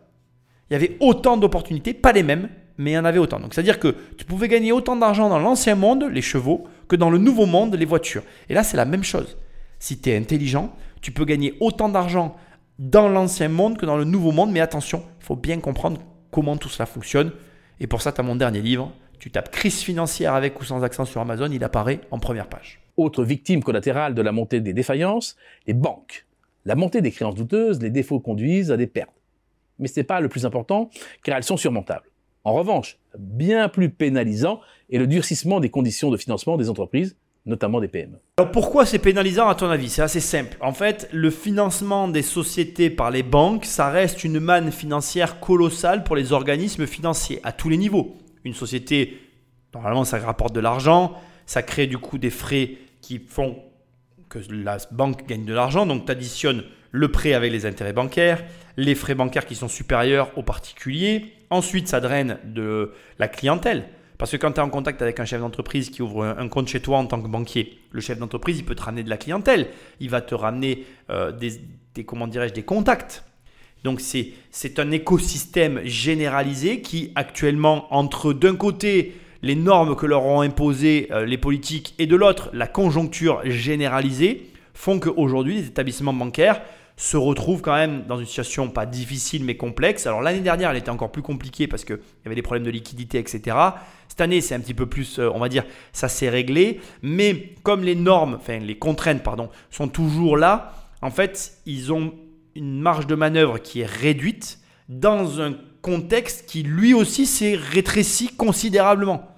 Il 0.70 0.74
y 0.74 0.76
avait 0.76 0.98
autant 1.00 1.38
d'opportunités, 1.38 1.94
pas 1.94 2.12
les 2.12 2.24
mêmes, 2.24 2.50
mais 2.78 2.92
il 2.92 2.94
y 2.94 2.98
en 2.98 3.06
avait 3.06 3.20
autant. 3.20 3.40
Donc 3.40 3.54
c'est-à-dire 3.54 3.80
que 3.80 3.96
tu 4.18 4.26
pouvais 4.26 4.48
gagner 4.48 4.72
autant 4.72 4.96
d'argent 4.96 5.30
dans 5.30 5.40
l'ancien 5.40 5.76
monde, 5.76 6.06
les 6.12 6.22
chevaux, 6.22 6.68
que 6.88 6.96
dans 6.96 7.10
le 7.10 7.18
nouveau 7.18 7.46
monde, 7.46 7.76
les 7.76 7.86
voitures. 7.86 8.24
Et 8.50 8.54
là, 8.54 8.64
c'est 8.64 8.78
la 8.78 8.86
même 8.86 9.04
chose. 9.04 9.38
Si 9.80 10.00
tu 10.00 10.10
es 10.10 10.18
intelligent, 10.18 10.74
tu 11.02 11.12
peux 11.12 11.26
gagner 11.26 11.56
autant 11.60 11.90
d'argent 11.90 12.36
dans 12.80 13.10
l'ancien 13.10 13.50
monde 13.50 13.78
que 13.78 13.86
dans 13.86 13.98
le 13.98 14.06
nouveau 14.06 14.32
monde, 14.32 14.52
mais 14.52 14.62
attention, 14.62 15.04
il 15.20 15.26
faut 15.26 15.36
bien 15.36 15.60
comprendre 15.60 16.02
comment 16.32 16.58
tout 16.58 16.70
cela 16.70 16.86
fonctionne. 16.86 17.32
Et 17.80 17.88
pour 17.88 18.02
ça, 18.02 18.12
tu 18.12 18.22
as 18.22 18.24
mon 18.24 18.36
dernier 18.36 18.62
livre. 18.62 18.92
Tu 19.20 19.32
tapes 19.32 19.52
crise 19.52 19.82
financière 19.82 20.34
avec 20.34 20.60
ou 20.60 20.66
sans 20.66 20.84
accent 20.84 21.06
sur 21.06 21.22
Amazon, 21.22 21.50
il 21.52 21.64
apparaît 21.64 22.02
en 22.12 22.20
première 22.20 22.48
page. 22.48 22.82
Autre 22.98 23.24
victime 23.24 23.64
collatérale 23.64 24.16
de 24.16 24.22
la 24.22 24.32
montée 24.32 24.60
des 24.60 24.74
défaillances, 24.74 25.38
les 25.66 25.74
banques. 25.74 26.26
La 26.66 26.76
montée 26.76 27.02
des 27.02 27.12
créances 27.12 27.36
douteuses, 27.36 27.82
les 27.82 27.90
défauts 27.90 28.20
conduisent 28.20 28.72
à 28.72 28.78
des 28.78 28.88
pertes. 28.88 29.22
Mais 29.80 29.88
ce 29.88 30.00
n'est 30.00 30.06
pas 30.06 30.22
le 30.22 30.30
plus 30.30 30.46
important, 30.46 30.90
car 31.24 31.38
elles 31.38 31.44
sont 31.44 31.58
surmontables. 31.58 32.10
En 32.46 32.54
revanche, 32.54 32.98
bien 33.18 33.70
plus 33.70 33.90
pénalisant 33.90 34.60
est 34.90 34.98
le 34.98 35.08
durcissement 35.08 35.60
des 35.60 35.70
conditions 35.70 36.12
de 36.12 36.18
financement 36.18 36.58
des 36.58 36.70
entreprises, 36.70 37.16
notamment 37.46 37.82
des 37.82 37.88
PME. 37.88 38.20
Alors 38.38 38.52
pourquoi 38.52 38.86
c'est 38.86 39.00
pénalisant 39.00 39.48
à 39.48 39.56
ton 39.56 39.70
avis? 39.70 39.90
C'est 39.90 40.02
assez 40.02 40.20
simple. 40.20 40.58
En 40.62 40.74
fait, 40.74 41.10
le 41.12 41.30
financement 41.30 42.08
des 42.08 42.22
sociétés 42.22 42.90
par 42.90 43.12
les 43.12 43.24
banques, 43.24 43.66
ça 43.66 43.90
reste 43.90 44.24
une 44.24 44.40
manne 44.40 44.72
financière 44.72 45.40
colossale 45.40 46.04
pour 46.04 46.16
les 46.16 46.32
organismes 46.32 46.86
financiers 46.86 47.40
à 47.44 47.52
tous 47.52 47.70
les 47.70 47.78
niveaux. 47.78 48.16
Une 48.46 48.54
société, 48.54 49.18
normalement, 49.74 50.06
ça 50.06 50.18
rapporte 50.20 50.56
de 50.56 50.62
l'argent, 50.62 51.14
ça 51.46 51.62
crée 51.64 51.88
du 51.88 51.98
coup 51.98 52.18
des 52.18 52.30
frais 52.30 52.78
qui 53.02 53.20
font 53.20 53.58
que 54.34 54.40
la 54.52 54.78
banque 54.92 55.28
gagne 55.28 55.46
de 55.46 55.54
l'argent. 55.54 55.86
Donc, 55.86 56.06
tu 56.06 56.12
additionnes 56.12 56.64
le 56.92 57.12
prêt 57.12 57.34
avec 57.34 57.52
les 57.52 57.66
intérêts 57.66 57.94
bancaires, 57.94 58.44
les 58.78 58.96
frais 58.96 59.16
bancaires 59.16 59.46
qui 59.46 59.56
sont 59.56 59.68
supérieurs 59.68 60.32
aux 60.38 60.44
particuliers. 60.44 61.34
Ensuite, 61.50 61.88
ça 61.88 62.00
draine 62.00 62.40
de 62.46 62.92
la 63.20 63.28
clientèle. 63.28 63.86
Parce 64.18 64.32
que 64.32 64.38
quand 64.38 64.54
tu 64.54 64.60
es 64.60 64.64
en 64.64 64.70
contact 64.70 65.02
avec 65.02 65.20
un 65.20 65.26
chef 65.26 65.42
d'entreprise 65.42 65.90
qui 65.90 66.02
ouvre 66.02 66.24
un, 66.24 66.48
compte 66.48 66.68
chez 66.68 66.80
toi 66.80 66.98
en 66.98 67.06
tant 67.06 67.22
que 67.22 67.28
banquier, 67.28 67.80
le 67.92 68.00
chef 68.00 68.18
d'entreprise, 68.20 68.60
il 68.60 68.66
peut 68.66 68.76
te 68.76 68.84
ramener 68.84 69.04
de 69.04 69.10
la 69.10 69.18
clientèle, 69.18 69.68
il 70.00 70.10
va 70.10 70.22
te 70.22 70.36
ramener 70.36 70.86
euh, 71.10 71.32
des, 71.32 71.60
comment 72.06 72.28
dirais-je, 72.28 72.54
des 72.54 72.64
contacts. 72.64 73.24
Donc 73.84 74.00
c'est 74.00 74.80
un 74.80 74.92
écosystème 74.92 75.82
généralisé 75.84 76.82
qui 76.82 77.12
actuellement, 77.16 77.94
entre 77.94 78.32
d'un 78.32 78.56
côté 78.56 79.14
les 79.44 79.56
normes 79.56 79.96
que 79.96 80.06
leur 80.06 80.26
ont 80.26 80.42
imposées 80.42 81.10
euh, 81.12 81.26
les 81.26 81.38
politiques 81.38 81.94
et 82.00 82.08
de 82.08 82.16
l'autre 82.16 82.50
la 82.54 82.66
conjoncture 82.66 83.42
généralisée, 83.44 84.50
font 84.74 85.00
qu'aujourd'hui 85.00 85.56
les 85.56 85.68
établissements 85.68 86.14
bancaires 86.14 86.62
se 86.96 87.18
retrouvent 87.18 87.62
quand 87.62 87.76
même 87.76 88.06
dans 88.08 88.20
une 88.20 88.26
situation 88.26 88.70
pas 88.70 88.86
difficile 88.86 89.44
mais 89.44 89.58
complexe. 89.58 90.08
Alors 90.08 90.22
l'année 90.22 90.42
dernière, 90.42 90.72
elle 90.72 90.78
était 90.78 90.90
encore 90.90 91.12
plus 91.12 91.22
compliquée 91.22 91.68
parce 91.68 91.84
qu'il 91.84 91.98
y 91.98 92.28
avait 92.28 92.36
des 92.36 92.42
problèmes 92.42 92.64
de 92.64 92.70
liquidité, 92.70 93.20
etc. 93.20 93.58
Cette 94.08 94.22
année, 94.22 94.42
c'est 94.42 94.56
un 94.56 94.60
petit 94.60 94.74
peu 94.74 94.86
plus, 94.86 95.20
euh, 95.20 95.30
on 95.34 95.40
va 95.40 95.50
dire, 95.50 95.66
ça 95.92 96.08
s'est 96.08 96.30
réglé. 96.30 96.80
Mais 97.02 97.56
comme 97.64 97.84
les 97.84 97.96
normes, 97.96 98.36
enfin 98.36 98.60
les 98.60 98.78
contraintes, 98.78 99.24
pardon, 99.24 99.50
sont 99.72 99.88
toujours 99.88 100.38
là, 100.38 100.74
en 101.02 101.10
fait, 101.10 101.58
ils 101.66 101.92
ont 101.92 102.14
une 102.56 102.80
marge 102.80 103.08
de 103.08 103.16
manœuvre 103.16 103.58
qui 103.58 103.82
est 103.82 103.90
réduite 103.90 104.60
dans 104.88 105.42
un 105.42 105.56
contexte 105.82 106.46
qui 106.48 106.64
lui 106.64 106.94
aussi 106.94 107.26
s'est 107.26 107.56
rétréci 107.56 108.28
considérablement. 108.28 109.33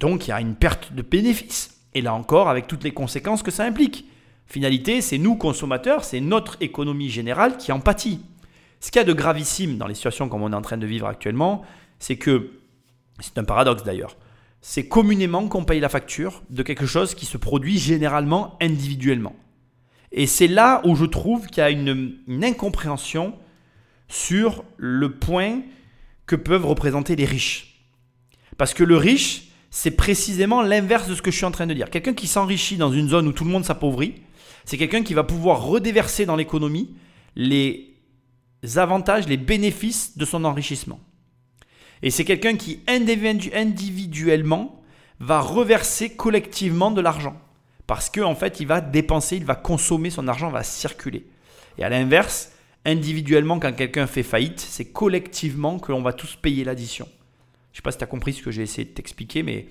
Donc 0.00 0.26
il 0.26 0.30
y 0.30 0.32
a 0.32 0.40
une 0.40 0.54
perte 0.54 0.92
de 0.92 1.02
bénéfices. 1.02 1.78
Et 1.94 2.00
là 2.00 2.14
encore, 2.14 2.48
avec 2.48 2.66
toutes 2.66 2.84
les 2.84 2.92
conséquences 2.92 3.42
que 3.42 3.50
ça 3.50 3.64
implique. 3.64 4.06
Finalité, 4.46 5.00
c'est 5.00 5.18
nous 5.18 5.36
consommateurs, 5.36 6.04
c'est 6.04 6.20
notre 6.20 6.56
économie 6.60 7.10
générale 7.10 7.56
qui 7.56 7.72
en 7.72 7.80
pâtit. 7.80 8.20
Ce 8.80 8.90
qu'il 8.90 9.00
y 9.00 9.02
a 9.02 9.04
de 9.04 9.12
gravissime 9.12 9.76
dans 9.76 9.86
les 9.86 9.94
situations 9.94 10.28
comme 10.28 10.42
on 10.42 10.52
est 10.52 10.56
en 10.56 10.62
train 10.62 10.78
de 10.78 10.86
vivre 10.86 11.06
actuellement, 11.06 11.62
c'est 11.98 12.16
que, 12.16 12.52
c'est 13.20 13.36
un 13.38 13.44
paradoxe 13.44 13.82
d'ailleurs, 13.82 14.16
c'est 14.60 14.88
communément 14.88 15.48
qu'on 15.48 15.64
paye 15.64 15.80
la 15.80 15.88
facture 15.88 16.42
de 16.50 16.62
quelque 16.62 16.86
chose 16.86 17.14
qui 17.14 17.26
se 17.26 17.36
produit 17.36 17.78
généralement 17.78 18.56
individuellement. 18.60 19.36
Et 20.12 20.26
c'est 20.26 20.48
là 20.48 20.80
où 20.84 20.96
je 20.96 21.04
trouve 21.04 21.46
qu'il 21.48 21.58
y 21.58 21.66
a 21.66 21.70
une, 21.70 22.18
une, 22.26 22.44
incompréhension 22.44 23.34
sur 24.08 24.64
le 24.78 25.12
point 25.14 25.60
que 26.26 26.36
peuvent 26.36 26.64
représenter 26.64 27.14
les 27.14 27.26
riches. 27.26 27.84
Parce 28.56 28.72
que 28.72 28.84
le 28.84 28.96
riche, 28.96 29.47
c'est 29.70 29.90
précisément 29.92 30.62
l'inverse 30.62 31.08
de 31.08 31.14
ce 31.14 31.22
que 31.22 31.30
je 31.30 31.36
suis 31.36 31.44
en 31.44 31.50
train 31.50 31.66
de 31.66 31.74
dire. 31.74 31.90
Quelqu'un 31.90 32.14
qui 32.14 32.26
s'enrichit 32.26 32.76
dans 32.76 32.92
une 32.92 33.08
zone 33.08 33.28
où 33.28 33.32
tout 33.32 33.44
le 33.44 33.50
monde 33.50 33.64
s'appauvrit, 33.64 34.14
c'est 34.64 34.78
quelqu'un 34.78 35.02
qui 35.02 35.14
va 35.14 35.24
pouvoir 35.24 35.62
redéverser 35.62 36.26
dans 36.26 36.36
l'économie 36.36 36.94
les 37.36 37.94
avantages, 38.76 39.28
les 39.28 39.36
bénéfices 39.36 40.16
de 40.16 40.24
son 40.24 40.44
enrichissement. 40.44 41.00
Et 42.02 42.10
c'est 42.10 42.24
quelqu'un 42.24 42.56
qui 42.56 42.80
individuellement 42.86 44.82
va 45.20 45.40
reverser 45.40 46.10
collectivement 46.10 46.90
de 46.90 47.00
l'argent. 47.00 47.36
Parce 47.86 48.10
qu'en 48.10 48.30
en 48.30 48.34
fait, 48.34 48.60
il 48.60 48.66
va 48.66 48.80
dépenser, 48.80 49.36
il 49.36 49.44
va 49.44 49.54
consommer, 49.54 50.10
son 50.10 50.28
argent 50.28 50.50
va 50.50 50.62
circuler. 50.62 51.26
Et 51.78 51.84
à 51.84 51.88
l'inverse, 51.88 52.52
individuellement, 52.84 53.58
quand 53.58 53.74
quelqu'un 53.74 54.06
fait 54.06 54.22
faillite, 54.22 54.60
c'est 54.60 54.92
collectivement 54.92 55.78
que 55.78 55.92
l'on 55.92 56.02
va 56.02 56.12
tous 56.12 56.36
payer 56.36 56.64
l'addition. 56.64 57.08
Je 57.72 57.76
ne 57.76 57.76
sais 57.76 57.82
pas 57.82 57.92
si 57.92 57.98
tu 57.98 58.04
as 58.04 58.08
compris 58.08 58.32
ce 58.32 58.42
que 58.42 58.50
j'ai 58.50 58.62
essayé 58.62 58.84
de 58.84 58.94
t'expliquer, 58.94 59.42
mais 59.42 59.66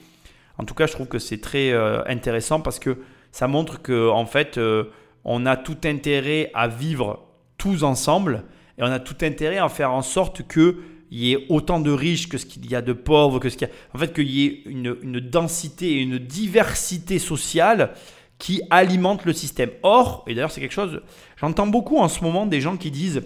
en 0.58 0.64
tout 0.64 0.74
cas, 0.74 0.88
je 0.88 0.94
trouve 0.94 1.08
que 1.08 1.20
c'est 1.20 1.40
très 1.40 1.72
euh, 1.72 2.04
intéressant 2.06 2.62
parce 2.62 2.80
que 2.80 2.98
ça 3.32 3.48
montre 3.48 3.82
que 3.82 4.10
en 4.10 4.26
fait, 4.26 4.58
euh, 4.58 4.86
on 5.24 5.46
a 5.46 5.58
tout 5.58 5.78
intérêt 5.84 6.52
à 6.54 6.68
vivre 6.68 7.28
tous 7.58 7.84
ensemble 7.84 8.46
et 8.78 8.84
on 8.84 8.88
a 8.88 9.00
tout 9.00 9.18
intérêt 9.22 9.58
à 9.58 9.70
faire 9.70 9.92
en 9.92 10.02
sorte 10.02 10.48
qu'il 10.48 10.76
y 11.12 11.34
ait 11.34 11.46
autant 11.50 11.80
de 11.80 11.92
riches 11.92 12.30
que 12.30 12.38
ce 12.38 12.46
qu'il 12.46 12.70
y 12.70 12.76
a 12.76 12.82
de 12.82 12.94
pauvres, 12.94 13.40
que 13.40 13.50
ce 13.50 13.58
qu'il 13.58 13.68
y 13.68 13.72
a, 13.72 13.74
en 13.94 14.00
fait, 14.00 14.14
qu'il 14.14 14.30
y 14.30 14.46
ait 14.46 14.62
une, 14.66 14.96
une, 15.02 15.20
densité 15.20 15.94
et 15.94 16.02
une 16.02 16.18
diversité 16.18 17.20
sociale 17.20 17.94
qui 18.40 18.62
alimente 18.70 19.26
le 19.26 19.34
système. 19.34 19.72
Or, 19.84 20.24
et 20.28 20.36
d'ailleurs 20.36 20.52
c'est 20.52 20.62
quelque 20.62 20.74
chose, 20.74 21.02
j'entends 21.38 21.68
beaucoup 21.68 21.98
en 21.98 22.08
ce 22.08 22.24
moment 22.24 22.46
des 22.46 22.62
gens 22.62 22.78
qui 22.78 22.92
disent 22.92 23.24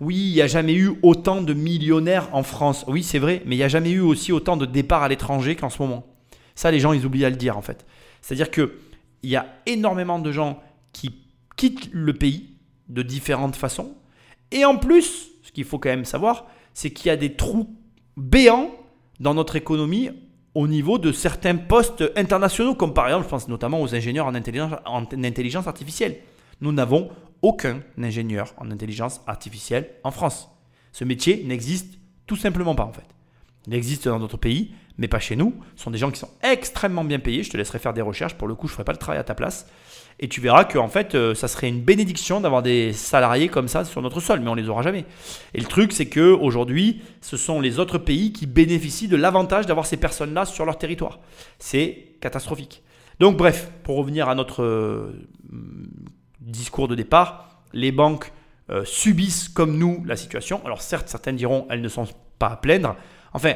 oui, 0.00 0.16
il 0.16 0.34
n'y 0.34 0.42
a 0.42 0.46
jamais 0.46 0.74
eu 0.74 0.92
autant 1.02 1.42
de 1.42 1.52
millionnaires 1.52 2.28
en 2.32 2.42
France. 2.42 2.84
Oui, 2.88 3.02
c'est 3.02 3.18
vrai, 3.18 3.42
mais 3.44 3.54
il 3.54 3.58
n'y 3.58 3.64
a 3.64 3.68
jamais 3.68 3.90
eu 3.90 4.00
aussi 4.00 4.32
autant 4.32 4.56
de 4.56 4.64
départs 4.64 5.02
à 5.02 5.08
l'étranger 5.08 5.56
qu'en 5.56 5.68
ce 5.68 5.80
moment. 5.82 6.06
Ça, 6.54 6.70
les 6.70 6.80
gens, 6.80 6.92
ils 6.92 7.04
oublient 7.04 7.26
à 7.26 7.30
le 7.30 7.36
dire 7.36 7.58
en 7.58 7.62
fait. 7.62 7.86
C'est-à-dire 8.22 8.50
que 8.50 8.78
il 9.22 9.30
y 9.30 9.36
a 9.36 9.46
énormément 9.66 10.18
de 10.18 10.32
gens 10.32 10.62
qui 10.92 11.14
quittent 11.56 11.90
le 11.92 12.14
pays 12.14 12.54
de 12.88 13.02
différentes 13.02 13.56
façons. 13.56 13.94
Et 14.50 14.64
en 14.64 14.76
plus, 14.78 15.28
ce 15.42 15.52
qu'il 15.52 15.64
faut 15.64 15.78
quand 15.78 15.90
même 15.90 16.06
savoir, 16.06 16.46
c'est 16.72 16.90
qu'il 16.90 17.08
y 17.08 17.10
a 17.10 17.16
des 17.16 17.34
trous 17.34 17.68
béants 18.16 18.70
dans 19.20 19.34
notre 19.34 19.56
économie 19.56 20.10
au 20.54 20.66
niveau 20.66 20.98
de 20.98 21.12
certains 21.12 21.56
postes 21.56 22.02
internationaux, 22.16 22.74
comme 22.74 22.94
par 22.94 23.06
exemple, 23.06 23.24
je 23.24 23.28
pense 23.28 23.48
notamment 23.48 23.80
aux 23.82 23.94
ingénieurs 23.94 24.26
en 24.26 24.34
intelligence, 24.34 24.72
en 24.86 25.04
intelligence 25.22 25.66
artificielle. 25.66 26.16
Nous 26.60 26.72
n'avons 26.72 27.10
aucun 27.42 27.80
ingénieur 28.00 28.54
en 28.58 28.70
intelligence 28.70 29.20
artificielle 29.26 29.90
en 30.04 30.10
France. 30.10 30.50
Ce 30.92 31.04
métier 31.04 31.44
n'existe 31.44 31.98
tout 32.26 32.36
simplement 32.36 32.74
pas 32.74 32.84
en 32.84 32.92
fait. 32.92 33.06
Il 33.66 33.74
existe 33.74 34.08
dans 34.08 34.18
d'autres 34.18 34.36
pays, 34.36 34.72
mais 34.96 35.08
pas 35.08 35.18
chez 35.18 35.36
nous. 35.36 35.54
Ce 35.76 35.84
sont 35.84 35.90
des 35.90 35.98
gens 35.98 36.10
qui 36.10 36.18
sont 36.18 36.30
extrêmement 36.42 37.04
bien 37.04 37.18
payés. 37.18 37.42
Je 37.42 37.50
te 37.50 37.56
laisserai 37.56 37.78
faire 37.78 37.92
des 37.92 38.00
recherches. 38.02 38.34
Pour 38.34 38.48
le 38.48 38.54
coup, 38.54 38.66
je 38.66 38.72
ne 38.72 38.74
ferai 38.76 38.84
pas 38.84 38.92
le 38.92 38.98
travail 38.98 39.18
à 39.18 39.24
ta 39.24 39.34
place. 39.34 39.66
Et 40.18 40.28
tu 40.28 40.40
verras 40.40 40.64
que 40.64 40.78
en 40.78 40.88
fait, 40.88 41.14
euh, 41.14 41.34
ça 41.34 41.48
serait 41.48 41.68
une 41.68 41.80
bénédiction 41.80 42.40
d'avoir 42.40 42.62
des 42.62 42.92
salariés 42.92 43.48
comme 43.48 43.68
ça 43.68 43.84
sur 43.84 44.02
notre 44.02 44.20
sol, 44.20 44.40
mais 44.40 44.48
on 44.48 44.54
les 44.54 44.68
aura 44.68 44.82
jamais. 44.82 45.06
Et 45.54 45.60
le 45.60 45.66
truc, 45.66 45.92
c'est 45.92 46.08
que 46.08 46.32
aujourd'hui, 46.32 47.00
ce 47.22 47.38
sont 47.38 47.60
les 47.60 47.78
autres 47.78 47.96
pays 47.96 48.32
qui 48.32 48.46
bénéficient 48.46 49.08
de 49.08 49.16
l'avantage 49.16 49.66
d'avoir 49.66 49.86
ces 49.86 49.96
personnes-là 49.96 50.44
sur 50.44 50.66
leur 50.66 50.76
territoire. 50.76 51.20
C'est 51.58 52.16
catastrophique. 52.20 52.82
Donc 53.18 53.36
bref, 53.36 53.70
pour 53.82 53.96
revenir 53.96 54.28
à 54.28 54.34
notre 54.34 54.62
euh, 54.62 55.26
discours 56.50 56.88
de 56.88 56.94
départ, 56.94 57.62
les 57.72 57.92
banques 57.92 58.32
euh, 58.70 58.84
subissent 58.84 59.48
comme 59.48 59.78
nous 59.78 60.04
la 60.04 60.16
situation. 60.16 60.60
Alors 60.64 60.82
certes, 60.82 61.08
certaines 61.08 61.36
diront 61.36 61.66
elles 61.70 61.80
ne 61.80 61.88
sont 61.88 62.06
pas 62.38 62.48
à 62.48 62.56
plaindre. 62.56 62.96
Enfin, 63.32 63.54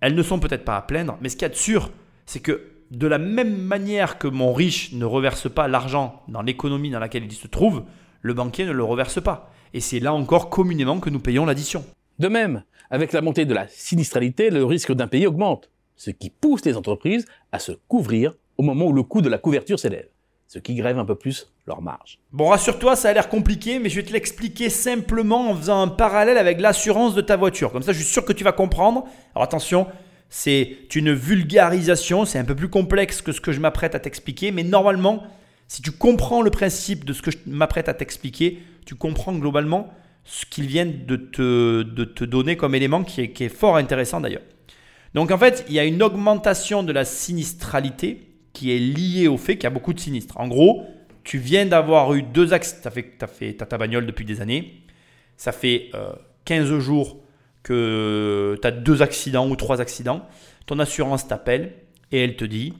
elles 0.00 0.14
ne 0.14 0.22
sont 0.22 0.38
peut-être 0.38 0.64
pas 0.64 0.76
à 0.76 0.82
plaindre, 0.82 1.16
mais 1.20 1.28
ce 1.28 1.36
qu'il 1.36 1.42
y 1.42 1.46
a 1.46 1.50
de 1.50 1.54
sûr, 1.54 1.90
c'est 2.26 2.40
que 2.40 2.70
de 2.90 3.06
la 3.06 3.18
même 3.18 3.56
manière 3.56 4.18
que 4.18 4.28
mon 4.28 4.52
riche 4.52 4.92
ne 4.92 5.04
reverse 5.04 5.50
pas 5.50 5.68
l'argent 5.68 6.22
dans 6.28 6.42
l'économie 6.42 6.90
dans 6.90 6.98
laquelle 6.98 7.24
il 7.24 7.32
se 7.32 7.46
trouve, 7.46 7.84
le 8.22 8.34
banquier 8.34 8.64
ne 8.64 8.72
le 8.72 8.84
reverse 8.84 9.22
pas. 9.22 9.50
Et 9.72 9.80
c'est 9.80 10.00
là 10.00 10.14
encore 10.14 10.50
communément 10.50 11.00
que 11.00 11.10
nous 11.10 11.20
payons 11.20 11.44
l'addition. 11.44 11.84
De 12.18 12.28
même, 12.28 12.62
avec 12.90 13.12
la 13.12 13.20
montée 13.20 13.44
de 13.44 13.54
la 13.54 13.66
sinistralité, 13.68 14.50
le 14.50 14.64
risque 14.64 14.92
d'un 14.92 15.08
pays 15.08 15.26
augmente, 15.26 15.70
ce 15.96 16.10
qui 16.10 16.30
pousse 16.30 16.64
les 16.64 16.76
entreprises 16.76 17.26
à 17.52 17.58
se 17.58 17.72
couvrir 17.88 18.34
au 18.56 18.62
moment 18.62 18.86
où 18.86 18.92
le 18.92 19.02
coût 19.02 19.20
de 19.20 19.28
la 19.28 19.38
couverture 19.38 19.80
s'élève, 19.80 20.08
ce 20.46 20.58
qui 20.58 20.74
grève 20.74 20.98
un 20.98 21.04
peu 21.04 21.14
plus 21.14 21.50
leur 21.66 21.82
marge. 21.82 22.18
Bon, 22.32 22.48
rassure-toi, 22.48 22.96
ça 22.96 23.08
a 23.08 23.12
l'air 23.12 23.28
compliqué, 23.28 23.78
mais 23.78 23.88
je 23.88 23.96
vais 23.96 24.06
te 24.06 24.12
l'expliquer 24.12 24.70
simplement 24.70 25.50
en 25.50 25.56
faisant 25.56 25.80
un 25.80 25.88
parallèle 25.88 26.38
avec 26.38 26.60
l'assurance 26.60 27.14
de 27.14 27.20
ta 27.20 27.36
voiture. 27.36 27.72
Comme 27.72 27.82
ça, 27.82 27.92
je 27.92 27.98
suis 27.98 28.12
sûr 28.12 28.24
que 28.24 28.32
tu 28.32 28.44
vas 28.44 28.52
comprendre. 28.52 29.04
Alors 29.34 29.44
attention, 29.44 29.86
c'est 30.28 30.94
une 30.94 31.12
vulgarisation, 31.12 32.24
c'est 32.24 32.38
un 32.38 32.44
peu 32.44 32.54
plus 32.54 32.68
complexe 32.68 33.22
que 33.22 33.32
ce 33.32 33.40
que 33.40 33.52
je 33.52 33.60
m'apprête 33.60 33.94
à 33.94 34.00
t'expliquer, 34.00 34.50
mais 34.50 34.62
normalement, 34.62 35.22
si 35.68 35.80
tu 35.80 35.90
comprends 35.92 36.42
le 36.42 36.50
principe 36.50 37.04
de 37.04 37.12
ce 37.12 37.22
que 37.22 37.30
je 37.30 37.38
m'apprête 37.46 37.88
à 37.88 37.94
t'expliquer, 37.94 38.62
tu 38.84 38.94
comprends 38.94 39.32
globalement 39.32 39.92
ce 40.24 40.46
qu'ils 40.46 40.66
viennent 40.66 41.06
de 41.06 41.16
te, 41.16 41.82
de 41.82 42.04
te, 42.04 42.24
donner 42.24 42.56
comme 42.56 42.74
élément 42.74 43.04
qui 43.04 43.20
est, 43.22 43.30
qui 43.30 43.44
est 43.44 43.48
fort 43.48 43.76
intéressant 43.76 44.20
d'ailleurs. 44.20 44.42
Donc 45.14 45.30
en 45.30 45.38
fait, 45.38 45.64
il 45.68 45.74
y 45.74 45.78
a 45.78 45.84
une 45.84 46.02
augmentation 46.02 46.82
de 46.82 46.92
la 46.92 47.04
sinistralité 47.04 48.33
qui 48.54 48.74
est 48.74 48.78
liée 48.78 49.28
au 49.28 49.36
fait 49.36 49.56
qu'il 49.56 49.64
y 49.64 49.66
a 49.66 49.70
beaucoup 49.70 49.92
de 49.92 50.00
sinistres. 50.00 50.40
En 50.40 50.48
gros, 50.48 50.86
tu 51.24 51.36
viens 51.36 51.66
d'avoir 51.66 52.14
eu 52.14 52.22
deux 52.22 52.54
axes, 52.54 52.80
tu 52.80 52.88
as, 52.88 53.26
fait, 53.26 53.52
ta 53.52 53.76
bagnole 53.76 54.06
depuis 54.06 54.24
des 54.24 54.40
années, 54.40 54.80
ça 55.36 55.52
fait 55.52 55.90
15 56.46 56.70
euh, 56.70 56.80
jours 56.80 57.18
que 57.62 58.58
tu 58.60 58.66
as 58.66 58.70
deux 58.70 59.02
accidents 59.02 59.48
ou 59.48 59.56
trois 59.56 59.80
accidents, 59.80 60.26
ton 60.66 60.78
assurance 60.78 61.26
t'appelle 61.26 61.74
et 62.12 62.22
elle 62.22 62.36
te 62.36 62.44
dit 62.44 62.72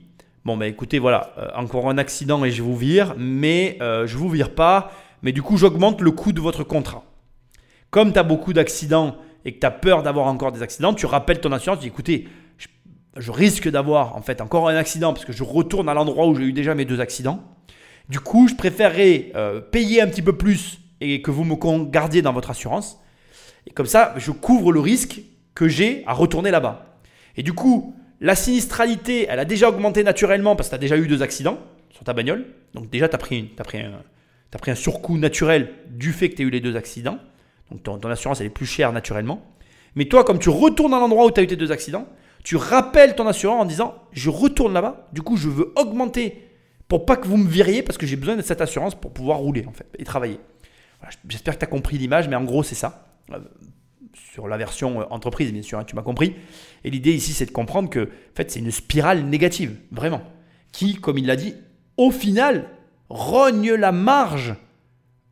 Bon, 0.45 0.57
ben 0.57 0.67
écoutez, 0.67 0.99
voilà, 0.99 1.33
euh, 1.39 1.47
encore 1.55 1.89
un 1.89 1.97
accident 1.97 2.45
et 2.45 2.51
je 2.51 2.61
vous 2.61 2.77
vire, 2.77 3.15
mais 3.17 3.79
euh, 3.81 4.05
je 4.05 4.15
vous 4.15 4.29
vire 4.29 4.53
pas, 4.53 4.91
mais 5.23 5.31
du 5.31 5.41
coup, 5.41 5.57
j'augmente 5.57 6.01
le 6.01 6.11
coût 6.11 6.33
de 6.33 6.39
votre 6.39 6.63
contrat. 6.63 7.03
Comme 7.89 8.13
tu 8.13 8.19
as 8.19 8.23
beaucoup 8.23 8.53
d'accidents 8.53 9.15
et 9.43 9.55
que 9.55 9.59
tu 9.59 9.65
as 9.65 9.71
peur 9.71 10.03
d'avoir 10.03 10.27
encore 10.27 10.51
des 10.51 10.61
accidents, 10.61 10.93
tu 10.93 11.07
rappelles 11.07 11.41
ton 11.41 11.51
assurance, 11.51 11.79
tu 11.79 11.85
dis 11.85 11.87
écoutez, 11.87 12.27
je, 13.17 13.31
risque 13.31 13.69
d'avoir 13.69 14.15
en 14.15 14.21
fait 14.21 14.41
encore 14.41 14.69
un 14.69 14.75
accident 14.75 15.13
parce 15.13 15.25
que 15.25 15.33
je 15.33 15.43
retourne 15.43 15.89
à 15.89 15.93
l'endroit 15.93 16.27
où 16.27 16.35
j'ai 16.35 16.43
eu 16.43 16.53
déjà 16.53 16.75
mes 16.75 16.85
deux 16.85 16.99
accidents. 16.99 17.43
Du 18.09 18.19
coup, 18.19 18.47
je 18.47 18.55
préférerais 18.55 19.31
euh, 19.35 19.61
payer 19.61 20.01
un 20.01 20.07
petit 20.07 20.21
peu 20.21 20.33
plus 20.33 20.79
et 21.01 21.21
que 21.21 21.31
vous 21.31 21.43
me 21.43 21.85
gardiez 21.89 22.21
dans 22.21 22.33
votre 22.33 22.49
assurance. 22.49 22.99
Et 23.67 23.71
comme 23.71 23.85
ça, 23.87 24.13
je 24.17 24.31
couvre 24.31 24.71
le 24.71 24.79
risque 24.79 25.21
que 25.55 25.67
j'ai 25.67 26.03
à 26.05 26.13
retourner 26.13 26.51
là-bas. 26.51 26.99
Et 27.37 27.43
du 27.43 27.53
coup, 27.53 27.95
la 28.21 28.35
sinistralité, 28.35 29.25
elle 29.29 29.39
a 29.39 29.45
déjà 29.45 29.69
augmenté 29.69 30.03
naturellement 30.03 30.55
parce 30.55 30.69
que 30.69 30.71
tu 30.71 30.75
as 30.75 30.79
déjà 30.79 30.97
eu 30.97 31.07
deux 31.07 31.21
accidents 31.21 31.57
sur 31.89 32.03
ta 32.03 32.13
bagnole. 32.13 32.45
Donc 32.73 32.89
déjà, 32.89 33.09
tu 33.09 33.15
as, 33.15 33.17
pris, 33.17 33.51
as, 33.57 33.63
as 33.63 34.57
pris 34.57 34.71
un 34.71 34.75
surcoût 34.75 35.17
naturel 35.17 35.73
du 35.89 36.13
fait 36.13 36.29
que 36.29 36.35
tu 36.35 36.43
as 36.43 36.45
eu 36.45 36.49
les 36.49 36.61
deux 36.61 36.75
accidents. 36.75 37.17
Donc 37.71 37.83
ton, 37.83 37.97
ton, 37.97 38.09
assurance, 38.09 38.39
elle 38.41 38.47
est 38.47 38.51
plus 38.51 38.65
chère 38.65 38.91
naturellement. 38.93 39.41
Mais 39.95 40.05
toi, 40.05 40.23
comme 40.23 40.39
tu 40.39 40.49
retournes 40.49 40.93
à 40.93 40.99
l'endroit 40.99 41.25
où 41.25 41.31
tu 41.31 41.39
as 41.39 41.43
eu 41.43 41.47
tes 41.47 41.55
deux 41.55 41.71
accidents, 41.71 42.07
Tu 42.45 42.57
rappelles 42.57 43.15
ton 43.15 43.25
assureur 43.25 43.57
en 43.57 43.65
disant 43.65 43.95
je 44.11 44.29
retourne 44.29 44.73
là-bas, 44.73 45.09
du 45.11 45.23
coup 45.23 45.35
je 45.35 45.49
veux 45.49 45.73
augmenter 45.75 46.47
pour 46.87 47.07
pas 47.07 47.17
que 47.17 47.27
vous 47.27 47.37
me 47.37 47.49
viriez 47.49 47.81
parce 47.81 47.97
que 47.97 48.05
j'ai 48.05 48.15
besoin 48.15 48.35
de 48.35 48.43
cette 48.43 48.61
assurance 48.61 48.93
pour 48.93 49.11
pouvoir 49.11 49.39
rouler 49.39 49.65
en 49.67 49.73
fait 49.73 49.87
et 49.97 50.03
travailler. 50.03 50.39
J'espère 51.27 51.55
que 51.55 51.59
tu 51.59 51.65
as 51.65 51.67
compris 51.69 51.97
l'image, 51.97 52.29
mais 52.29 52.35
en 52.35 52.43
gros 52.43 52.61
c'est 52.61 52.75
ça. 52.75 53.07
Euh, 53.31 53.39
sur 54.13 54.47
la 54.47 54.57
version 54.57 55.01
euh, 55.01 55.05
entreprise, 55.09 55.51
bien 55.51 55.63
sûr, 55.63 55.79
hein, 55.79 55.83
tu 55.85 55.95
m'as 55.95 56.03
compris. 56.03 56.35
Et 56.83 56.91
l'idée 56.91 57.13
ici, 57.13 57.33
c'est 57.33 57.47
de 57.47 57.51
comprendre 57.51 57.89
que 57.89 58.09
en 58.37 58.43
c'est 58.47 58.59
une 58.59 58.71
spirale 58.71 59.25
négative, 59.25 59.75
vraiment, 59.91 60.21
qui, 60.71 60.95
comme 60.95 61.17
il 61.17 61.25
l'a 61.25 61.35
dit, 61.35 61.55
au 61.97 62.11
final, 62.11 62.69
rogne 63.09 63.73
la 63.73 63.91
marge 63.91 64.55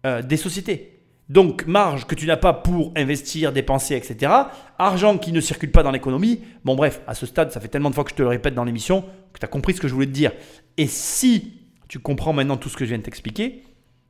euh, 0.05 0.21
des 0.21 0.37
sociétés. 0.37 0.92
Donc, 1.29 1.65
marge 1.67 2.05
que 2.05 2.15
tu 2.15 2.25
n'as 2.27 2.37
pas 2.37 2.53
pour 2.53 2.91
investir, 2.95 3.53
dépenser, 3.53 3.95
etc. 3.95 4.31
Argent 4.77 5.17
qui 5.17 5.31
ne 5.31 5.39
circule 5.39 5.71
pas 5.71 5.83
dans 5.83 5.91
l'économie. 5.91 6.41
Bon, 6.65 6.75
bref, 6.75 7.01
à 7.07 7.15
ce 7.15 7.25
stade, 7.25 7.51
ça 7.51 7.59
fait 7.59 7.69
tellement 7.69 7.89
de 7.89 7.95
fois 7.95 8.03
que 8.03 8.11
je 8.11 8.15
te 8.15 8.21
le 8.21 8.27
répète 8.27 8.53
dans 8.53 8.65
l'émission 8.65 9.05
que 9.31 9.39
tu 9.39 9.45
as 9.45 9.47
compris 9.47 9.73
ce 9.73 9.81
que 9.81 9.87
je 9.87 9.93
voulais 9.93 10.05
te 10.05 10.11
dire. 10.11 10.31
Et 10.77 10.87
si 10.87 11.53
tu 11.87 11.99
comprends 11.99 12.33
maintenant 12.33 12.57
tout 12.57 12.69
ce 12.69 12.75
que 12.75 12.85
je 12.85 12.89
viens 12.89 12.97
de 12.97 13.03
t'expliquer, 13.03 13.63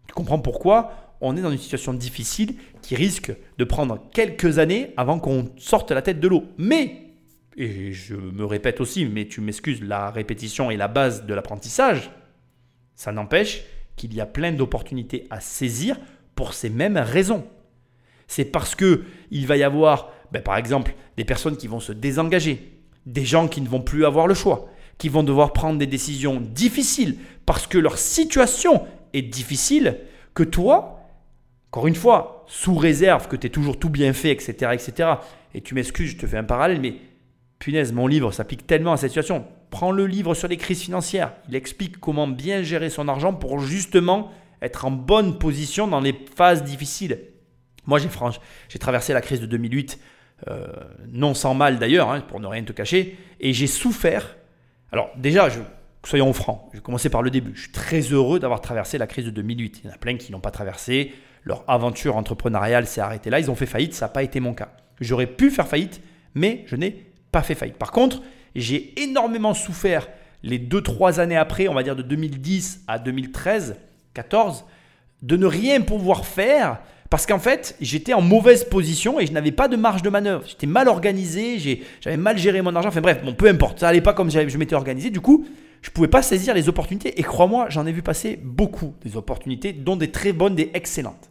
tu 0.07 0.13
comprends 0.13 0.39
pourquoi 0.39 1.15
on 1.21 1.37
est 1.37 1.41
dans 1.41 1.51
une 1.51 1.57
situation 1.57 1.93
difficile 1.93 2.55
qui 2.81 2.95
risque 2.95 3.31
de 3.57 3.63
prendre 3.63 3.99
quelques 4.11 4.59
années 4.59 4.93
avant 4.97 5.19
qu'on 5.19 5.49
sorte 5.57 5.91
la 5.91 6.01
tête 6.01 6.19
de 6.19 6.27
l'eau. 6.27 6.43
Mais, 6.57 7.13
et 7.55 7.93
je 7.93 8.15
me 8.15 8.43
répète 8.43 8.81
aussi, 8.81 9.05
mais 9.05 9.27
tu 9.27 9.39
m'excuses, 9.39 9.81
la 9.81 10.11
répétition 10.11 10.71
est 10.71 10.77
la 10.77 10.89
base 10.89 11.25
de 11.25 11.33
l'apprentissage. 11.33 12.11
Ça 12.95 13.11
n'empêche 13.11 13.63
qu'il 13.95 14.13
y 14.13 14.19
a 14.19 14.25
plein 14.25 14.51
d'opportunités 14.51 15.27
à 15.29 15.39
saisir 15.39 15.97
pour 16.35 16.53
ces 16.53 16.69
mêmes 16.69 16.97
raisons. 16.97 17.45
C'est 18.27 18.45
parce 18.45 18.75
que 18.75 19.03
il 19.31 19.47
va 19.47 19.57
y 19.57 19.63
avoir, 19.63 20.11
ben, 20.31 20.41
par 20.41 20.57
exemple, 20.57 20.95
des 21.17 21.25
personnes 21.25 21.57
qui 21.57 21.67
vont 21.67 21.79
se 21.79 21.91
désengager, 21.91 22.79
des 23.05 23.25
gens 23.25 23.47
qui 23.47 23.61
ne 23.61 23.67
vont 23.67 23.81
plus 23.81 24.05
avoir 24.05 24.27
le 24.27 24.33
choix, 24.33 24.69
qui 24.97 25.09
vont 25.09 25.23
devoir 25.23 25.53
prendre 25.53 25.77
des 25.77 25.87
décisions 25.87 26.39
difficiles 26.39 27.17
parce 27.45 27.67
que 27.67 27.77
leur 27.77 27.97
situation 27.97 28.83
est 29.13 29.21
difficile, 29.21 29.97
que 30.33 30.43
toi, 30.43 30.99
encore 31.67 31.87
une 31.87 31.95
fois, 31.95 32.45
sous 32.47 32.75
réserve 32.75 33.27
que 33.27 33.35
tu 33.35 33.47
aies 33.47 33.51
toujours 33.51 33.79
tout 33.79 33.89
bien 33.89 34.13
fait, 34.13 34.31
etc., 34.31 34.71
etc. 34.73 35.09
Et 35.53 35.61
tu 35.61 35.75
m'excuses, 35.75 36.11
je 36.11 36.17
te 36.17 36.27
fais 36.27 36.37
un 36.37 36.43
parallèle, 36.43 36.79
mais 36.79 36.95
punaise, 37.59 37.93
mon 37.93 38.07
livre 38.07 38.31
s'applique 38.31 38.67
tellement 38.67 38.93
à 38.93 38.97
cette 38.97 39.11
situation. 39.11 39.45
Prends 39.69 39.91
le 39.91 40.05
livre 40.05 40.33
sur 40.35 40.47
les 40.47 40.57
crises 40.57 40.81
financières. 40.81 41.33
Il 41.49 41.55
explique 41.55 41.99
comment 41.99 42.27
bien 42.27 42.61
gérer 42.61 42.89
son 42.89 43.07
argent 43.07 43.33
pour 43.33 43.59
justement 43.59 44.31
être 44.63 44.85
en 44.85 44.91
bonne 44.91 45.37
position 45.37 45.87
dans 45.87 45.99
les 45.99 46.15
phases 46.35 46.63
difficiles. 46.63 47.19
Moi, 47.85 47.99
j'ai, 47.99 48.09
j'ai 48.69 48.79
traversé 48.79 49.13
la 49.13 49.21
crise 49.21 49.41
de 49.41 49.45
2008, 49.45 49.99
euh, 50.47 50.67
non 51.09 51.33
sans 51.33 51.53
mal 51.53 51.79
d'ailleurs, 51.79 52.09
hein, 52.09 52.21
pour 52.21 52.39
ne 52.39 52.47
rien 52.47 52.63
te 52.63 52.71
cacher, 52.71 53.17
et 53.39 53.53
j'ai 53.53 53.67
souffert. 53.67 54.37
Alors 54.91 55.11
déjà, 55.17 55.49
soyons 56.05 56.31
francs, 56.33 56.69
je 56.71 56.77
vais 56.77 56.83
commencer 56.83 57.09
par 57.09 57.21
le 57.21 57.29
début. 57.29 57.51
Je 57.55 57.63
suis 57.63 57.71
très 57.71 58.01
heureux 58.01 58.39
d'avoir 58.39 58.61
traversé 58.61 58.97
la 58.97 59.07
crise 59.07 59.25
de 59.25 59.31
2008. 59.31 59.81
Il 59.83 59.87
y 59.87 59.89
en 59.89 59.93
a 59.93 59.97
plein 59.97 60.17
qui 60.17 60.31
n'ont 60.31 60.39
pas 60.39 60.51
traversé. 60.51 61.13
Leur 61.43 61.65
aventure 61.67 62.15
entrepreneuriale 62.15 62.87
s'est 62.87 63.01
arrêtée 63.01 63.29
là. 63.29 63.39
Ils 63.39 63.51
ont 63.51 63.55
fait 63.55 63.65
faillite, 63.65 63.93
ça 63.93 64.05
n'a 64.05 64.09
pas 64.09 64.23
été 64.23 64.39
mon 64.39 64.53
cas. 64.53 64.69
J'aurais 65.01 65.27
pu 65.27 65.51
faire 65.51 65.67
faillite, 65.67 66.01
mais 66.35 66.63
je 66.67 66.77
n'ai 66.77 67.05
pas 67.31 67.41
fait 67.41 67.55
faillite. 67.55 67.77
Par 67.77 67.91
contre, 67.91 68.21
j'ai 68.55 69.01
énormément 69.01 69.53
souffert 69.53 70.07
les 70.43 70.59
2-3 70.59 71.19
années 71.19 71.37
après, 71.37 71.67
on 71.67 71.73
va 71.73 71.83
dire 71.83 71.95
de 71.95 72.01
2010 72.01 72.83
à 72.87 72.99
2013 72.99 73.77
14, 74.13 74.65
de 75.21 75.37
ne 75.37 75.45
rien 75.45 75.81
pouvoir 75.81 76.25
faire 76.25 76.79
parce 77.13 77.27
qu'en 77.27 77.37
fait, 77.37 77.75
j'étais 77.79 78.13
en 78.13 78.21
mauvaise 78.21 78.63
position 78.63 79.19
et 79.19 79.27
je 79.27 79.33
n'avais 79.33 79.51
pas 79.51 79.67
de 79.67 79.75
marge 79.75 80.01
de 80.01 80.09
manœuvre. 80.09 80.45
J'étais 80.47 80.65
mal 80.65 80.87
organisé, 80.87 81.83
j'avais 82.01 82.17
mal 82.17 82.39
géré 82.39 82.63
mon 82.63 82.75
argent. 82.75 82.89
Enfin 82.89 83.01
bref, 83.01 83.23
bon, 83.23 83.35
peu 83.35 83.47
importe, 83.47 83.81
ça 83.81 83.85
n'allait 83.85 84.01
pas 84.01 84.13
comme 84.13 84.31
je 84.31 84.57
m'étais 84.57 84.73
organisé. 84.73 85.11
Du 85.11 85.21
coup, 85.21 85.45
je 85.83 85.89
ne 85.91 85.93
pouvais 85.93 86.07
pas 86.07 86.23
saisir 86.23 86.55
les 86.55 86.69
opportunités. 86.69 87.19
Et 87.19 87.21
crois-moi, 87.23 87.67
j'en 87.69 87.85
ai 87.85 87.91
vu 87.91 88.01
passer 88.01 88.39
beaucoup 88.41 88.95
des 89.03 89.15
opportunités, 89.15 89.73
dont 89.73 89.95
des 89.95 90.09
très 90.09 90.33
bonnes, 90.33 90.55
des 90.55 90.71
excellentes. 90.73 91.29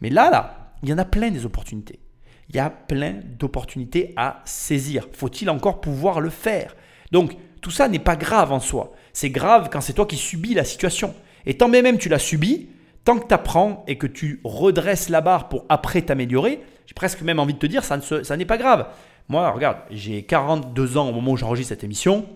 Mais 0.00 0.10
là, 0.10 0.30
là, 0.30 0.72
il 0.82 0.88
y 0.88 0.92
en 0.92 0.98
a 0.98 1.04
plein 1.04 1.30
des 1.30 1.46
opportunités. 1.46 2.00
Il 2.48 2.56
y 2.56 2.58
a 2.58 2.68
plein 2.68 3.14
d'opportunités 3.38 4.14
à 4.16 4.42
saisir. 4.44 5.06
Faut-il 5.12 5.48
encore 5.48 5.80
pouvoir 5.80 6.20
le 6.20 6.30
faire? 6.30 6.74
Donc, 7.12 7.36
tout 7.60 7.70
ça 7.70 7.86
n'est 7.88 8.00
pas 8.00 8.16
grave 8.16 8.50
en 8.50 8.58
soi. 8.58 8.92
C'est 9.12 9.30
grave 9.30 9.68
quand 9.70 9.80
c'est 9.80 9.92
toi 9.92 10.06
qui 10.06 10.16
subis 10.16 10.54
la 10.54 10.64
situation. 10.64 11.14
Et 11.46 11.54
tant 11.54 11.68
même 11.68 11.98
tu 11.98 12.08
l'as 12.08 12.18
subi, 12.18 12.68
tant 13.04 13.18
que 13.18 13.26
tu 13.26 13.34
apprends 13.34 13.84
et 13.86 13.96
que 13.96 14.06
tu 14.06 14.40
redresses 14.44 15.08
la 15.08 15.20
barre 15.20 15.48
pour 15.48 15.64
après 15.68 16.02
t'améliorer, 16.02 16.60
j'ai 16.86 16.94
presque 16.94 17.22
même 17.22 17.38
envie 17.38 17.54
de 17.54 17.58
te 17.58 17.66
dire, 17.66 17.84
ça, 17.84 18.00
ça 18.00 18.36
n'est 18.36 18.44
pas 18.44 18.58
grave. 18.58 18.86
Moi, 19.28 19.50
regarde, 19.50 19.78
j'ai 19.90 20.22
42 20.22 20.98
ans 20.98 21.08
au 21.08 21.12
moment 21.12 21.32
où 21.32 21.36
j'enregistre 21.36 21.70
cette 21.70 21.84
émission. 21.84 22.26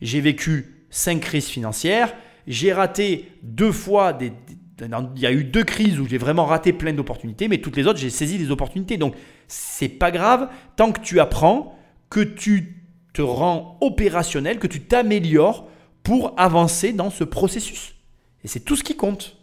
J'ai 0.00 0.20
vécu 0.20 0.86
5 0.90 1.20
crises 1.20 1.48
financières. 1.48 2.14
J'ai 2.46 2.72
raté 2.72 3.30
deux 3.42 3.72
fois 3.72 4.12
des, 4.12 4.32
il 5.16 5.20
y 5.20 5.26
a 5.26 5.32
eu 5.32 5.44
deux 5.44 5.64
crises 5.64 6.00
où 6.00 6.06
j'ai 6.08 6.18
vraiment 6.18 6.46
raté 6.46 6.72
plein 6.72 6.92
d'opportunités, 6.92 7.48
mais 7.48 7.58
toutes 7.58 7.76
les 7.76 7.86
autres, 7.86 7.98
j'ai 7.98 8.10
saisi 8.10 8.38
des 8.38 8.50
opportunités. 8.50 8.96
Donc, 8.96 9.14
c'est 9.48 9.88
pas 9.88 10.10
grave 10.10 10.48
tant 10.76 10.92
que 10.92 11.00
tu 11.00 11.20
apprends, 11.20 11.78
que 12.08 12.20
tu 12.20 12.76
te 13.12 13.22
rends 13.22 13.76
opérationnel, 13.80 14.58
que 14.58 14.66
tu 14.66 14.80
t'améliores 14.80 15.68
pour 16.02 16.34
avancer 16.38 16.92
dans 16.92 17.10
ce 17.10 17.24
processus. 17.24 17.94
Et 18.42 18.48
c'est 18.48 18.60
tout 18.60 18.76
ce 18.76 18.84
qui 18.84 18.96
compte. 18.96 19.36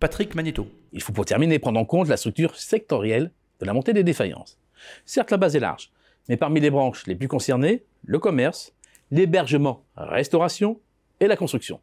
Patrick 0.00 0.34
Magneto. 0.34 0.68
Il 0.92 1.02
faut 1.02 1.12
pour 1.12 1.26
terminer 1.26 1.58
prendre 1.58 1.78
en 1.78 1.84
compte 1.84 2.08
la 2.08 2.16
structure 2.16 2.56
sectorielle 2.56 3.30
de 3.60 3.66
la 3.66 3.74
montée 3.74 3.92
des 3.92 4.04
défaillances. 4.04 4.58
Certes, 5.04 5.30
la 5.30 5.36
base 5.36 5.56
est 5.56 5.60
large, 5.60 5.90
mais 6.28 6.36
parmi 6.36 6.60
les 6.60 6.70
branches 6.70 7.06
les 7.06 7.16
plus 7.16 7.28
concernées, 7.28 7.84
le 8.04 8.18
commerce, 8.18 8.72
l'hébergement, 9.10 9.84
restauration 9.96 10.80
et 11.20 11.26
la 11.26 11.36
construction. 11.36 11.80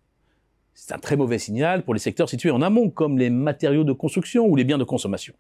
C'est 0.74 0.94
un 0.94 1.00
très 1.00 1.18
mauvais 1.18 1.40
signal 1.40 1.84
pour 1.84 1.94
les 1.94 2.00
secteurs 2.00 2.30
situés 2.30 2.52
en 2.52 2.62
amont, 2.62 2.90
comme 2.90 3.18
les 3.18 3.30
matériaux 3.30 3.84
de 3.84 3.94
construction 3.94 4.46
ou 4.46 4.56
les 4.56 4.64
biens 4.64 4.78
de 4.78 4.84
consommation. 4.84 5.34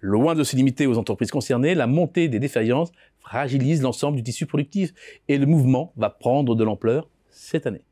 Loin 0.00 0.34
de 0.34 0.44
se 0.44 0.54
limiter 0.54 0.86
aux 0.86 0.98
entreprises 0.98 1.30
concernées, 1.30 1.74
la 1.74 1.88
montée 1.88 2.28
des 2.28 2.38
défaillances 2.38 2.92
fragilise 3.18 3.82
l'ensemble 3.82 4.16
du 4.16 4.22
tissu 4.22 4.46
productif 4.46 4.94
et 5.26 5.36
le 5.36 5.46
mouvement 5.46 5.92
va 5.96 6.10
prendre 6.10 6.54
de 6.54 6.64
l'ampleur 6.64 7.08
cette 7.30 7.66
année. 7.66 7.82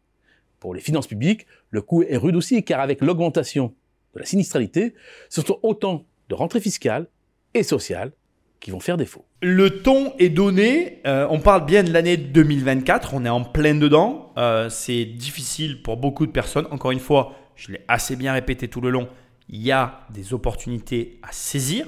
Pour 0.66 0.74
les 0.74 0.80
finances 0.80 1.06
publiques, 1.06 1.46
le 1.70 1.80
coût 1.80 2.02
est 2.02 2.16
rude 2.16 2.34
aussi, 2.34 2.64
car 2.64 2.80
avec 2.80 3.00
l'augmentation 3.00 3.72
de 4.14 4.18
la 4.18 4.26
sinistralité, 4.26 4.94
ce 5.28 5.40
sont 5.40 5.60
autant 5.62 6.06
de 6.28 6.34
rentrées 6.34 6.58
fiscales 6.58 7.06
et 7.54 7.62
sociales 7.62 8.10
qui 8.58 8.72
vont 8.72 8.80
faire 8.80 8.96
défaut. 8.96 9.24
Le 9.42 9.80
ton 9.84 10.12
est 10.18 10.28
donné, 10.28 11.02
euh, 11.06 11.28
on 11.30 11.38
parle 11.38 11.66
bien 11.66 11.84
de 11.84 11.92
l'année 11.92 12.16
2024, 12.16 13.14
on 13.14 13.24
est 13.24 13.28
en 13.28 13.44
plein 13.44 13.76
dedans, 13.76 14.32
euh, 14.38 14.68
c'est 14.68 15.04
difficile 15.04 15.82
pour 15.84 15.98
beaucoup 15.98 16.26
de 16.26 16.32
personnes, 16.32 16.66
encore 16.72 16.90
une 16.90 16.98
fois, 16.98 17.36
je 17.54 17.70
l'ai 17.70 17.84
assez 17.86 18.16
bien 18.16 18.32
répété 18.32 18.66
tout 18.66 18.80
le 18.80 18.90
long, 18.90 19.06
il 19.48 19.62
y 19.62 19.70
a 19.70 20.00
des 20.10 20.34
opportunités 20.34 21.20
à 21.22 21.30
saisir. 21.30 21.86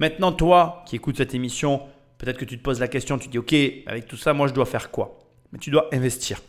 Maintenant, 0.00 0.32
toi 0.32 0.84
qui 0.86 0.96
écoutes 0.96 1.16
cette 1.16 1.34
émission, 1.34 1.80
peut-être 2.18 2.36
que 2.36 2.44
tu 2.44 2.58
te 2.58 2.62
poses 2.62 2.78
la 2.78 2.88
question, 2.88 3.16
tu 3.16 3.28
te 3.28 3.32
dis, 3.32 3.38
ok, 3.38 3.54
avec 3.86 4.06
tout 4.06 4.18
ça, 4.18 4.34
moi 4.34 4.48
je 4.48 4.52
dois 4.52 4.66
faire 4.66 4.90
quoi? 4.90 5.18
Mais 5.50 5.58
tu 5.58 5.70
dois 5.70 5.88
investir. 5.94 6.42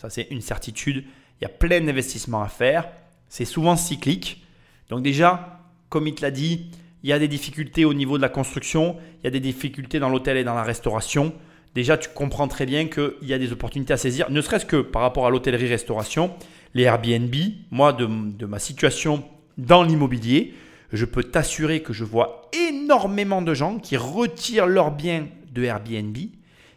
Ça, 0.00 0.08
c'est 0.08 0.28
une 0.30 0.40
certitude. 0.40 1.04
Il 1.40 1.42
y 1.42 1.44
a 1.44 1.50
plein 1.50 1.82
d'investissements 1.82 2.40
à 2.40 2.48
faire. 2.48 2.88
C'est 3.28 3.44
souvent 3.44 3.76
cyclique. 3.76 4.42
Donc 4.88 5.02
déjà, 5.02 5.60
comme 5.90 6.06
il 6.06 6.14
te 6.14 6.22
l'a 6.22 6.30
dit, 6.30 6.70
il 7.02 7.10
y 7.10 7.12
a 7.12 7.18
des 7.18 7.28
difficultés 7.28 7.84
au 7.84 7.92
niveau 7.92 8.16
de 8.16 8.22
la 8.22 8.30
construction, 8.30 8.96
il 9.18 9.24
y 9.24 9.26
a 9.26 9.30
des 9.30 9.40
difficultés 9.40 9.98
dans 9.98 10.08
l'hôtel 10.08 10.38
et 10.38 10.44
dans 10.44 10.54
la 10.54 10.62
restauration. 10.62 11.34
Déjà, 11.74 11.98
tu 11.98 12.08
comprends 12.14 12.48
très 12.48 12.64
bien 12.64 12.86
qu'il 12.86 13.12
y 13.28 13.34
a 13.34 13.38
des 13.38 13.52
opportunités 13.52 13.92
à 13.92 13.98
saisir, 13.98 14.30
ne 14.30 14.40
serait-ce 14.40 14.64
que 14.64 14.80
par 14.80 15.02
rapport 15.02 15.26
à 15.26 15.30
l'hôtellerie-restauration, 15.30 16.32
les 16.72 16.84
Airbnb. 16.84 17.34
Moi, 17.70 17.92
de, 17.92 18.06
de 18.06 18.46
ma 18.46 18.58
situation 18.58 19.22
dans 19.58 19.82
l'immobilier, 19.82 20.54
je 20.94 21.04
peux 21.04 21.24
t'assurer 21.24 21.82
que 21.82 21.92
je 21.92 22.04
vois 22.04 22.48
énormément 22.54 23.42
de 23.42 23.52
gens 23.52 23.78
qui 23.78 23.98
retirent 23.98 24.66
leurs 24.66 24.92
biens 24.92 25.26
de 25.52 25.62
Airbnb 25.62 26.16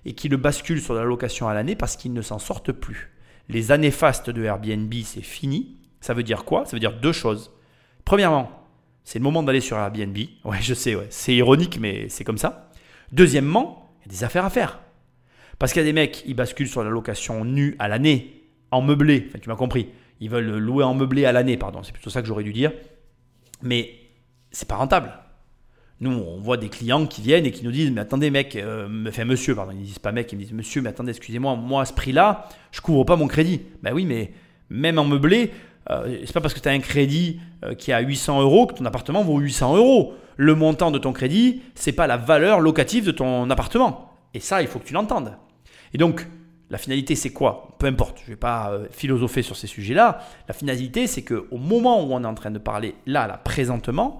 et 0.03 0.13
qui 0.13 0.27
le 0.27 0.35
basculent 0.35 0.81
sur 0.81 0.93
la 0.93 1.05
location 1.05 1.47
à 1.47 1.53
l'année 1.53 1.77
parce 1.77 1.95
qu'ils 1.95 2.11
ne 2.11 2.21
s'en 2.21 2.37
sortent 2.37 2.73
plus 2.73 3.12
les 3.49 3.71
années 3.71 3.91
fastes 3.91 4.29
de 4.29 4.43
Airbnb, 4.43 4.93
c'est 5.03 5.21
fini. 5.21 5.77
Ça 6.01 6.13
veut 6.13 6.23
dire 6.23 6.45
quoi? 6.45 6.65
Ça 6.65 6.75
veut 6.75 6.79
dire 6.79 6.99
deux 6.99 7.11
choses. 7.11 7.51
Premièrement, 8.05 8.51
c'est 9.03 9.19
le 9.19 9.23
moment 9.23 9.43
d'aller 9.43 9.61
sur 9.61 9.77
Airbnb. 9.77 10.17
Ouais, 10.43 10.57
je 10.61 10.73
sais, 10.73 10.95
ouais. 10.95 11.07
c'est 11.09 11.35
ironique, 11.35 11.79
mais 11.79 12.09
c'est 12.09 12.23
comme 12.23 12.37
ça. 12.37 12.71
Deuxièmement, 13.11 13.91
il 14.01 14.07
y 14.07 14.09
a 14.09 14.17
des 14.17 14.23
affaires 14.23 14.45
à 14.45 14.49
faire. 14.49 14.79
Parce 15.59 15.71
qu'il 15.71 15.81
y 15.81 15.85
a 15.85 15.87
des 15.87 15.93
mecs, 15.93 16.23
ils 16.25 16.33
basculent 16.33 16.67
sur 16.67 16.83
la 16.83 16.89
location 16.89 17.45
nue 17.45 17.75
à 17.79 17.87
l'année, 17.87 18.43
en 18.71 18.81
meublé. 18.81 19.25
Enfin, 19.29 19.39
tu 19.39 19.49
m'as 19.49 19.55
compris. 19.55 19.89
Ils 20.19 20.29
veulent 20.29 20.57
louer 20.57 20.83
en 20.83 20.93
meublé 20.93 21.25
à 21.25 21.31
l'année, 21.31 21.57
pardon. 21.57 21.83
C'est 21.83 21.91
plutôt 21.91 22.09
ça 22.09 22.21
que 22.21 22.27
j'aurais 22.27 22.43
dû 22.43 22.53
dire. 22.53 22.71
Mais 23.61 23.93
c'est 24.51 24.67
pas 24.67 24.75
rentable. 24.75 25.11
Nous, 26.03 26.11
on 26.11 26.37
voit 26.37 26.57
des 26.57 26.67
clients 26.67 27.05
qui 27.05 27.21
viennent 27.21 27.45
et 27.45 27.51
qui 27.51 27.63
nous 27.63 27.71
disent 27.71 27.89
Mais 27.89 28.01
attendez, 28.01 28.29
mec, 28.29 28.57
euh, 28.57 28.89
me 28.89 29.09
fait 29.09 29.23
monsieur, 29.23 29.55
pardon, 29.55 29.71
ils 29.71 29.79
ne 29.79 29.85
disent 29.85 29.99
pas 29.99 30.11
mec, 30.11 30.29
ils 30.33 30.35
me 30.35 30.43
disent 30.43 30.51
Monsieur, 30.51 30.81
mais 30.81 30.89
attendez, 30.89 31.11
excusez-moi, 31.11 31.55
moi, 31.55 31.83
à 31.83 31.85
ce 31.85 31.93
prix-là, 31.93 32.49
je 32.73 32.81
couvre 32.81 33.05
pas 33.05 33.15
mon 33.15 33.27
crédit. 33.27 33.61
Ben 33.83 33.93
oui, 33.93 34.03
mais 34.03 34.33
même 34.69 34.99
en 34.99 35.05
meublé, 35.05 35.51
euh, 35.89 36.17
c'est 36.25 36.33
pas 36.33 36.41
parce 36.41 36.53
que 36.53 36.59
tu 36.59 36.67
as 36.67 36.73
un 36.73 36.79
crédit 36.79 37.39
euh, 37.63 37.73
qui 37.73 37.91
est 37.91 37.93
à 37.93 38.01
800 38.01 38.41
euros 38.41 38.67
que 38.67 38.73
ton 38.73 38.83
appartement 38.83 39.23
vaut 39.23 39.39
800 39.39 39.77
euros. 39.77 40.13
Le 40.35 40.55
montant 40.55 40.91
de 40.91 40.99
ton 40.99 41.13
crédit, 41.13 41.61
c'est 41.73 41.93
pas 41.93 42.05
la 42.05 42.17
valeur 42.17 42.59
locative 42.59 43.05
de 43.05 43.11
ton 43.11 43.49
appartement. 43.49 44.11
Et 44.33 44.41
ça, 44.41 44.61
il 44.61 44.67
faut 44.67 44.79
que 44.79 44.85
tu 44.85 44.93
l'entendes. 44.93 45.37
Et 45.93 45.97
donc, 45.97 46.27
la 46.69 46.77
finalité, 46.77 47.15
c'est 47.15 47.31
quoi? 47.31 47.69
Peu 47.79 47.87
importe, 47.87 48.17
je 48.17 48.23
ne 48.23 48.29
vais 48.31 48.35
pas 48.35 48.77
philosopher 48.91 49.41
sur 49.41 49.55
ces 49.55 49.67
sujets-là. 49.67 50.19
La 50.49 50.53
finalité, 50.53 51.07
c'est 51.07 51.21
qu'au 51.21 51.57
moment 51.57 52.03
où 52.03 52.11
on 52.13 52.23
est 52.23 52.27
en 52.27 52.33
train 52.33 52.51
de 52.51 52.59
parler, 52.59 52.95
là, 53.05 53.25
là, 53.25 53.37
présentement, 53.37 54.19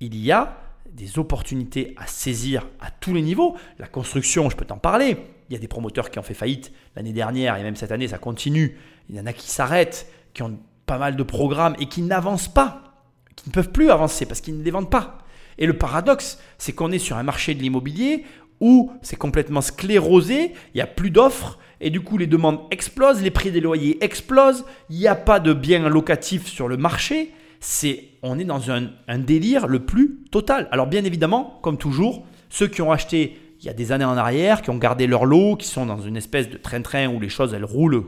il 0.00 0.14
y 0.16 0.30
a 0.30 0.63
des 0.90 1.18
opportunités 1.18 1.94
à 1.96 2.06
saisir 2.06 2.66
à 2.80 2.90
tous 2.90 3.14
les 3.14 3.22
niveaux. 3.22 3.56
La 3.78 3.86
construction, 3.86 4.48
je 4.50 4.56
peux 4.56 4.64
t'en 4.64 4.78
parler. 4.78 5.16
Il 5.48 5.52
y 5.52 5.56
a 5.56 5.58
des 5.58 5.68
promoteurs 5.68 6.10
qui 6.10 6.18
ont 6.18 6.22
fait 6.22 6.34
faillite 6.34 6.72
l'année 6.96 7.12
dernière 7.12 7.56
et 7.56 7.62
même 7.62 7.76
cette 7.76 7.92
année, 7.92 8.08
ça 8.08 8.18
continue. 8.18 8.78
Il 9.08 9.16
y 9.16 9.20
en 9.20 9.26
a 9.26 9.32
qui 9.32 9.50
s'arrêtent, 9.50 10.08
qui 10.32 10.42
ont 10.42 10.58
pas 10.86 10.98
mal 10.98 11.16
de 11.16 11.22
programmes 11.22 11.76
et 11.78 11.86
qui 11.86 12.02
n'avancent 12.02 12.52
pas, 12.52 13.04
qui 13.36 13.48
ne 13.48 13.52
peuvent 13.52 13.70
plus 13.70 13.90
avancer 13.90 14.26
parce 14.26 14.40
qu'ils 14.40 14.58
ne 14.58 14.62
les 14.62 14.70
vendent 14.70 14.90
pas. 14.90 15.18
Et 15.58 15.66
le 15.66 15.76
paradoxe, 15.76 16.38
c'est 16.58 16.72
qu'on 16.72 16.92
est 16.92 16.98
sur 16.98 17.16
un 17.16 17.22
marché 17.22 17.54
de 17.54 17.60
l'immobilier 17.60 18.24
où 18.60 18.92
c'est 19.02 19.16
complètement 19.16 19.60
sclérosé, 19.60 20.52
il 20.74 20.76
n'y 20.76 20.80
a 20.80 20.86
plus 20.86 21.10
d'offres, 21.10 21.58
et 21.80 21.90
du 21.90 22.00
coup 22.00 22.18
les 22.18 22.26
demandes 22.26 22.60
explosent, 22.70 23.20
les 23.20 23.30
prix 23.30 23.50
des 23.50 23.60
loyers 23.60 24.02
explosent, 24.02 24.64
il 24.90 24.96
n'y 24.96 25.08
a 25.08 25.14
pas 25.14 25.40
de 25.40 25.52
biens 25.52 25.88
locatifs 25.88 26.46
sur 26.46 26.68
le 26.68 26.76
marché, 26.76 27.32
c'est 27.60 28.04
on 28.24 28.38
est 28.38 28.44
dans 28.44 28.70
un, 28.70 29.18
délire 29.18 29.66
le 29.66 29.84
plus 29.84 30.22
total. 30.30 30.66
Alors 30.72 30.86
bien 30.86 31.04
évidemment, 31.04 31.58
comme 31.62 31.76
toujours, 31.76 32.26
ceux 32.48 32.66
qui 32.66 32.82
ont 32.82 32.90
acheté 32.90 33.38
il 33.60 33.66
y 33.66 33.68
a 33.68 33.74
des 33.74 33.92
années 33.92 34.04
en 34.04 34.16
arrière, 34.16 34.62
qui 34.62 34.70
ont 34.70 34.76
gardé 34.76 35.06
leur 35.06 35.24
lot, 35.24 35.56
qui 35.56 35.66
sont 35.66 35.86
dans 35.86 36.00
une 36.00 36.16
espèce 36.16 36.48
de 36.48 36.56
train-train 36.56 37.08
où 37.08 37.20
les 37.20 37.28
choses 37.28 37.54
elles 37.54 37.64
roulent, 37.64 38.04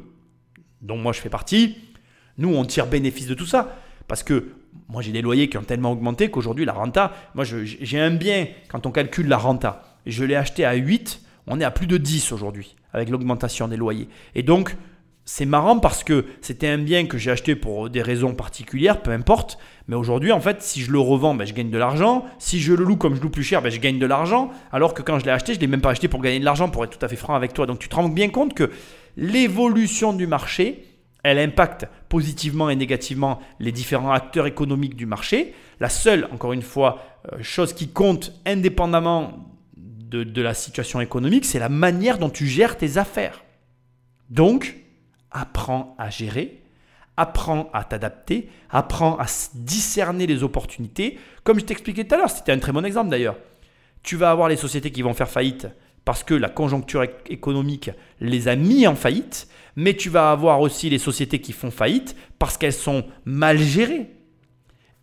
dont 0.83 0.97
moi 0.97 1.12
je 1.12 1.21
fais 1.21 1.29
partie, 1.29 1.77
nous 2.39 2.55
on 2.55 2.64
tire 2.64 2.87
bénéfice 2.87 3.27
de 3.27 3.35
tout 3.35 3.47
ça. 3.47 3.77
Parce 4.09 4.23
que 4.23 4.53
moi 4.89 5.03
j'ai 5.03 5.12
des 5.12 5.23
loyers 5.23 5.49
qui 5.49 5.59
ont 5.59 5.62
tellement 5.62 5.93
augmenté 5.93 6.31
qu'aujourd'hui 6.31 6.64
la 6.64 6.73
renta, 6.73 7.12
moi 7.35 7.45
j'ai 7.45 8.01
un 8.01 8.11
bien, 8.11 8.49
quand 8.69 8.87
on 8.87 8.91
calcule 8.91 9.29
la 9.29 9.39
renta, 9.39 9.83
je 10.07 10.25
l'ai 10.25 10.37
acheté 10.37 10.64
à 10.64 10.75
8, 10.75 11.23
on 11.47 11.61
est 11.61 11.64
à 11.64 11.71
plus 11.71 11.87
de 11.87 11.97
10 11.97 12.33
aujourd'hui 12.33 12.75
avec 12.93 13.11
l'augmentation 13.11 13.69
des 13.69 13.77
loyers. 13.77 14.09
Et 14.35 14.43
donc 14.43 14.77
c'est 15.29 15.45
marrant 15.45 15.81
parce 15.81 16.05
que 16.05 16.24
c'était 16.41 16.68
un 16.68 16.79
bien 16.79 17.07
que 17.07 17.18
j'ai 17.18 17.33
acheté 17.33 17.57
pour 17.57 17.91
des 17.91 18.01
raisons 18.01 18.33
particulières, 18.33 19.03
peu 19.03 19.11
importe. 19.11 19.59
Mais 19.89 19.97
aujourd'hui, 19.97 20.31
en 20.31 20.41
fait, 20.41 20.62
si 20.62 20.83
je 20.83 20.93
le 20.93 21.01
revends, 21.01 21.35
ben, 21.35 21.45
je 21.45 21.53
gagne 21.53 21.68
de 21.68 21.79
l'argent. 21.79 22.24
Si 22.39 22.61
je 22.61 22.72
le 22.72 22.85
loue 22.85 22.97
comme 22.97 23.16
je 23.16 23.20
loue 23.20 23.29
plus 23.29 23.43
cher, 23.43 23.61
ben, 23.61 23.68
je 23.68 23.81
gagne 23.81 23.99
de 23.99 24.07
l'argent. 24.07 24.53
Alors 24.70 24.95
que 24.95 25.03
quand 25.03 25.18
je 25.18 25.24
l'ai 25.24 25.33
acheté, 25.33 25.53
je 25.53 25.59
ne 25.59 25.62
l'ai 25.62 25.66
même 25.66 25.81
pas 25.81 25.91
acheté 25.91 26.07
pour 26.07 26.22
gagner 26.22 26.39
de 26.39 26.45
l'argent, 26.45 26.68
pour 26.68 26.85
être 26.85 26.97
tout 26.97 27.05
à 27.05 27.09
fait 27.09 27.16
franc 27.16 27.35
avec 27.35 27.53
toi. 27.55 27.66
Donc 27.66 27.81
tu 27.81 27.89
te 27.89 27.97
rends 27.97 28.09
bien 28.09 28.29
compte 28.29 28.55
que 28.55 28.70
l'évolution 29.16 30.12
du 30.12 30.29
marché, 30.29 30.85
elle 31.24 31.41
impacte 31.41 31.87
positivement 32.09 32.70
et 32.70 32.77
négativement 32.77 33.41
les 33.59 33.72
différents 33.72 34.12
acteurs 34.12 34.47
économiques 34.47 34.95
du 34.95 35.07
marché. 35.07 35.55
La 35.81 35.89
seule, 35.89 36.29
encore 36.31 36.53
une 36.53 36.62
fois, 36.62 37.01
euh, 37.33 37.39
chose 37.43 37.72
qui 37.72 37.89
compte 37.89 38.33
indépendamment 38.47 39.45
de, 39.77 40.22
de 40.22 40.41
la 40.41 40.55
situation 40.55 41.01
économique, 41.01 41.47
c'est 41.47 41.59
la 41.59 41.68
manière 41.68 42.18
dont 42.18 42.31
tu 42.31 42.47
gères 42.47 42.79
tes 42.79 42.97
affaires. 42.97 43.43
Donc, 44.31 44.86
apprends 45.37 45.95
à 45.99 46.11
gérer, 46.11 46.62
apprends 47.16 47.70
à 47.72 47.84
t'adapter, 47.84 48.49
apprends 48.70 49.16
à 49.18 49.26
discerner 49.55 50.26
les 50.26 50.43
opportunités. 50.43 51.18
Comme 51.45 51.61
je 51.61 51.64
t'expliquais 51.64 52.05
tout 52.05 52.14
à 52.14 52.18
l'heure, 52.18 52.30
c'était 52.30 52.53
un 52.53 52.59
très 52.59 52.72
bon 52.72 52.84
exemple 52.84 53.11
d'ailleurs. 53.11 53.37
Tu 54.03 54.16
vas 54.16 54.30
avoir 54.30 54.49
les 54.49 54.57
sociétés 54.57 54.91
qui 54.91 55.03
vont 55.03 55.14
faire 55.14 55.28
faillite 55.28 55.68
parce 56.05 56.22
que 56.22 56.34
la 56.34 56.49
conjoncture 56.49 57.05
économique 57.28 57.91
les 58.20 58.49
a 58.49 58.57
mis 58.57 58.87
en 58.87 58.95
faillite, 58.95 59.49
mais 59.74 59.95
tu 59.95 60.09
vas 60.09 60.30
avoir 60.30 60.61
aussi 60.61 60.89
les 60.89 60.99
sociétés 60.99 61.41
qui 61.41 61.53
font 61.53 61.70
faillite 61.70 62.16
parce 62.39 62.57
qu'elles 62.57 62.72
sont 62.72 63.05
mal 63.24 63.59
gérées. 63.59 64.07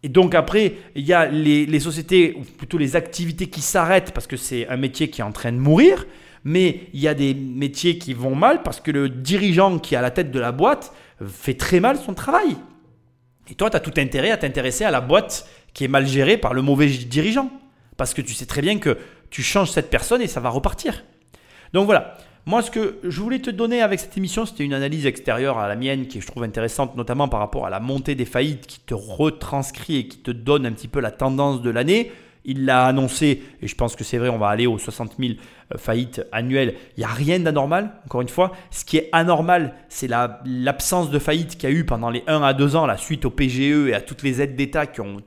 Et 0.01 0.09
donc 0.09 0.36
après, 0.36 0.73
il 0.95 1.05
y 1.05 1.13
a 1.13 1.25
les, 1.27 1.79
sociétés, 1.79 2.36
ou 2.38 2.41
plutôt 2.43 2.77
les 2.77 2.95
activités 2.95 3.47
qui 3.47 3.61
s'arrêtent 3.61 4.13
parce 4.13 4.27
que 4.27 4.38
c'est 4.38 4.67
un 4.67 4.77
métier 4.77 5.09
qui 5.09 5.21
est 5.21 5.23
en 5.23 5.31
train 5.31 5.51
de 5.51 5.57
mourir, 5.57 6.05
mais 6.43 6.87
il 6.93 6.99
y 6.99 7.07
a 7.07 7.13
des 7.13 7.33
métiers 7.33 7.97
qui 7.97 8.13
vont 8.13 8.35
mal 8.35 8.63
parce 8.63 8.81
que 8.81 8.91
le 8.91 9.09
dirigeant 9.09 9.79
qui 9.79 9.95
est 9.95 9.97
à 9.97 10.01
la 10.01 10.11
tête 10.11 10.31
de 10.31 10.39
la 10.39 10.51
boîte 10.51 10.93
fait 11.25 11.53
très 11.53 11.79
mal 11.79 11.97
son 11.97 12.13
travail. 12.13 12.57
Et 13.49 13.55
toi, 13.55 13.69
tu 13.69 13.77
as 13.77 13.79
tout 13.79 13.93
intérêt 13.97 14.31
à 14.31 14.37
t'intéresser 14.37 14.83
à 14.83 14.91
la 14.91 15.01
boîte 15.01 15.47
qui 15.73 15.83
est 15.83 15.89
mal 15.89 16.07
gérée 16.07 16.37
par 16.37 16.53
le 16.53 16.61
mauvais 16.61 16.87
dirigeant. 16.87 17.49
Parce 17.97 18.13
que 18.13 18.21
tu 18.21 18.33
sais 18.33 18.45
très 18.45 18.61
bien 18.61 18.79
que 18.79 18.97
tu 19.29 19.43
changes 19.43 19.71
cette 19.71 19.89
personne 19.89 20.21
et 20.21 20.27
ça 20.27 20.39
va 20.39 20.49
repartir. 20.49 21.03
Donc 21.73 21.85
voilà, 21.85 22.17
moi 22.45 22.61
ce 22.61 22.71
que 22.71 22.99
je 23.03 23.21
voulais 23.21 23.39
te 23.39 23.49
donner 23.49 23.81
avec 23.81 23.99
cette 23.99 24.17
émission, 24.17 24.45
c'était 24.45 24.63
une 24.63 24.73
analyse 24.73 25.05
extérieure 25.05 25.57
à 25.57 25.67
la 25.67 25.75
mienne 25.75 26.07
qui 26.07 26.21
je 26.21 26.27
trouve 26.27 26.43
intéressante, 26.43 26.95
notamment 26.95 27.27
par 27.27 27.39
rapport 27.39 27.65
à 27.65 27.69
la 27.69 27.79
montée 27.79 28.15
des 28.15 28.25
faillites 28.25 28.67
qui 28.67 28.79
te 28.79 28.93
retranscrit 28.93 29.97
et 29.97 30.07
qui 30.07 30.19
te 30.19 30.31
donne 30.31 30.65
un 30.65 30.71
petit 30.71 30.87
peu 30.87 30.99
la 30.99 31.11
tendance 31.11 31.61
de 31.61 31.69
l'année. 31.69 32.11
Il 32.45 32.65
l'a 32.65 32.85
annoncé, 32.85 33.41
et 33.61 33.67
je 33.67 33.75
pense 33.75 33.95
que 33.95 34.03
c'est 34.03 34.17
vrai, 34.17 34.29
on 34.29 34.37
va 34.37 34.49
aller 34.49 34.67
aux 34.67 34.77
60 34.77 35.13
000 35.17 35.33
euh, 35.73 35.77
faillites 35.77 36.25
annuelles. 36.31 36.75
Il 36.97 37.01
n'y 37.01 37.05
a 37.05 37.13
rien 37.13 37.39
d'anormal, 37.39 37.93
encore 38.05 38.21
une 38.21 38.29
fois. 38.29 38.51
Ce 38.69 38.83
qui 38.83 38.97
est 38.97 39.09
anormal, 39.13 39.75
c'est 39.87 40.09
l'absence 40.09 41.09
de 41.09 41.19
faillite 41.19 41.57
qu'il 41.57 41.69
y 41.69 41.73
a 41.73 41.75
eu 41.75 41.85
pendant 41.85 42.09
les 42.09 42.23
1 42.27 42.41
à 42.41 42.53
2 42.53 42.75
ans, 42.75 42.85
la 42.85 42.97
suite 42.97 43.25
au 43.25 43.29
PGE 43.29 43.87
et 43.87 43.93
à 43.93 44.01
toutes 44.01 44.23
les 44.23 44.41
aides 44.41 44.55
d'État 44.55 44.87
qui 44.87 45.01
ont 45.01 45.21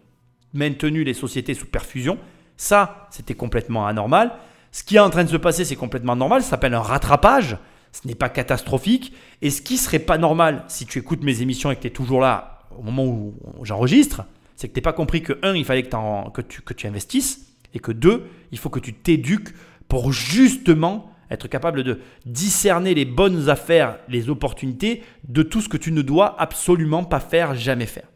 maintenu 0.52 1.04
les 1.04 1.14
sociétés 1.14 1.54
sous 1.54 1.66
perfusion. 1.66 2.18
Ça, 2.56 3.08
c'était 3.10 3.34
complètement 3.34 3.86
anormal. 3.86 4.32
Ce 4.72 4.82
qui 4.82 4.96
est 4.96 5.00
en 5.00 5.10
train 5.10 5.24
de 5.24 5.30
se 5.30 5.36
passer, 5.36 5.64
c'est 5.64 5.76
complètement 5.76 6.16
normal. 6.16 6.42
Ça 6.42 6.50
s'appelle 6.50 6.74
un 6.74 6.80
rattrapage. 6.80 7.56
Ce 7.92 8.06
n'est 8.06 8.14
pas 8.14 8.28
catastrophique. 8.28 9.14
Et 9.40 9.48
ce 9.48 9.62
qui 9.62 9.78
serait 9.78 9.98
pas 9.98 10.18
normal, 10.18 10.64
si 10.68 10.84
tu 10.84 10.98
écoutes 10.98 11.22
mes 11.22 11.40
émissions 11.40 11.70
et 11.70 11.76
que 11.76 11.80
tu 11.82 11.86
es 11.86 11.90
toujours 11.90 12.20
là 12.20 12.58
au 12.76 12.82
moment 12.82 13.04
où 13.04 13.34
j'enregistre, 13.62 14.24
c'est 14.56 14.68
que 14.68 14.72
tu 14.72 14.80
n'as 14.80 14.84
pas 14.84 14.92
compris 14.92 15.22
que, 15.22 15.38
un, 15.42 15.54
il 15.54 15.64
fallait 15.64 15.82
que, 15.84 16.40
tu, 16.42 16.62
que 16.62 16.74
tu 16.74 16.86
investisses. 16.86 17.46
Et 17.74 17.78
que 17.78 17.92
deux, 17.92 18.24
il 18.52 18.58
faut 18.58 18.70
que 18.70 18.80
tu 18.80 18.94
t'éduques 18.94 19.50
pour 19.86 20.10
justement 20.10 21.10
être 21.30 21.48
capable 21.48 21.82
de 21.82 22.00
discerner 22.24 22.94
les 22.94 23.04
bonnes 23.04 23.50
affaires, 23.50 23.98
les 24.08 24.30
opportunités 24.30 25.02
de 25.28 25.42
tout 25.42 25.60
ce 25.60 25.68
que 25.68 25.76
tu 25.76 25.92
ne 25.92 26.00
dois 26.00 26.40
absolument 26.40 27.04
pas 27.04 27.20
faire, 27.20 27.54
jamais 27.54 27.86
faire. 27.86 28.08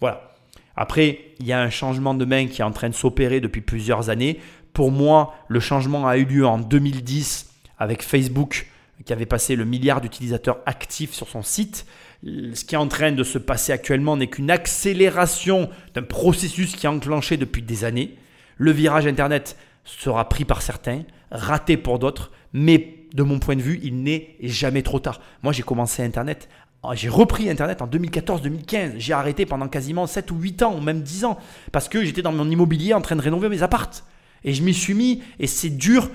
Voilà. 0.00 0.34
Après, 0.76 1.20
il 1.40 1.46
y 1.46 1.52
a 1.52 1.60
un 1.60 1.70
changement 1.70 2.14
de 2.14 2.24
main 2.24 2.46
qui 2.46 2.60
est 2.60 2.64
en 2.64 2.70
train 2.70 2.88
de 2.88 2.94
s'opérer 2.94 3.40
depuis 3.40 3.60
plusieurs 3.62 4.10
années. 4.10 4.40
Pour 4.72 4.92
moi, 4.92 5.34
le 5.48 5.60
changement 5.60 6.06
a 6.06 6.18
eu 6.18 6.24
lieu 6.24 6.46
en 6.46 6.58
2010 6.58 7.50
avec 7.78 8.02
Facebook 8.02 8.66
qui 9.04 9.12
avait 9.12 9.26
passé 9.26 9.56
le 9.56 9.64
milliard 9.64 10.00
d'utilisateurs 10.00 10.58
actifs 10.66 11.12
sur 11.12 11.28
son 11.28 11.42
site. 11.42 11.86
Ce 12.24 12.64
qui 12.64 12.74
est 12.74 12.78
en 12.78 12.88
train 12.88 13.12
de 13.12 13.22
se 13.22 13.38
passer 13.38 13.72
actuellement 13.72 14.16
n'est 14.16 14.26
qu'une 14.26 14.50
accélération 14.50 15.70
d'un 15.94 16.02
processus 16.02 16.74
qui 16.74 16.86
est 16.86 16.88
enclenché 16.88 17.36
depuis 17.36 17.62
des 17.62 17.84
années. 17.84 18.16
Le 18.56 18.72
virage 18.72 19.06
Internet 19.06 19.56
sera 19.84 20.28
pris 20.28 20.44
par 20.44 20.62
certains, 20.62 21.02
raté 21.30 21.76
pour 21.76 21.98
d'autres, 21.98 22.32
mais 22.52 22.94
de 23.14 23.22
mon 23.22 23.38
point 23.38 23.56
de 23.56 23.62
vue, 23.62 23.80
il 23.82 24.02
n'est 24.02 24.36
jamais 24.42 24.82
trop 24.82 24.98
tard. 24.98 25.20
Moi, 25.42 25.52
j'ai 25.52 25.62
commencé 25.62 26.02
Internet 26.02 26.48
ah, 26.82 26.94
j'ai 26.94 27.08
repris 27.08 27.50
Internet 27.50 27.82
en 27.82 27.88
2014-2015. 27.88 28.94
J'ai 28.98 29.12
arrêté 29.12 29.46
pendant 29.46 29.68
quasiment 29.68 30.06
7 30.06 30.30
ou 30.30 30.36
8 30.36 30.62
ans, 30.62 30.76
ou 30.76 30.80
même 30.80 31.02
10 31.02 31.24
ans, 31.24 31.38
parce 31.72 31.88
que 31.88 32.04
j'étais 32.04 32.22
dans 32.22 32.32
mon 32.32 32.48
immobilier 32.48 32.94
en 32.94 33.00
train 33.00 33.16
de 33.16 33.20
rénover 33.20 33.48
mes 33.48 33.62
appartes. 33.62 34.04
Et 34.44 34.54
je 34.54 34.62
m'y 34.62 34.72
suis 34.72 34.94
mis, 34.94 35.22
et 35.40 35.48
c'est 35.48 35.70
dur. 35.70 36.08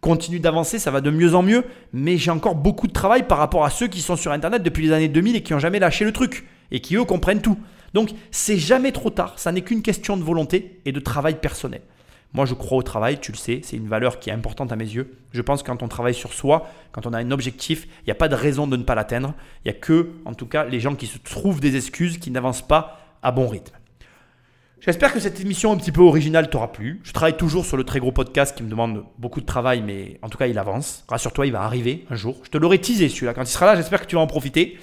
Continue 0.00 0.40
d'avancer, 0.40 0.78
ça 0.78 0.90
va 0.90 1.00
de 1.00 1.10
mieux 1.10 1.34
en 1.34 1.42
mieux, 1.42 1.64
mais 1.92 2.16
j'ai 2.16 2.30
encore 2.30 2.54
beaucoup 2.54 2.86
de 2.86 2.92
travail 2.92 3.26
par 3.26 3.38
rapport 3.38 3.64
à 3.64 3.70
ceux 3.70 3.88
qui 3.88 4.00
sont 4.00 4.16
sur 4.16 4.32
Internet 4.32 4.62
depuis 4.62 4.86
les 4.86 4.92
années 4.92 5.08
2000 5.08 5.36
et 5.36 5.42
qui 5.42 5.52
n'ont 5.52 5.58
jamais 5.58 5.78
lâché 5.78 6.04
le 6.04 6.12
truc, 6.12 6.46
et 6.70 6.80
qui 6.80 6.96
eux 6.96 7.04
comprennent 7.04 7.42
tout. 7.42 7.58
Donc 7.92 8.10
c'est 8.30 8.56
jamais 8.56 8.92
trop 8.92 9.10
tard, 9.10 9.38
ça 9.38 9.52
n'est 9.52 9.62
qu'une 9.62 9.82
question 9.82 10.16
de 10.16 10.22
volonté 10.22 10.80
et 10.84 10.92
de 10.92 11.00
travail 11.00 11.40
personnel. 11.40 11.82
Moi, 12.32 12.46
je 12.46 12.54
crois 12.54 12.78
au 12.78 12.82
travail, 12.82 13.18
tu 13.18 13.32
le 13.32 13.36
sais, 13.36 13.60
c'est 13.64 13.76
une 13.76 13.88
valeur 13.88 14.20
qui 14.20 14.30
est 14.30 14.32
importante 14.32 14.70
à 14.70 14.76
mes 14.76 14.84
yeux. 14.84 15.16
Je 15.32 15.42
pense 15.42 15.62
que 15.62 15.66
quand 15.66 15.82
on 15.82 15.88
travaille 15.88 16.14
sur 16.14 16.32
soi, 16.32 16.70
quand 16.92 17.04
on 17.06 17.12
a 17.12 17.18
un 17.18 17.32
objectif, 17.32 17.88
il 18.02 18.04
n'y 18.06 18.12
a 18.12 18.14
pas 18.14 18.28
de 18.28 18.36
raison 18.36 18.68
de 18.68 18.76
ne 18.76 18.84
pas 18.84 18.94
l'atteindre. 18.94 19.34
Il 19.64 19.72
n'y 19.72 19.76
a 19.76 19.80
que, 19.80 20.10
en 20.24 20.34
tout 20.34 20.46
cas, 20.46 20.64
les 20.64 20.78
gens 20.78 20.94
qui 20.94 21.08
se 21.08 21.18
trouvent 21.18 21.58
des 21.58 21.74
excuses, 21.74 22.18
qui 22.18 22.30
n'avancent 22.30 22.66
pas 22.66 23.00
à 23.24 23.32
bon 23.32 23.48
rythme. 23.48 23.74
J'espère 24.80 25.12
que 25.12 25.20
cette 25.20 25.38
émission 25.40 25.72
un 25.72 25.76
petit 25.76 25.92
peu 25.92 26.00
originale 26.00 26.48
t'aura 26.48 26.72
plu. 26.72 27.00
Je 27.04 27.12
travaille 27.12 27.36
toujours 27.36 27.66
sur 27.66 27.76
le 27.76 27.84
très 27.84 28.00
gros 28.00 28.12
podcast 28.12 28.56
qui 28.56 28.62
me 28.62 28.70
demande 28.70 29.04
beaucoup 29.18 29.42
de 29.42 29.46
travail, 29.46 29.82
mais 29.82 30.18
en 30.22 30.30
tout 30.30 30.38
cas, 30.38 30.46
il 30.46 30.58
avance. 30.58 31.04
Rassure-toi, 31.06 31.46
il 31.46 31.52
va 31.52 31.60
arriver 31.60 32.06
un 32.10 32.16
jour. 32.16 32.36
Je 32.44 32.48
te 32.48 32.56
l'aurai 32.56 32.78
teasé 32.78 33.10
celui-là. 33.10 33.34
Quand 33.34 33.42
il 33.42 33.48
sera 33.48 33.66
là, 33.66 33.76
j'espère 33.76 34.00
que 34.00 34.06
tu 34.06 34.16
vas 34.16 34.22
en 34.22 34.26
profiter. 34.26 34.78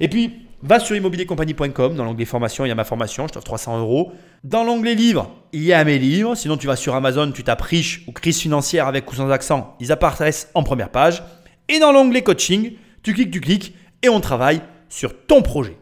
Et 0.00 0.08
puis, 0.08 0.32
Va 0.66 0.80
sur 0.80 0.96
immobiliercompagnie.com, 0.96 1.94
dans 1.94 2.04
l'onglet 2.04 2.24
formation, 2.24 2.64
il 2.64 2.70
y 2.70 2.72
a 2.72 2.74
ma 2.74 2.84
formation, 2.84 3.26
je 3.26 3.34
t'offre 3.34 3.44
300 3.44 3.80
euros. 3.80 4.12
Dans 4.44 4.64
l'onglet 4.64 4.94
livres, 4.94 5.30
il 5.52 5.62
y 5.62 5.74
a 5.74 5.84
mes 5.84 5.98
livres. 5.98 6.34
Sinon, 6.36 6.56
tu 6.56 6.66
vas 6.66 6.74
sur 6.76 6.94
Amazon, 6.94 7.30
tu 7.32 7.44
tapes 7.44 7.60
riche 7.60 8.02
ou 8.06 8.12
crise 8.12 8.40
financière 8.40 8.86
avec 8.86 9.12
ou 9.12 9.14
sans 9.14 9.28
accent, 9.28 9.76
ils 9.78 9.92
apparaissent 9.92 10.50
en 10.54 10.62
première 10.62 10.88
page. 10.88 11.22
Et 11.68 11.80
dans 11.80 11.92
l'onglet 11.92 12.22
coaching, 12.22 12.72
tu 13.02 13.12
cliques, 13.12 13.30
tu 13.30 13.42
cliques 13.42 13.74
et 14.02 14.08
on 14.08 14.20
travaille 14.20 14.62
sur 14.88 15.26
ton 15.26 15.42
projet. 15.42 15.76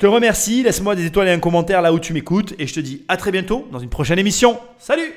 Te 0.00 0.06
remercie, 0.06 0.62
laisse-moi 0.62 0.96
des 0.96 1.04
étoiles 1.04 1.28
et 1.28 1.30
un 1.30 1.38
commentaire 1.38 1.82
là 1.82 1.92
où 1.92 1.98
tu 1.98 2.14
m'écoutes 2.14 2.54
et 2.58 2.66
je 2.66 2.72
te 2.72 2.80
dis 2.80 3.04
à 3.06 3.18
très 3.18 3.30
bientôt 3.30 3.68
dans 3.70 3.80
une 3.80 3.90
prochaine 3.90 4.18
émission. 4.18 4.58
Salut 4.78 5.12